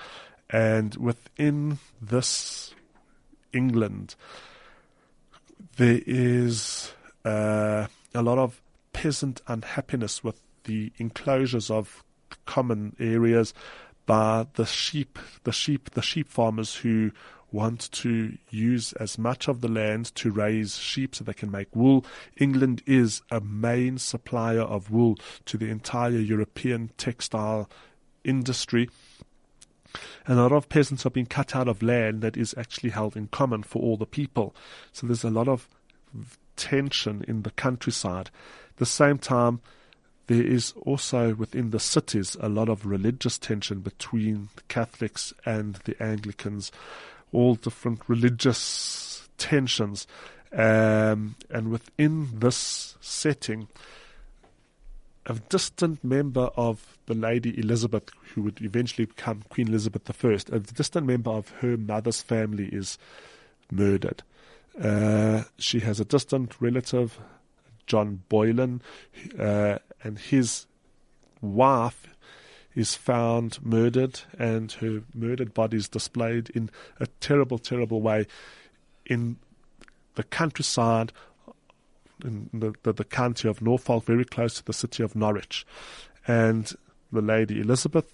And 0.49 0.95
within 0.97 1.81
this 2.01 2.75
England, 3.53 4.15
there 5.77 6.01
is 6.07 6.93
uh, 7.25 7.87
a 8.15 8.23
lot 8.23 8.39
of 8.39 8.61
peasant 8.93 9.43
unhappiness 9.47 10.23
with 10.23 10.41
the 10.65 10.93
enclosures 10.99 11.71
of 11.71 12.05
common 12.47 12.95
areas 12.99 13.55
by 14.07 14.47
the 14.55 14.67
sheep, 14.67 15.19
the 15.45 15.53
sheep, 15.53 15.91
the 15.91 16.03
sheep 16.03 16.29
farmers 16.29 16.77
who 16.77 17.11
want 17.51 17.91
to 17.93 18.37
use 18.51 18.93
as 18.95 19.17
much 19.17 19.47
of 19.47 19.61
the 19.61 19.69
land 19.69 20.13
to 20.17 20.31
raise 20.31 20.77
sheep 20.77 21.15
so 21.15 21.23
they 21.23 21.33
can 21.33 21.51
make 21.51 21.75
wool. 21.75 22.05
England 22.37 22.83
is 22.85 23.23
a 23.31 23.41
main 23.41 23.97
supplier 23.97 24.63
of 24.63 24.91
wool 24.91 25.17
to 25.45 25.57
the 25.57 25.71
entire 25.71 26.11
European 26.11 26.91
textile 26.97 27.71
industry. 28.25 28.91
And 30.26 30.38
a 30.38 30.42
lot 30.42 30.52
of 30.52 30.68
peasants 30.68 31.04
are 31.07 31.11
being 31.11 31.26
cut 31.26 31.54
out 31.54 31.68
of 31.68 31.83
land 31.83 32.22
that 32.22 32.37
is 32.37 32.54
actually 32.57 32.90
held 32.90 33.16
in 33.16 33.28
common 33.28 33.62
for 33.62 33.80
all 33.83 33.96
the 33.96 34.07
people. 34.07 34.54
So 34.92 35.07
there's 35.07 35.24
a 35.24 35.30
lot 35.30 35.48
of 35.48 35.68
tension 36.57 37.24
in 37.26 37.42
the 37.42 37.50
countryside. 37.50 38.30
At 38.70 38.76
the 38.76 38.87
same 38.87 39.18
time, 39.18 39.61
there 40.26 40.42
is 40.42 40.72
also 40.83 41.35
within 41.35 41.70
the 41.70 41.80
cities 41.80 42.37
a 42.40 42.48
lot 42.48 42.68
of 42.68 42.87
religious 42.87 43.38
tension 43.38 43.80
between 43.80 44.48
the 44.57 44.62
Catholics 44.68 45.35
and 45.44 45.74
the 45.85 46.02
Anglicans, 46.02 46.72
all 47.33 47.57
different 47.57 48.00
religious 48.09 49.28
tensions. 49.37 50.07
Um, 50.52 51.37
and 51.50 51.70
within 51.70 52.38
this 52.38 52.96
setting, 53.00 53.68
a 55.27 55.35
distant 55.49 56.05
member 56.05 56.51
of 56.57 56.99
the 57.07 57.15
Lady 57.15 57.59
Elizabeth, 57.59 58.11
who 58.35 58.43
would 58.43 58.61
eventually 58.61 59.07
become 59.07 59.43
Queen 59.49 59.69
Elizabeth 59.69 60.25
I, 60.25 60.39
a 60.55 60.59
distant 60.61 61.07
member 61.07 61.31
of 61.31 61.51
her 61.61 61.77
mother's 61.77 62.21
family 62.21 62.67
is 62.67 62.99
murdered. 63.71 64.23
Uh, 64.81 65.45
she 65.59 65.81
has 65.81 66.01
a 66.01 66.05
distant 66.05 66.61
relative, 66.61 67.19
John 67.87 68.23
Boleyn, 68.29 68.83
uh, 69.39 69.79
and 70.03 70.19
his 70.19 70.67
wife 71.41 72.07
is 72.75 72.95
found 72.95 73.65
murdered, 73.65 74.21
and 74.39 74.73
her 74.73 75.03
murdered 75.15 75.55
body 75.55 75.77
is 75.77 75.89
displayed 75.89 76.51
in 76.51 76.71
a 76.99 77.07
terrible, 77.21 77.59
terrible 77.59 78.03
way 78.03 78.27
in 79.07 79.37
the 80.17 80.25
countryside 80.25 81.13
in 82.22 82.50
the, 82.53 82.74
the, 82.83 82.92
the 82.92 83.05
county 83.05 83.48
of 83.48 83.62
Norfolk, 83.62 84.05
very 84.05 84.24
close 84.24 84.55
to 84.55 84.64
the 84.64 84.72
city 84.72 85.03
of 85.03 85.16
Norwich. 85.16 85.66
And 86.27 86.70
the 87.12 87.22
Lady 87.22 87.61
Elizabeth 87.61 88.12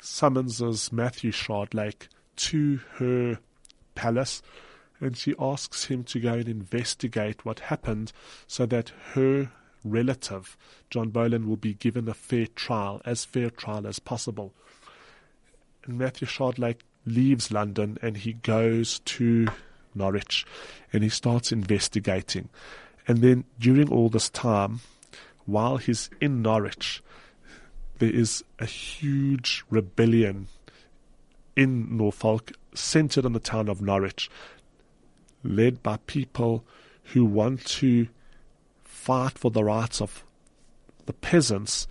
summonses 0.00 0.92
Matthew 0.92 1.32
Shardlake 1.32 2.08
to 2.36 2.80
her 2.96 3.38
palace 3.94 4.42
and 5.02 5.16
she 5.16 5.34
asks 5.38 5.86
him 5.86 6.04
to 6.04 6.20
go 6.20 6.34
and 6.34 6.48
investigate 6.48 7.44
what 7.44 7.58
happened 7.58 8.12
so 8.46 8.64
that 8.66 8.92
her 9.14 9.50
relative, 9.84 10.56
John 10.90 11.10
Boleyn, 11.10 11.48
will 11.48 11.56
be 11.56 11.74
given 11.74 12.08
a 12.08 12.14
fair 12.14 12.46
trial, 12.46 13.02
as 13.04 13.24
fair 13.24 13.50
trial 13.50 13.86
as 13.86 13.98
possible. 13.98 14.54
And 15.84 15.98
Matthew 15.98 16.28
Shardlake 16.28 16.82
leaves 17.04 17.50
London 17.50 17.98
and 18.00 18.16
he 18.16 18.34
goes 18.34 19.00
to 19.00 19.48
Norwich 19.92 20.46
and 20.92 21.02
he 21.02 21.08
starts 21.08 21.50
investigating. 21.50 22.48
And 23.06 23.18
then 23.18 23.44
during 23.58 23.90
all 23.90 24.08
this 24.08 24.30
time, 24.30 24.80
while 25.44 25.76
he's 25.76 26.08
in 26.20 26.42
Norwich, 26.42 27.02
there 27.98 28.10
is 28.10 28.44
a 28.58 28.66
huge 28.66 29.64
rebellion 29.70 30.48
in 31.56 31.96
Norfolk 31.96 32.52
centered 32.74 33.26
on 33.26 33.32
the 33.32 33.40
town 33.40 33.68
of 33.68 33.82
Norwich, 33.82 34.30
led 35.44 35.82
by 35.82 35.98
people 36.06 36.64
who 37.12 37.24
want 37.24 37.64
to 37.64 38.08
fight 38.84 39.38
for 39.38 39.50
the 39.50 39.64
rights 39.64 40.00
of 40.00 40.24
the 41.06 41.12
peasants 41.12 41.86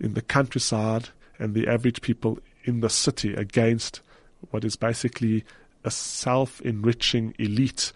in 0.00 0.14
the 0.14 0.22
countryside 0.22 1.08
and 1.38 1.54
the 1.54 1.66
average 1.66 2.00
people 2.00 2.38
in 2.64 2.80
the 2.80 2.90
city 2.90 3.34
against 3.34 4.00
what 4.50 4.64
is 4.64 4.76
basically 4.76 5.44
a 5.84 5.90
self 5.90 6.60
enriching 6.60 7.34
elite, 7.38 7.92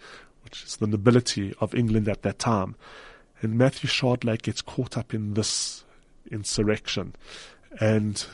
is 0.63 0.77
the 0.77 0.87
nobility 0.87 1.53
of 1.59 1.73
England 1.73 2.07
at 2.07 2.21
that 2.23 2.39
time. 2.39 2.75
And 3.41 3.57
Matthew 3.57 3.89
Shardlake 3.89 4.43
gets 4.43 4.61
caught 4.61 4.97
up 4.97 5.13
in 5.13 5.33
this 5.33 5.83
insurrection. 6.31 7.15
And 7.79 8.25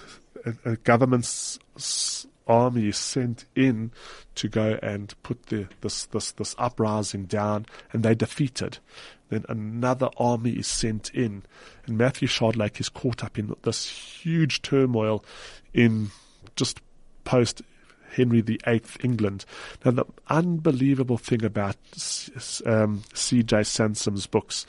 a, 0.46 0.72
a 0.72 0.76
government's 0.78 1.60
army 2.48 2.88
is 2.88 2.98
sent 2.98 3.46
in 3.56 3.92
to 4.36 4.50
go 4.50 4.80
and 4.82 5.14
put 5.24 5.48
the, 5.48 5.68
this, 5.82 6.06
this, 6.08 6.32
this 6.32 6.56
uprising 6.58 7.26
down, 7.26 7.66
and 7.94 8.04
they 8.04 8.16
defeated. 8.16 8.80
Then 9.30 9.46
another 9.48 10.10
army 10.18 10.52
is 10.54 10.68
sent 10.68 11.14
in, 11.14 11.44
and 11.86 11.98
Matthew 11.98 12.28
Shardlake 12.28 12.80
is 12.80 12.90
caught 12.90 13.24
up 13.24 13.38
in 13.38 13.56
this 13.62 13.88
huge 13.88 14.62
turmoil 14.62 15.24
in 15.74 16.10
just 16.56 16.82
post 17.24 17.62
Henry 18.12 18.42
VIII 18.42 18.82
England. 19.04 19.46
Now, 19.84 19.92
the 19.92 20.06
unbelievable 20.28 21.18
thing 21.18 21.44
about 21.44 21.78
um, 22.66 23.04
C.J. 23.14 23.64
Sansom's 23.64 24.28
books 24.28 24.66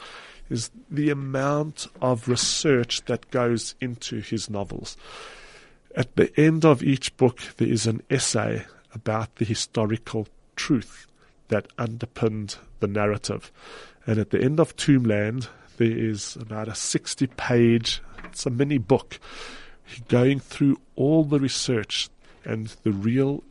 is 0.49 0.70
the 0.91 1.11
amount 1.11 1.86
of 2.03 2.28
research 2.28 3.05
that 3.05 3.30
goes 3.30 3.74
into 3.80 4.20
his 4.20 4.51
novels. 4.51 4.97
At 5.97 6.14
the 6.16 6.32
end 6.38 6.64
of 6.64 6.82
each 6.82 7.16
book, 7.16 7.41
there 7.57 7.68
is 7.68 7.86
an 7.86 8.03
essay 8.11 8.64
about 8.95 9.36
the 9.36 9.45
historical 9.45 10.28
truth 10.57 11.07
that 11.49 11.68
underpinned 11.78 12.57
the 12.80 12.86
narrative. 12.86 13.53
And 14.07 14.18
at 14.18 14.30
the 14.30 14.43
end 14.43 14.61
of 14.61 14.76
Tombland, 14.76 15.49
there 15.76 15.91
is 15.91 16.36
about 16.36 16.68
a 16.68 16.74
60 16.74 17.26
page, 17.28 18.03
it's 18.24 18.47
a 18.47 18.51
mini 18.51 18.78
book, 18.78 19.18
going 20.09 20.41
through 20.41 20.80
all 20.97 21.24
the 21.24 21.41
research 21.41 22.09
and 22.45 22.68
the 22.82 22.93
real 22.93 23.43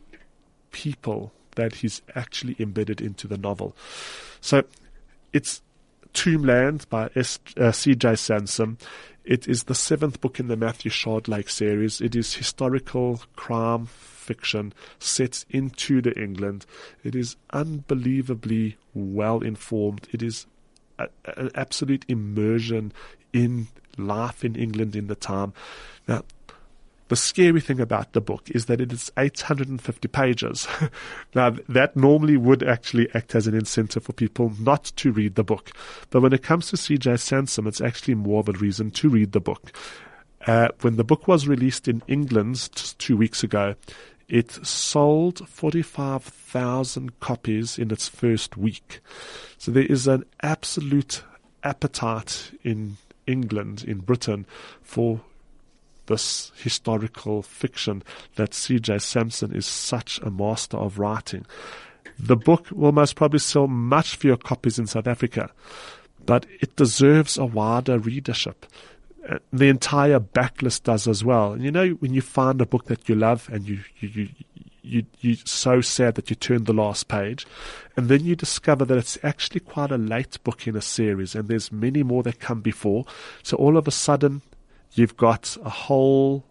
people 0.70 1.32
that 1.56 1.76
he's 1.76 2.02
actually 2.14 2.56
embedded 2.58 3.00
into 3.00 3.26
the 3.26 3.36
novel. 3.36 3.76
So 4.40 4.64
it's 5.32 5.62
Tombland 6.14 6.88
by 6.88 7.10
uh, 7.56 7.72
C.J. 7.72 8.16
Sansom. 8.16 8.78
It 9.24 9.46
is 9.46 9.64
the 9.64 9.74
seventh 9.74 10.20
book 10.20 10.40
in 10.40 10.48
the 10.48 10.56
Matthew 10.56 10.90
Shardlake 10.90 11.50
series. 11.50 12.00
It 12.00 12.16
is 12.16 12.34
historical 12.34 13.22
crime 13.36 13.86
fiction 13.86 14.72
set 14.98 15.44
in 15.50 15.70
Tudor 15.70 16.18
England. 16.18 16.66
It 17.04 17.14
is 17.14 17.36
unbelievably 17.52 18.76
well 18.94 19.40
informed. 19.40 20.08
It 20.12 20.22
is 20.22 20.46
a, 20.98 21.08
an 21.36 21.50
absolute 21.54 22.04
immersion 22.08 22.92
in 23.32 23.68
life 23.96 24.44
in 24.44 24.56
England 24.56 24.96
in 24.96 25.06
the 25.06 25.14
time. 25.14 25.52
Now, 26.08 26.22
the 27.10 27.16
scary 27.16 27.60
thing 27.60 27.80
about 27.80 28.12
the 28.12 28.20
book 28.20 28.48
is 28.52 28.66
that 28.66 28.80
it 28.80 28.92
is 28.92 29.10
850 29.18 30.06
pages. 30.06 30.68
now, 31.34 31.50
that 31.68 31.96
normally 31.96 32.36
would 32.36 32.62
actually 32.62 33.12
act 33.14 33.34
as 33.34 33.48
an 33.48 33.54
incentive 33.54 34.04
for 34.04 34.12
people 34.12 34.52
not 34.60 34.84
to 34.94 35.10
read 35.10 35.34
the 35.34 35.42
book. 35.42 35.72
But 36.10 36.22
when 36.22 36.32
it 36.32 36.44
comes 36.44 36.68
to 36.68 36.76
C.J. 36.76 37.16
Sansom, 37.16 37.66
it's 37.66 37.80
actually 37.80 38.14
more 38.14 38.38
of 38.38 38.48
a 38.48 38.52
reason 38.52 38.92
to 38.92 39.08
read 39.08 39.32
the 39.32 39.40
book. 39.40 39.72
Uh, 40.46 40.68
when 40.82 40.94
the 40.94 41.02
book 41.02 41.26
was 41.26 41.48
released 41.48 41.88
in 41.88 42.00
England 42.06 42.70
two 42.98 43.16
weeks 43.16 43.42
ago, 43.42 43.74
it 44.28 44.64
sold 44.64 45.48
45,000 45.48 47.18
copies 47.18 47.76
in 47.76 47.90
its 47.90 48.06
first 48.06 48.56
week. 48.56 49.00
So 49.58 49.72
there 49.72 49.82
is 49.82 50.06
an 50.06 50.24
absolute 50.44 51.24
appetite 51.64 52.52
in 52.62 52.98
England, 53.26 53.82
in 53.82 53.98
Britain, 53.98 54.46
for 54.80 55.22
this 56.10 56.52
historical 56.56 57.40
fiction 57.42 58.02
that 58.34 58.52
C.J. 58.52 58.98
Sansom 58.98 59.54
is 59.54 59.64
such 59.64 60.18
a 60.20 60.30
master 60.30 60.76
of 60.76 60.98
writing. 60.98 61.46
The 62.18 62.36
book 62.36 62.66
will 62.70 62.92
most 62.92 63.16
probably 63.16 63.38
sell 63.38 63.66
much 63.66 64.16
fewer 64.16 64.36
copies 64.36 64.78
in 64.78 64.86
South 64.86 65.06
Africa, 65.06 65.50
but 66.26 66.44
it 66.60 66.76
deserves 66.76 67.38
a 67.38 67.46
wider 67.46 67.98
readership. 67.98 68.66
Uh, 69.28 69.38
the 69.52 69.68
entire 69.68 70.20
backlist 70.20 70.82
does 70.82 71.06
as 71.06 71.24
well. 71.24 71.58
You 71.58 71.70
know, 71.70 71.90
when 72.00 72.12
you 72.12 72.20
find 72.20 72.60
a 72.60 72.66
book 72.66 72.86
that 72.86 73.08
you 73.08 73.14
love 73.14 73.48
and 73.52 73.68
you, 73.68 73.80
you, 74.00 74.08
you, 74.08 74.28
you, 74.82 75.06
you're 75.20 75.36
so 75.44 75.80
sad 75.80 76.16
that 76.16 76.28
you 76.28 76.36
turn 76.36 76.64
the 76.64 76.72
last 76.72 77.08
page, 77.08 77.46
and 77.96 78.08
then 78.08 78.24
you 78.24 78.34
discover 78.34 78.84
that 78.84 78.98
it's 78.98 79.18
actually 79.22 79.60
quite 79.60 79.92
a 79.92 79.98
late 79.98 80.42
book 80.42 80.66
in 80.66 80.76
a 80.76 80.82
series, 80.82 81.34
and 81.34 81.48
there's 81.48 81.70
many 81.70 82.02
more 82.02 82.22
that 82.22 82.40
come 82.40 82.60
before. 82.60 83.04
So 83.42 83.56
all 83.56 83.76
of 83.76 83.86
a 83.86 83.92
sudden, 83.92 84.42
you've 84.92 85.16
got 85.16 85.56
a 85.64 85.70
whole 85.70 86.44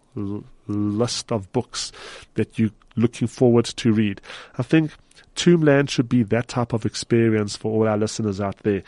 list 0.66 1.32
of 1.32 1.50
books 1.52 1.92
that 2.34 2.58
you're 2.58 2.70
looking 2.96 3.28
forward 3.28 3.64
to 3.64 3.92
read. 3.92 4.20
I 4.58 4.62
think 4.62 4.92
Tombland 5.36 5.90
should 5.90 6.08
be 6.08 6.22
that 6.24 6.48
type 6.48 6.72
of 6.72 6.84
experience 6.84 7.56
for 7.56 7.72
all 7.72 7.88
our 7.88 7.96
listeners 7.96 8.40
out 8.40 8.58
there. 8.58 8.82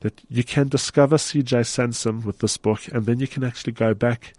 That 0.00 0.20
you 0.28 0.42
can 0.42 0.68
discover 0.68 1.16
C.J. 1.16 1.62
Sansom 1.62 2.24
with 2.24 2.38
this 2.38 2.56
book, 2.56 2.88
and 2.88 3.06
then 3.06 3.20
you 3.20 3.28
can 3.28 3.44
actually 3.44 3.72
go 3.72 3.94
back 3.94 4.32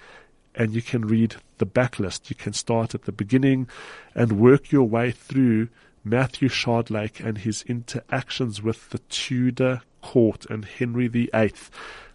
and 0.55 0.73
you 0.73 0.81
can 0.81 1.07
read 1.07 1.35
the 1.57 1.65
backlist. 1.65 2.29
You 2.29 2.35
can 2.35 2.53
start 2.53 2.93
at 2.93 3.03
the 3.03 3.11
beginning 3.11 3.67
and 4.13 4.39
work 4.39 4.71
your 4.71 4.83
way 4.83 5.11
through 5.11 5.69
Matthew 6.03 6.49
Shardlake 6.49 7.25
and 7.25 7.39
his 7.39 7.63
interactions 7.63 8.61
with 8.61 8.89
the 8.89 8.99
Tudor 8.99 9.81
court 10.01 10.45
and 10.49 10.65
Henry 10.65 11.07
VIII 11.07 11.53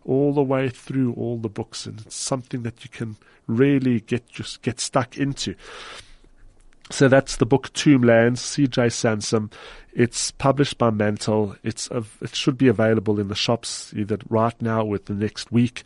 all 0.04 0.32
the 0.32 0.42
way 0.42 0.68
through 0.68 1.12
all 1.14 1.36
the 1.38 1.48
books, 1.48 1.86
and 1.86 2.00
it's 2.00 2.16
something 2.16 2.62
that 2.62 2.84
you 2.84 2.90
can 2.90 3.16
really 3.46 4.00
get 4.00 4.28
just 4.28 4.62
get 4.62 4.80
stuck 4.80 5.16
into. 5.16 5.54
So 6.90 7.06
that's 7.08 7.36
the 7.36 7.46
book 7.46 7.70
Tomblands, 7.74 8.38
C.J. 8.38 8.88
Sansom. 8.88 9.50
It's 9.92 10.30
published 10.30 10.78
by 10.78 10.90
Mantle. 10.90 11.56
It's 11.62 11.88
it 12.22 12.34
should 12.34 12.56
be 12.56 12.68
available 12.68 13.20
in 13.20 13.28
the 13.28 13.34
shops 13.34 13.92
either 13.94 14.18
right 14.28 14.60
now 14.62 14.86
or 14.86 14.98
the 14.98 15.12
next 15.12 15.52
week. 15.52 15.82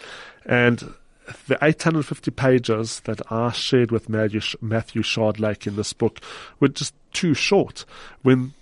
And 0.46 0.94
the 1.48 1.58
850 1.62 2.30
pages 2.30 3.00
that 3.00 3.20
are 3.30 3.52
shared 3.52 3.90
with 3.90 4.08
Matthew, 4.08 4.40
Matthew 4.60 5.02
Shardlake 5.02 5.66
in 5.66 5.76
this 5.76 5.92
book 5.92 6.20
were 6.60 6.68
just 6.68 6.94
too 7.12 7.34
short. 7.34 7.84
When 8.22 8.52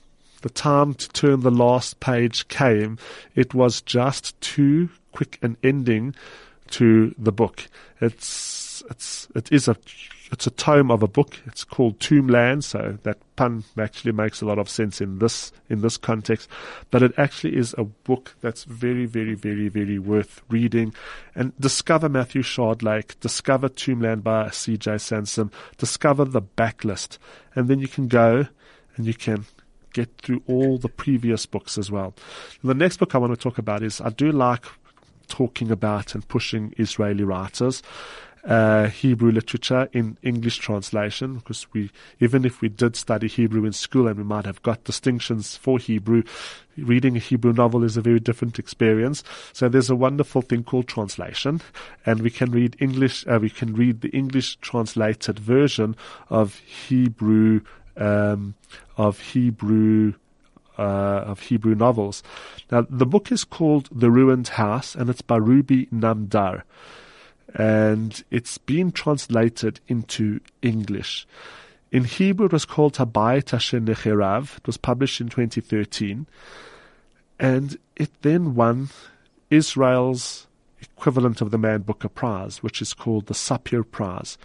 the 0.43 0.51
time 0.51 0.95
to 0.95 1.09
turn 1.11 1.41
the 1.41 1.51
last 1.51 2.01
page 2.01 2.49
came, 2.49 2.99
it 3.35 3.55
was 3.55 3.83
just 3.83 4.41
too 4.41 4.89
quick 5.13 5.39
an 5.43 5.57
ending 5.63 6.15
to 6.71 7.15
the 7.19 7.33
book. 7.33 7.69
It's 8.01 8.83
it's 8.91 9.29
it 9.35 9.51
is 9.53 9.69
a 9.69 9.77
it's 10.33 10.47
a 10.47 10.51
tome 10.51 10.91
of 10.91 11.03
a 11.03 11.09
book. 11.09 11.41
It's 11.47 11.65
called 11.65 11.99
Tombland, 11.99 12.63
so 12.63 12.99
that 13.03 13.19
pun 13.37 13.65
actually 13.79 14.13
makes 14.13 14.41
a 14.41 14.47
lot 14.47 14.59
of 14.59 14.69
sense 14.69 15.01
in 15.01 15.19
this 15.19 15.53
in 15.69 15.81
this 15.81 15.97
context. 15.97 16.49
But 16.91 17.03
it 17.03 17.13
actually 17.19 17.57
is 17.57 17.75
a 17.77 17.85
book 17.85 18.37
that's 18.41 18.65
very, 18.65 19.07
very, 19.07 19.35
very, 19.35 19.69
very 19.69 19.99
worth 19.99 20.43
reading. 20.49 20.95
And 21.35 21.53
discover 21.59 22.09
Matthew 22.09 22.43
Shardlake, 22.43 23.19
discover 23.21 23.69
Tombland 23.69 24.23
by 24.23 24.51
C.J. 24.51 24.99
Sansom, 24.99 25.51
discover 25.79 26.25
the 26.25 26.43
backlist, 26.43 27.19
and 27.55 27.69
then 27.69 27.81
you 27.81 27.89
can 27.89 28.07
go 28.07 28.47
and 28.97 29.07
you 29.07 29.15
can 29.15 29.47
get 29.93 30.09
through 30.19 30.43
all 30.47 30.79
the 30.79 30.89
previous 30.89 31.47
books 31.47 31.77
as 31.77 31.91
well. 31.91 32.15
The 32.63 32.75
next 32.75 32.99
book 32.99 33.15
I 33.15 33.19
want 33.19 33.33
to 33.33 33.37
talk 33.37 33.59
about 33.59 33.83
is 33.83 34.01
I 34.01 34.11
do 34.11 34.31
like 34.31 34.65
talking 35.31 35.71
about 35.71 36.15
and 36.15 36.29
pushing 36.29 36.75
Israeli 36.77 37.25
writers. 37.25 37.83
Uh, 38.43 38.87
Hebrew 38.89 39.31
literature 39.31 39.91
in 39.93 40.17
English 40.23 40.61
translation, 40.61 41.35
because 41.35 41.67
we, 41.75 41.91
even 42.21 42.47
if 42.47 42.63
we 42.63 42.71
did 42.71 42.97
study 42.97 43.29
Hebrew 43.29 43.67
in 43.67 43.73
school 43.73 44.09
and 44.09 44.17
we 44.17 44.25
might 44.25 44.47
have 44.47 44.63
got 44.63 44.85
distinctions 44.85 45.59
for 45.59 45.79
Hebrew, 45.79 46.23
reading 46.79 47.17
a 47.17 47.19
Hebrew 47.19 47.53
novel 47.53 47.85
is 47.85 47.99
a 47.99 48.01
very 48.01 48.19
different 48.19 48.59
experience. 48.59 49.23
So 49.53 49.69
there's 49.69 49.91
a 49.91 49.95
wonderful 49.95 50.41
thing 50.41 50.65
called 50.65 50.89
translation, 50.89 51.61
and 52.07 52.23
we 52.23 52.31
can 52.31 52.51
read 52.51 52.77
English, 52.81 53.27
uh, 53.27 53.39
we 53.43 53.51
can 53.51 53.75
read 53.75 54.01
the 54.01 54.09
English 54.09 54.57
translated 54.63 55.39
version 55.39 55.95
of 56.31 56.55
Hebrew, 56.89 57.61
um, 57.99 58.55
of 58.97 59.21
Hebrew 59.21 60.15
uh, 60.81 61.25
of 61.27 61.41
Hebrew 61.41 61.75
novels. 61.75 62.23
Now, 62.71 62.87
the 62.89 63.07
book 63.07 63.31
is 63.31 63.45
called 63.45 63.89
The 63.93 64.11
Ruined 64.11 64.49
House, 64.49 64.95
and 64.95 65.11
it's 65.11 65.21
by 65.21 65.37
Ruby 65.37 65.87
Namdar, 65.87 66.63
and 67.55 68.25
it's 68.31 68.57
been 68.57 68.91
translated 68.91 69.81
into 69.89 70.41
English. 70.63 71.27
In 71.93 72.05
Hebrew, 72.05 72.47
it 72.47 72.53
was 72.53 72.65
called 72.65 72.95
Habayit 72.95 73.53
Asher 73.53 73.81
Necherav. 73.81 74.57
It 74.59 74.67
was 74.67 74.79
published 74.79 75.21
in 75.21 75.29
2013, 75.29 76.27
and 77.39 77.77
it 77.97 78.11
then 78.23 78.55
won 78.55 78.89
Israel's 79.51 80.47
equivalent 80.81 81.43
of 81.43 81.51
the 81.51 81.59
Man 81.59 81.83
Booker 81.83 82.09
Prize, 82.09 82.63
which 82.63 82.81
is 82.81 82.95
called 82.95 83.27
the 83.27 83.35
Sapir 83.35 83.85
Prize. 83.89 84.39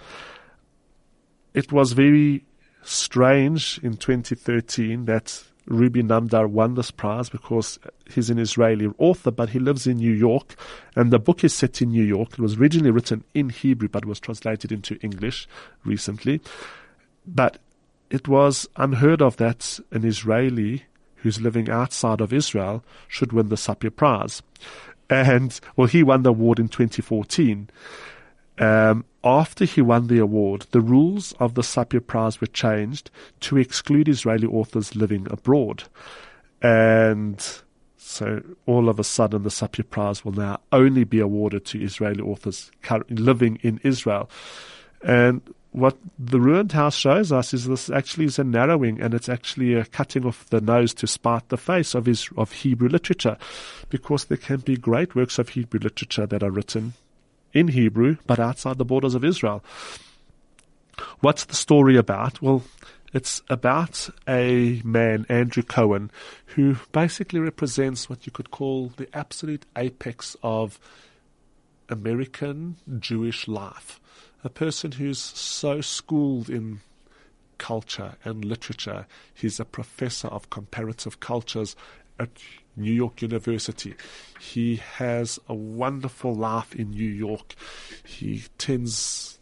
It 1.54 1.72
was 1.72 1.94
very 1.94 2.44
strange 2.84 3.80
in 3.82 3.96
2013 3.96 5.06
that 5.06 5.44
Ruby 5.68 6.04
Namdar 6.04 6.48
won 6.48 6.76
this 6.76 6.92
prize 6.92 7.30
because 7.30 7.80
he's 8.10 8.30
an 8.30 8.38
Israeli 8.38 8.92
author, 8.98 9.32
but 9.32 9.50
he 9.50 9.60
lives 9.60 9.88
in 9.88 9.98
New 9.98 10.14
York, 10.14 10.56
and 10.96 11.12
the 11.12 11.20
book 11.20 11.44
is 11.44 11.54
set 11.54 11.82
in 11.82 11.90
New 11.90 12.04
York. 12.04 12.34
It 12.34 12.40
was 12.40 12.58
originally 12.58 12.92
written 12.92 13.24
in 13.34 13.50
Hebrew, 13.50 13.90
but 13.90 14.06
was 14.06 14.20
translated 14.20 14.72
into 14.72 15.00
English 15.02 15.48
recently. 15.84 16.42
But 17.26 17.58
it 18.10 18.28
was 18.28 18.68
unheard 18.76 19.22
of 19.22 19.38
that 19.38 19.80
an 19.92 20.06
Israeli 20.06 20.84
who's 21.18 21.42
living 21.42 21.70
outside 21.70 22.22
of 22.22 22.32
Israel 22.32 22.84
should 23.08 23.34
win 23.34 23.50
the 23.50 23.56
Sapir 23.56 23.96
Prize. 23.96 24.44
And, 25.10 25.60
well, 25.76 25.88
he 25.88 26.04
won 26.04 26.24
the 26.24 26.30
award 26.30 26.60
in 26.60 26.68
2014. 26.68 27.70
Um, 28.58 29.06
after 29.24 29.66
he 29.66 29.82
won 29.82 30.08
the 30.08 30.20
award, 30.20 30.68
the 30.72 30.82
rules 30.82 31.34
of 31.40 31.56
the 31.56 31.62
Sapir 31.62 32.06
Prize 32.06 32.40
were 32.40 32.48
changed 32.48 33.10
to 33.42 33.58
exclude 33.58 34.08
Israeli 34.08 34.48
authors 34.48 34.96
living 34.96 35.28
abroad. 35.30 35.84
And 36.62 37.44
so 37.98 38.42
all 38.66 38.88
of 38.88 39.00
a 39.00 39.04
sudden, 39.04 39.44
the 39.44 39.50
Sapir 39.50 39.90
Prize 39.90 40.24
will 40.24 40.34
now 40.34 40.60
only 40.72 41.04
be 41.04 41.20
awarded 41.20 41.66
to 41.66 41.82
Israeli 41.82 42.22
authors 42.22 42.72
living 43.10 43.60
in 43.62 43.80
Israel. 43.84 44.30
And 45.02 45.42
what 45.72 45.98
the 46.18 46.40
ruined 46.40 46.72
house 46.72 46.96
shows 46.96 47.34
us 47.34 47.54
is 47.54 47.66
this 47.66 47.90
actually 47.90 48.26
is 48.26 48.40
a 48.40 48.46
narrowing 48.46 49.02
and 49.02 49.14
it's 49.14 49.28
actually 49.28 49.74
a 49.74 49.84
cutting 49.84 50.26
off 50.26 50.46
the 50.50 50.62
nose 50.62 50.94
to 50.94 51.08
spite 51.08 51.50
the 51.50 51.58
face 51.58 51.94
of 51.94 52.06
his, 52.06 52.30
of 52.38 52.54
Hebrew 52.54 52.88
literature 52.88 53.38
because 53.90 54.26
there 54.26 54.38
can 54.38 54.62
be 54.62 54.78
great 54.78 55.16
works 55.16 55.38
of 55.38 55.50
Hebrew 55.50 55.82
literature 55.82 56.26
that 56.28 56.44
are 56.44 56.52
written 56.52 56.94
in 57.56 57.70
Hebrew 57.70 58.18
but 58.28 58.40
outside 58.40 58.78
the 58.78 58.86
borders 58.86 59.16
of 59.16 59.26
Israel. 59.26 59.64
What's 61.22 61.46
the 61.46 61.56
story 61.56 61.98
about? 61.98 62.40
Well, 62.42 62.62
it's 63.14 63.42
about 63.50 64.10
a 64.28 64.82
man, 64.84 65.26
Andrew 65.30 65.64
Cohen, 65.64 66.12
who 66.48 66.76
basically 66.92 67.40
represents 67.40 68.10
what 68.10 68.28
you 68.28 68.32
could 68.32 68.52
call 68.52 68.92
the 68.98 69.08
absolute 69.18 69.66
apex 69.76 70.36
of 70.44 70.80
American 71.90 72.76
Jewish 73.00 73.48
life 73.48 74.00
a 74.46 74.50
person 74.50 74.94
who's 74.94 75.20
so 75.20 75.82
schooled 75.82 76.50
in 76.52 76.80
culture 77.58 78.14
and 78.24 78.46
literature. 78.46 79.08
He's 79.34 79.60
a 79.60 79.66
professor 79.66 80.28
of 80.28 80.52
comparative 80.52 81.20
cultures 81.20 81.76
at 82.20 82.30
New 82.76 82.92
York 82.92 83.22
University. 83.22 83.96
He 84.40 84.78
has 84.98 85.40
a 85.48 85.54
wonderful 85.54 86.34
life 86.34 86.76
in 86.76 86.92
New 86.92 87.10
York. 87.10 87.56
He 88.04 88.44
tends 88.58 89.40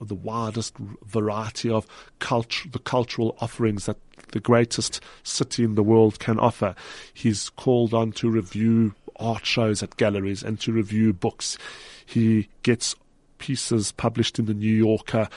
the 0.00 0.14
widest 0.14 0.76
variety 0.78 1.68
of 1.70 1.86
culture, 2.18 2.68
the 2.68 2.78
cultural 2.78 3.36
offerings 3.40 3.86
that 3.86 3.96
the 4.30 4.40
greatest 4.40 5.00
city 5.24 5.64
in 5.64 5.74
the 5.74 5.82
world 5.82 6.18
can 6.18 6.38
offer. 6.38 6.74
He's 7.12 7.50
called 7.50 7.92
on 7.92 8.12
to 8.12 8.30
review 8.30 8.94
art 9.16 9.44
shows 9.44 9.82
at 9.82 9.96
galleries 9.96 10.42
and 10.42 10.58
to 10.60 10.72
review 10.72 11.12
books. 11.12 11.58
He 12.06 12.48
gets 12.62 12.94
pieces 13.38 13.92
published 13.92 14.38
in 14.38 14.46
the 14.46 14.54
New 14.54 14.74
Yorker 14.74 15.28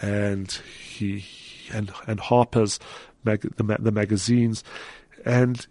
and 0.00 0.50
he 0.50 1.24
and 1.72 1.92
and 2.06 2.20
Harper's 2.20 2.78
the, 3.24 3.76
the 3.78 3.92
magazines, 3.92 4.64
and 5.24 5.66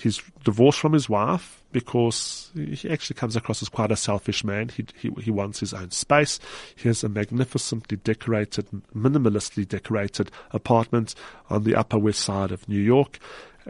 he's 0.00 0.22
divorced 0.44 0.78
from 0.78 0.92
his 0.92 1.08
wife 1.08 1.62
because 1.72 2.50
he 2.54 2.90
actually 2.90 3.14
comes 3.14 3.36
across 3.36 3.62
as 3.62 3.68
quite 3.68 3.92
a 3.92 3.96
selfish 3.96 4.42
man. 4.42 4.68
He, 4.68 4.86
he, 4.96 5.10
he 5.20 5.30
wants 5.30 5.60
his 5.60 5.74
own 5.74 5.90
space. 5.90 6.40
He 6.74 6.88
has 6.88 7.04
a 7.04 7.08
magnificently 7.08 7.98
decorated, 7.98 8.66
minimalistically 8.94 9.68
decorated 9.68 10.30
apartment 10.52 11.14
on 11.48 11.64
the 11.64 11.76
Upper 11.76 11.98
West 11.98 12.20
Side 12.20 12.50
of 12.50 12.68
New 12.68 12.80
York. 12.80 13.18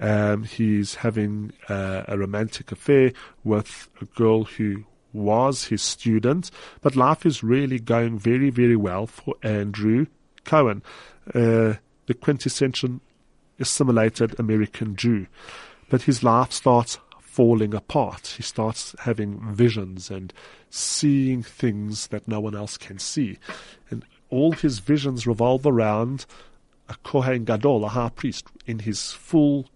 Um, 0.01 0.45
he's 0.45 0.95
having 0.95 1.53
uh, 1.69 2.05
a 2.07 2.17
romantic 2.17 2.73
affair 2.73 3.13
with 3.45 3.89
a 4.01 4.05
girl 4.05 4.45
who 4.45 4.85
was 5.13 5.65
his 5.65 5.83
student, 5.83 6.51
but 6.81 6.95
life 6.95 7.27
is 7.27 7.43
really 7.43 7.81
going 7.81 8.19
very, 8.19 8.51
very 8.51 8.77
well 8.77 9.09
for 9.09 9.35
Andrew 9.43 10.07
Cohen, 10.45 10.83
uh, 11.35 11.75
the 12.07 12.15
quintessential 12.21 13.01
assimilated 13.59 14.39
American 14.39 14.97
Jew. 14.97 15.27
But 15.91 16.03
his 16.03 16.23
life 16.23 16.53
starts 16.53 16.99
falling 17.21 17.75
apart. 17.75 18.35
He 18.39 18.43
starts 18.43 18.95
having 19.01 19.41
visions 19.55 20.11
and 20.11 20.33
seeing 20.71 21.43
things 21.43 22.07
that 22.07 22.27
no 22.27 22.41
one 22.41 22.57
else 22.57 22.79
can 22.79 22.99
see. 22.99 23.39
And 23.91 24.05
all 24.31 24.53
his 24.53 24.79
visions 24.79 25.27
revolve 25.27 25.67
around 25.67 26.25
a 26.89 26.95
Kohen 27.03 27.45
Gadol, 27.45 27.85
a 27.85 27.89
high 27.89 28.09
priest, 28.09 28.47
in 28.67 28.81
his 28.81 29.13
full 29.13 29.69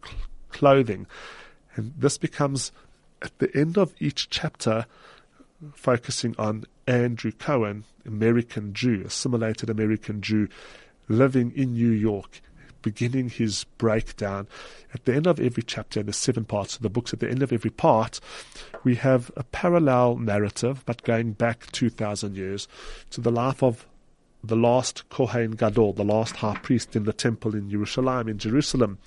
clothing. 0.51 1.07
And 1.77 1.93
this 1.97 2.17
becomes, 2.17 2.73
at 3.23 3.37
the 3.39 3.55
end 3.57 3.77
of 3.77 3.95
each 4.01 4.31
chapter, 4.31 4.87
focusing 5.75 6.35
on 6.39 6.65
Andrew 6.87 7.33
Cohen, 7.33 7.85
American 8.07 8.73
Jew, 8.75 9.03
assimilated 9.05 9.71
American 9.71 10.21
Jew, 10.21 10.49
living 11.09 11.53
in 11.57 11.73
New 11.75 11.91
York, 11.91 12.41
beginning 12.85 13.31
his 13.31 13.65
breakdown. 13.79 14.47
At 14.93 15.07
the 15.07 15.15
end 15.15 15.27
of 15.27 15.41
every 15.41 15.63
chapter, 15.65 16.01
in 16.01 16.07
the 16.07 16.13
seven 16.13 16.45
parts 16.45 16.77
of 16.77 16.83
the 16.83 16.91
books, 16.91 17.13
at 17.13 17.19
the 17.19 17.29
end 17.29 17.43
of 17.43 17.53
every 17.53 17.71
part, 17.71 18.21
we 18.85 18.95
have 18.97 19.33
a 19.37 19.43
parallel 19.43 20.19
narrative, 20.19 20.85
but 20.87 21.03
going 21.03 21.33
back 21.33 21.73
2,000 21.73 22.37
years 22.37 22.69
to 23.11 23.21
the 23.21 23.33
life 23.33 23.63
of 23.63 23.87
the 24.45 24.55
last 24.57 25.09
Kohen 25.09 25.53
Gadol, 25.53 25.95
the 25.95 26.05
last 26.05 26.37
high 26.37 26.57
priest 26.57 26.95
in 26.95 27.05
the 27.05 27.15
temple 27.15 27.55
in 27.55 27.71
Jerusalem, 27.71 28.29
in 28.29 28.37
Jerusalem. 28.39 28.99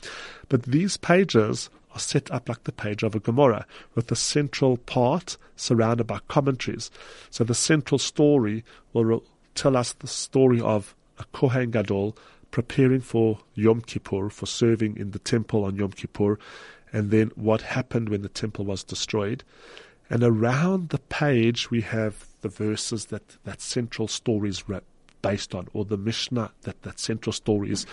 But 0.50 0.64
these 0.64 0.98
pages 0.98 1.70
are 1.94 2.00
set 2.00 2.32
up 2.32 2.50
like 2.50 2.64
the 2.64 2.72
page 2.72 3.04
of 3.04 3.14
a 3.14 3.20
Gemara, 3.20 3.68
with 3.94 4.08
the 4.08 4.16
central 4.16 4.78
part 4.78 5.38
surrounded 5.56 6.08
by 6.08 6.20
commentaries. 6.28 6.90
So 7.30 7.44
the 7.44 7.54
central 7.54 8.00
story 8.00 8.66
will 8.94 9.24
tell 9.54 9.78
us 9.78 9.94
the 9.94 10.08
story 10.08 10.60
of 10.60 10.96
a 11.20 11.26
Kohen 11.34 11.72
Gadol 11.72 12.18
preparing 12.52 13.02
for 13.02 13.39
Yom 13.56 13.82
Kippur, 13.82 14.30
for 14.30 14.45
serving 14.45 14.98
in 14.98 15.12
the 15.12 15.20
temple 15.20 15.66
on 15.66 15.76
Yom 15.76 15.91
Kippur, 15.91 16.39
and 16.93 17.12
then 17.12 17.32
what 17.36 17.62
happened 17.62 18.10
when 18.10 18.22
the 18.22 18.30
temple 18.30 18.66
was 18.66 18.84
destroyed. 18.84 19.43
And 20.10 20.24
around 20.24 20.89
the 20.89 21.00
page, 21.00 21.70
we 21.70 21.82
have 21.82 22.28
the 22.41 22.50
verses 22.50 23.06
that 23.08 23.38
that 23.43 23.62
central 23.62 24.08
story 24.08 24.50
is 24.50 24.64
based 25.22 25.54
on, 25.54 25.68
or 25.74 25.86
the 25.86 25.98
Mishnah 25.98 26.52
that 26.62 26.82
that 26.84 27.00
central 27.00 27.34
story 27.34 27.72
is 27.72 27.86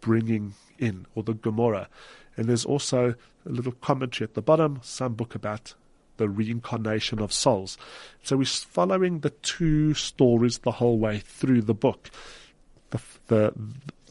bringing 0.00 0.54
in, 0.78 1.06
or 1.14 1.22
the 1.22 1.34
Gemara. 1.34 1.88
And 2.36 2.46
there's 2.46 2.66
also 2.66 3.14
a 3.46 3.48
little 3.48 3.72
commentary 3.72 4.28
at 4.28 4.34
the 4.34 4.42
bottom, 4.42 4.80
some 4.82 5.14
book 5.14 5.34
about 5.34 5.74
the 6.18 6.28
reincarnation 6.28 7.20
of 7.20 7.32
souls. 7.32 7.78
So 8.22 8.36
we're 8.36 8.44
following 8.44 9.20
the 9.20 9.30
two 9.30 9.94
stories 9.94 10.58
the 10.58 10.72
whole 10.72 10.98
way 10.98 11.20
through 11.20 11.62
the 11.62 11.74
book. 11.74 12.10
The, 12.90 13.00
the, 13.26 13.52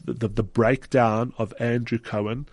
the, 0.04 0.28
the 0.28 0.42
breakdown 0.42 1.32
of 1.38 1.52
Andrew 1.58 1.98
Cohen 1.98 2.46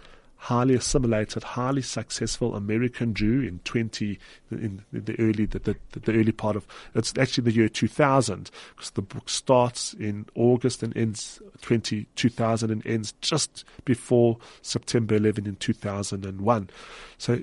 highly 0.45 0.75
assimilated, 0.75 1.43
highly 1.43 1.81
successful 1.81 2.55
American 2.55 3.15
Jew 3.15 3.41
in 3.41 3.59
20 3.63 4.19
in 4.51 4.83
the 4.93 5.15
early 5.19 5.45
the, 5.45 5.57
the, 5.57 5.75
the 5.99 6.13
early 6.13 6.31
part 6.31 6.55
of 6.55 6.67
it's 6.93 7.17
actually 7.17 7.45
the 7.45 7.51
year 7.51 7.67
2000 7.67 8.51
because 8.75 8.91
the 8.91 9.01
book 9.01 9.27
starts 9.27 9.93
in 9.93 10.27
August 10.35 10.83
and 10.83 10.95
ends 10.95 11.41
20 11.61 12.05
2000 12.15 12.69
and 12.69 12.85
ends 12.85 13.13
just 13.21 13.65
before 13.85 14.37
September 14.61 15.15
11 15.15 15.47
in 15.47 15.55
2001. 15.55 16.69
So 17.17 17.39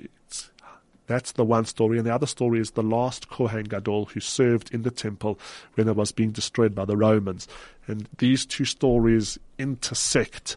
that's 1.07 1.33
the 1.33 1.43
one 1.43 1.65
story. 1.65 1.97
And 1.97 2.07
the 2.07 2.13
other 2.13 2.25
story 2.25 2.59
is 2.59 2.71
the 2.71 2.83
last 2.83 3.29
Kohen 3.29 3.65
Gadol 3.65 4.05
who 4.05 4.19
served 4.19 4.73
in 4.73 4.83
the 4.83 4.91
temple 4.91 5.39
when 5.75 5.87
it 5.87 5.95
was 5.95 6.11
being 6.11 6.31
destroyed 6.31 6.73
by 6.73 6.85
the 6.85 6.97
Romans. 6.97 7.47
And 7.87 8.07
these 8.17 8.45
two 8.45 8.65
stories 8.65 9.37
intersect. 9.57 10.55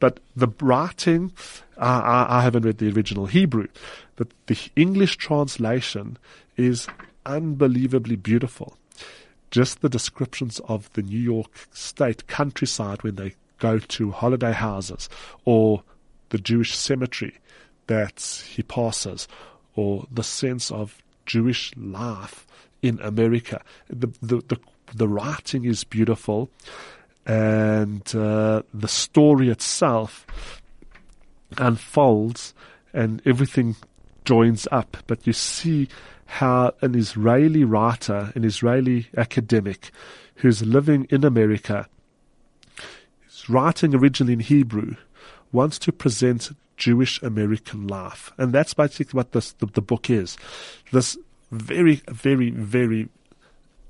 But 0.00 0.20
the 0.34 0.48
writing, 0.60 1.32
uh, 1.76 2.02
I, 2.04 2.38
I 2.38 2.42
haven't 2.42 2.64
read 2.64 2.78
the 2.78 2.90
original 2.90 3.26
Hebrew, 3.26 3.68
but 4.16 4.28
the 4.46 4.58
English 4.74 5.16
translation 5.16 6.18
is 6.56 6.88
unbelievably 7.26 8.16
beautiful. 8.16 8.76
Just 9.50 9.80
the 9.80 9.88
descriptions 9.88 10.60
of 10.60 10.92
the 10.94 11.02
New 11.02 11.18
York 11.18 11.68
State 11.72 12.26
countryside 12.26 13.02
when 13.02 13.16
they 13.16 13.34
go 13.58 13.78
to 13.78 14.10
holiday 14.10 14.52
houses 14.52 15.08
or 15.44 15.82
the 16.30 16.38
Jewish 16.38 16.74
cemetery 16.74 17.38
that 17.86 18.44
he 18.48 18.62
passes 18.62 19.28
or 19.74 20.06
the 20.10 20.22
sense 20.22 20.70
of 20.70 21.02
Jewish 21.26 21.72
life 21.76 22.46
in 22.82 23.00
America. 23.00 23.62
The, 23.88 24.08
the, 24.20 24.36
the, 24.48 24.58
the 24.94 25.08
writing 25.08 25.64
is 25.64 25.84
beautiful 25.84 26.50
and 27.24 28.14
uh, 28.14 28.62
the 28.74 28.88
story 28.88 29.48
itself 29.48 30.26
unfolds 31.58 32.54
and 32.92 33.22
everything 33.24 33.76
joins 34.24 34.66
up. 34.70 34.96
But 35.06 35.26
you 35.26 35.32
see 35.32 35.88
how 36.26 36.72
an 36.80 36.94
Israeli 36.94 37.64
writer, 37.64 38.32
an 38.34 38.44
Israeli 38.44 39.08
academic 39.16 39.90
who's 40.36 40.62
living 40.62 41.06
in 41.10 41.24
America, 41.24 41.88
is 43.28 43.48
writing 43.48 43.94
originally 43.94 44.32
in 44.34 44.40
Hebrew, 44.40 44.96
wants 45.52 45.78
to 45.80 45.92
present 45.92 46.50
Jewish 46.82 47.22
American 47.22 47.86
life. 47.86 48.32
And 48.38 48.52
that's 48.52 48.74
basically 48.74 49.16
what 49.16 49.30
this, 49.30 49.52
the, 49.52 49.66
the 49.66 49.80
book 49.80 50.10
is. 50.10 50.36
This 50.90 51.16
very, 51.52 52.02
very, 52.08 52.50
very 52.50 53.08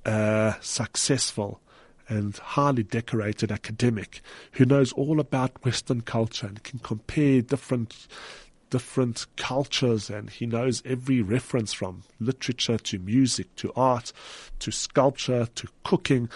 uh, 0.05 0.53
successful 0.61 1.59
and 2.07 2.37
highly 2.37 2.83
decorated 2.83 3.51
academic 3.51 4.21
who 4.53 4.67
knows 4.67 4.93
all 4.93 5.21
about 5.21 5.65
Western 5.65 6.03
culture 6.03 6.47
and 6.47 6.63
can 6.65 6.81
compare 6.81 7.41
different 7.41 8.09
different 8.69 9.27
cultures 9.37 10.11
and 10.11 10.29
he 10.29 10.45
knows 10.45 10.83
every 10.85 11.23
reference 11.23 11.73
from 11.73 12.03
literature 12.21 12.77
to 12.77 12.99
music 12.99 13.55
to 13.57 13.73
art 13.75 14.13
to 14.59 14.71
sculpture 14.71 15.47
to 15.55 15.67
cooking. 15.83 16.29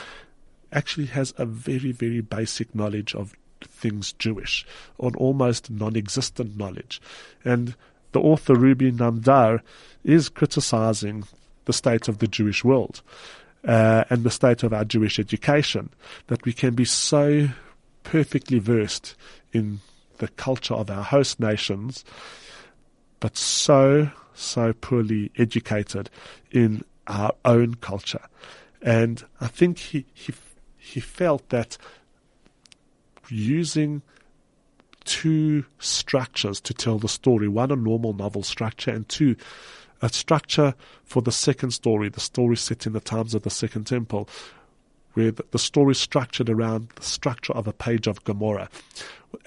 Actually, 0.72 1.07
has 1.07 1.34
a 1.36 1.44
very, 1.44 1.92
very 1.92 2.22
basic 2.22 2.74
knowledge 2.74 3.14
of 3.14 3.34
things 3.62 4.12
Jewish, 4.12 4.66
on 4.98 5.14
almost 5.16 5.70
non 5.70 5.96
existent 5.96 6.57
knowledge. 6.57 7.00
And 7.44 7.74
the 8.12 8.20
author 8.20 8.54
Ruby 8.54 8.92
Namdar 8.92 9.61
is 10.04 10.28
criticizing 10.28 11.24
the 11.64 11.72
state 11.72 12.09
of 12.09 12.18
the 12.18 12.28
Jewish 12.28 12.64
world 12.64 13.02
uh, 13.66 14.04
and 14.09 14.22
the 14.22 14.30
state 14.30 14.62
of 14.62 14.72
our 14.72 14.84
Jewish 14.84 15.18
education, 15.18 15.90
that 16.28 16.44
we 16.44 16.52
can 16.52 16.74
be 16.74 16.84
so 16.84 17.48
perfectly 18.04 18.59
versed 18.59 19.16
in 19.52 19.80
the 20.18 20.28
culture 20.28 20.74
of 20.74 20.90
our 20.90 21.02
host 21.02 21.40
nations, 21.40 22.04
but 23.20 23.36
so, 23.36 24.11
so 24.34 24.72
poorly 24.72 25.30
educated 25.36 26.09
in 26.50 26.84
our 27.07 27.32
own 27.44 27.74
culture. 27.74 28.24
And 28.80 29.24
I 29.40 29.48
think 29.48 29.78
he, 29.78 30.07
he, 30.14 30.32
he 30.78 31.00
felt 31.00 31.48
that 31.48 31.76
using 33.29 34.03
two 35.05 35.64
structures 35.79 36.61
to 36.61 36.74
tell 36.74 36.99
the 36.99 37.09
story. 37.09 37.49
One, 37.49 37.70
a 37.70 37.77
normal 37.77 38.12
novel 38.12 38.43
structure, 38.43 38.91
and 38.91 39.09
two, 39.09 39.37
a 40.03 40.09
structure 40.09 40.74
for 41.05 41.22
the 41.22 41.33
second 41.33 41.70
story, 41.70 42.09
the 42.09 42.20
story 42.20 42.57
set 42.57 42.87
in 42.87 42.93
the 42.93 43.01
times 43.01 43.35
of 43.35 43.43
the 43.43 43.51
Second 43.51 43.87
Temple, 43.87 44.29
where 45.14 45.31
the, 45.31 45.59
story 45.59 45.93
is 45.93 45.99
structured 45.99 46.51
around 46.51 46.91
the 46.97 47.03
structure 47.03 47.55
of 47.55 47.66
a 47.66 47.72
page 47.72 48.07
of 48.07 48.22
Gemara, 48.24 48.68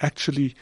actually 0.02 0.56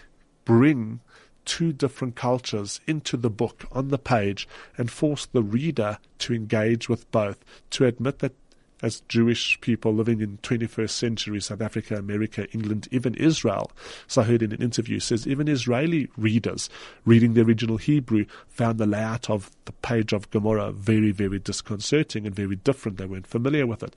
bring 0.43 0.99
two 1.45 1.71
different 1.71 2.15
cultures 2.15 2.81
into 2.87 3.15
the 3.15 3.29
book 3.29 3.65
on 3.71 3.87
the 3.87 3.97
page 3.97 4.49
and 4.77 4.91
force 4.91 5.25
the 5.27 5.41
reader 5.41 5.97
to 6.19 6.33
engage 6.33 6.89
with 6.89 7.09
both, 7.11 7.45
to 7.69 7.85
admit 7.85 8.19
that 8.19 8.33
as 8.81 9.01
Jewish 9.07 9.59
people 9.61 9.93
living 9.93 10.21
in 10.21 10.37
21st 10.39 10.89
century 10.89 11.41
South 11.41 11.61
Africa, 11.61 11.95
America, 11.95 12.47
England, 12.51 12.87
even 12.91 13.15
Israel. 13.15 13.71
So 14.07 14.21
I 14.21 14.25
heard 14.25 14.41
in 14.41 14.51
an 14.51 14.61
interview 14.61 14.99
says 14.99 15.27
even 15.27 15.47
Israeli 15.47 16.09
readers 16.17 16.69
reading 17.05 17.33
the 17.33 17.41
original 17.41 17.77
Hebrew 17.77 18.25
found 18.47 18.77
the 18.77 18.85
layout 18.85 19.29
of 19.29 19.51
the 19.65 19.71
page 19.71 20.13
of 20.13 20.29
Gemara 20.31 20.71
very, 20.71 21.11
very 21.11 21.39
disconcerting 21.39 22.25
and 22.25 22.35
very 22.35 22.55
different. 22.55 22.97
They 22.97 23.05
weren't 23.05 23.27
familiar 23.27 23.65
with 23.65 23.83
it. 23.83 23.95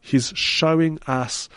He's 0.00 0.32
showing 0.34 0.98
us 1.06 1.48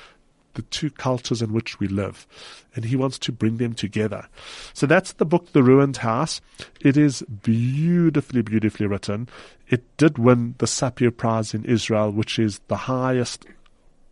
the 0.56 0.64
two 0.64 0.90
cultures 0.90 1.42
in 1.42 1.54
which 1.54 1.80
we 1.80 1.88
live. 1.88 2.28
And 2.76 2.86
he 2.86 2.96
wants 2.96 3.20
to 3.20 3.32
bring 3.32 3.58
them 3.58 3.74
together. 3.74 4.28
So 4.74 4.86
that's 4.86 5.14
the 5.14 5.26
book, 5.26 5.52
The 5.54 5.64
Ruined 5.64 5.98
House. 5.98 6.42
It 6.82 6.98
is 6.98 7.22
beautifully, 7.22 8.42
beautifully 8.42 8.88
written. 8.88 9.30
It 9.70 9.84
did 9.98 10.18
win 10.18 10.56
the 10.58 10.66
Sapir 10.66 11.16
Prize 11.16 11.54
in 11.54 11.64
Israel, 11.66 12.12
which 12.12 12.40
is 12.40 12.60
the 12.68 12.76
highest 12.76 13.46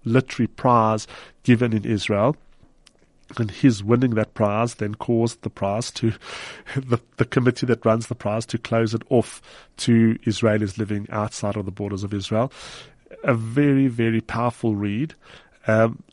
literary 0.06 0.48
prize 0.48 1.08
given 1.44 1.74
in 1.74 1.86
Israel. 1.86 2.36
And 3.38 3.50
his 3.50 3.84
winning 3.84 4.12
that 4.12 4.34
prize 4.34 4.76
then 4.76 4.96
caused 4.96 5.42
the 5.42 5.50
prize 5.50 5.92
to, 5.92 6.14
the, 6.76 7.00
the 7.18 7.26
committee 7.26 7.66
that 7.66 7.86
runs 7.86 8.08
the 8.08 8.16
prize 8.16 8.46
to 8.48 8.58
close 8.58 8.94
it 8.94 9.02
off 9.10 9.42
to 9.78 10.16
Israelis 10.26 10.78
living 10.78 11.08
outside 11.10 11.56
of 11.56 11.66
the 11.66 11.72
borders 11.72 12.04
of 12.04 12.14
Israel. 12.14 12.52
A 13.24 13.34
very, 13.34 13.88
very 13.88 14.22
powerful 14.22 14.76
read. 14.76 15.16
Um, 15.68 16.04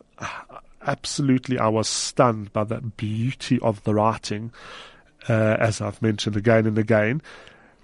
absolutely, 0.87 1.59
I 1.59 1.69
was 1.69 1.89
stunned 1.89 2.53
by 2.53 2.65
the 2.65 2.81
beauty 2.81 3.59
of 3.61 3.83
the 3.85 3.95
writing, 3.95 4.53
uh, 5.29 5.57
as 5.59 5.81
I've 5.81 6.01
mentioned 6.03 6.37
again 6.37 6.67
and 6.67 6.79
again. 6.79 7.23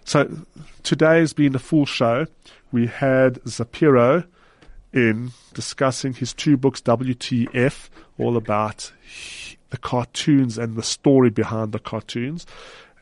So 0.05 0.45
today 0.83 1.19
has 1.19 1.33
been 1.33 1.55
a 1.55 1.59
full 1.59 1.87
show. 1.87 2.27
We 2.73 2.87
had 2.87 3.35
Zapiro 3.45 4.25
in 4.93 5.33
discussing 5.53 6.15
his 6.15 6.33
two 6.33 6.57
books, 6.57 6.81
WTF, 6.81 7.89
all 8.19 8.37
about 8.37 8.93
the 9.71 9.77
cartoons 9.77 10.59
and 10.59 10.77
the 10.77 10.83
story 10.83 11.31
behind 11.31 11.73
the 11.73 11.79
cartoons, 11.79 12.47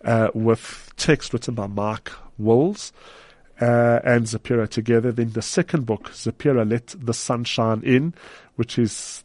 uh, 0.04 0.28
with 0.34 0.92
text 0.96 1.32
written 1.32 1.54
by 1.54 1.66
Mark 1.66 2.12
Wills. 2.38 2.92
Uh, 3.60 4.00
and 4.02 4.24
Zapiro 4.24 4.68
together. 4.68 5.12
Then 5.12 5.30
the 5.30 5.40
second 5.42 5.86
book, 5.86 6.10
Zapiro 6.10 6.68
Let 6.68 6.88
the 6.98 7.14
Sunshine 7.14 7.82
In, 7.84 8.12
which 8.56 8.78
is 8.80 9.22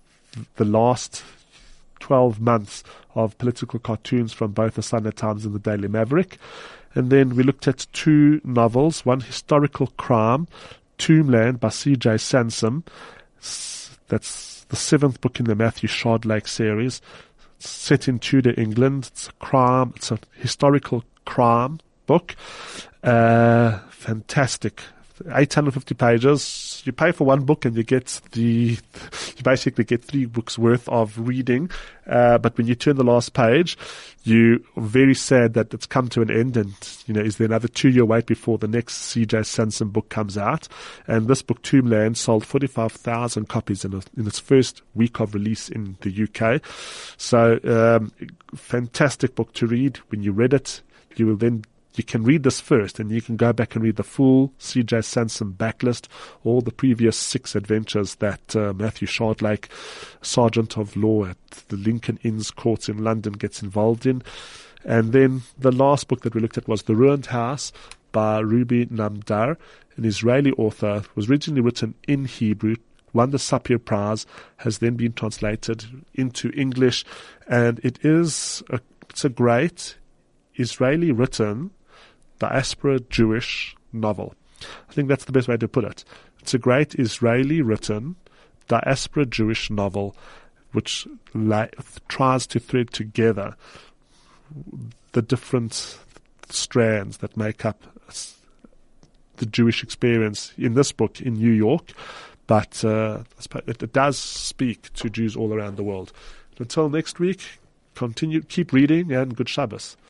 the 0.58 0.66
last 0.66 1.24
12 2.00 2.40
months 2.40 2.84
of 3.16 3.38
political 3.38 3.80
cartoons 3.80 4.32
from 4.34 4.52
both 4.52 4.76
the 4.76 4.84
Sunday 4.84 5.12
Times 5.12 5.46
and 5.46 5.56
the 5.56 5.60
Daily 5.60 5.88
Maverick. 5.88 6.38
And 6.94 7.10
then 7.10 7.36
we 7.36 7.44
looked 7.44 7.68
at 7.68 7.88
two 7.94 8.42
novels, 8.44 9.06
one 9.06 9.22
historical 9.22 9.88
crime, 9.98 10.48
Tombland 10.98 11.60
by 11.60 11.70
C.J. 11.70 12.18
Sansom. 12.18 12.84
That's 14.08 14.66
the 14.70 14.76
seventh 14.76 15.22
book 15.22 15.40
in 15.40 15.46
the 15.46 15.56
Matthew 15.56 15.90
Shardlake 15.90 16.48
series. 16.48 17.02
set 17.60 18.08
in 18.08 18.20
Tudor 18.20 18.54
England. 18.58 19.08
It's 19.12 19.28
a 19.28 19.34
crime, 19.34 19.94
it's 19.96 20.12
a 20.12 20.20
historical 20.34 21.04
crime 21.26 21.80
book. 22.10 22.36
Uh, 23.03 23.78
fantastic 23.89 24.82
850 25.28 25.95
pages. 25.95 26.82
You 26.86 26.91
pay 26.91 27.12
for 27.12 27.26
one 27.26 27.43
book 27.43 27.66
and 27.66 27.76
you 27.76 27.84
get 27.84 28.22
the, 28.32 28.41
you 28.41 29.43
basically 29.43 29.84
get 29.84 30.03
three 30.03 30.26
books 30.26 30.57
worth 30.57 30.88
of 30.88 31.18
reading. 31.18 31.70
Uh, 32.07 32.38
but 32.38 32.57
when 32.57 32.68
you 32.68 32.76
turn 32.76 32.95
the 32.95 33.03
last 33.03 33.34
page, 33.34 33.78
you 34.24 34.64
are 34.76 34.82
very 34.82 35.14
sad 35.14 35.53
that 35.53 35.74
it's 35.74 35.86
come 35.86 36.07
to 36.10 36.22
an 36.22 36.32
end 36.32 36.57
and, 36.57 36.74
you 37.05 37.14
know, 37.14 37.22
is 37.22 37.38
there 37.38 37.45
another 37.45 37.68
two 37.68 37.89
year 37.89 38.05
wait 38.05 38.26
before 38.26 38.57
the 38.57 38.68
next 38.68 39.14
CJ 39.14 39.45
Sansom 39.45 39.89
book 39.89 40.10
comes 40.10 40.38
out? 40.38 40.68
And 41.07 41.28
this 41.28 41.41
book, 41.41 41.62
Tombland, 41.62 42.18
sold 42.18 42.45
45,000 42.45 43.47
copies 43.49 43.86
in, 43.86 43.93
a, 43.93 44.01
in 44.18 44.26
its 44.26 44.39
first 44.39 44.82
week 44.95 45.20
of 45.20 45.34
release 45.34 45.70
in 45.70 45.97
the 46.01 46.28
UK. 46.28 46.62
So, 47.18 47.60
um, 47.64 48.12
fantastic 48.55 49.36
book 49.36 49.53
to 49.53 49.68
read. 49.68 49.97
When 50.10 50.24
you 50.24 50.32
read 50.32 50.53
it, 50.53 50.82
you 51.16 51.28
will 51.28 51.38
then 51.38 51.64
you 52.00 52.04
can 52.04 52.24
read 52.24 52.43
this 52.43 52.62
first 52.62 52.97
and 52.97 53.12
you 53.12 53.22
can 53.22 53.36
go 53.36 53.52
back 53.52 53.76
and 53.76 53.84
read 53.84 53.97
the 53.97 54.04
full 54.04 54.54
CJ 54.58 55.04
Sansom 55.04 55.54
backlist, 55.54 56.08
all 56.45 56.62
the 56.62 56.72
previous 56.72 57.18
six 57.18 57.56
adventures 57.56 58.16
that 58.16 58.56
uh, 58.56 58.72
Matthew 58.72 59.06
Shardlake, 59.06 59.66
Sergeant 60.22 60.78
of 60.78 60.95
Law 60.95 61.26
at 61.26 61.52
the 61.68 61.76
Lincoln 61.76 62.18
Inns 62.24 62.52
Courts 62.52 62.88
in 62.88 63.04
London, 63.04 63.34
gets 63.34 63.62
involved 63.62 64.06
in. 64.06 64.24
And 64.86 65.12
then 65.12 65.41
the 65.58 65.74
last 65.74 66.08
book 66.08 66.22
that 66.22 66.34
we 66.34 66.39
looked 66.39 66.58
at 66.58 66.70
was 66.70 66.84
The 66.84 66.95
Ruined 66.95 67.26
House 67.26 67.74
by 68.14 68.39
Ruby 68.39 68.86
Namdar, 68.86 69.58
an 69.97 70.06
Israeli 70.06 70.52
author, 70.54 71.02
it 71.04 71.16
was 71.18 71.30
originally 71.30 71.60
written 71.60 71.95
in 72.08 72.24
Hebrew, 72.24 72.78
won 73.12 73.32
the 73.32 73.38
Sapir 73.38 73.84
Prize, 73.84 74.26
has 74.58 74.78
then 74.78 74.95
been 74.95 75.12
translated 75.12 75.84
into 76.14 76.50
English, 76.52 77.04
and 77.45 77.78
it 77.84 78.00
is 78.06 78.64
a, 78.70 78.80
it's 79.10 79.26
a 79.26 79.30
great 79.30 79.97
Israeli 80.56 81.12
written 81.12 81.72
diaspora 82.40 83.00
Jewish 83.02 83.76
novel. 83.94 84.34
I 84.90 84.94
think 84.94 85.08
that's 85.08 85.26
the 85.26 85.32
best 85.32 85.48
way 85.48 85.58
to 85.58 85.68
put 85.68 85.84
it. 85.84 86.04
It's 86.40 86.54
a 86.54 86.60
great 86.60 86.96
Israeli 86.96 87.62
written 87.62 88.16
diaspora 88.68 89.26
Jewish 89.26 89.70
novel 89.70 90.16
which 90.72 91.08
la- 91.34 91.68
tries 92.08 92.46
to 92.48 92.60
thread 92.60 92.92
together 92.92 93.56
the 95.14 95.22
different 95.22 95.98
strands 96.50 97.18
that 97.18 97.36
make 97.36 97.66
up 97.66 97.84
the 99.38 99.46
Jewish 99.46 99.84
experience 99.84 100.54
in 100.58 100.74
this 100.74 100.92
book 100.92 101.22
in 101.22 101.36
New 101.36 101.52
York, 101.52 101.92
but 102.46 102.84
uh, 102.84 103.24
it 103.68 103.94
does 103.94 104.18
speak 104.18 104.94
to 104.94 105.10
Jews 105.10 105.36
all 105.36 105.54
around 105.54 105.78
the 105.78 105.84
world. 105.84 106.12
Until 106.60 106.90
next 106.90 107.20
week, 107.20 107.42
continue, 107.96 108.42
keep 108.42 108.74
reading, 108.74 109.12
and 109.12 109.36
good 109.36 109.48
Shabbos. 109.48 109.96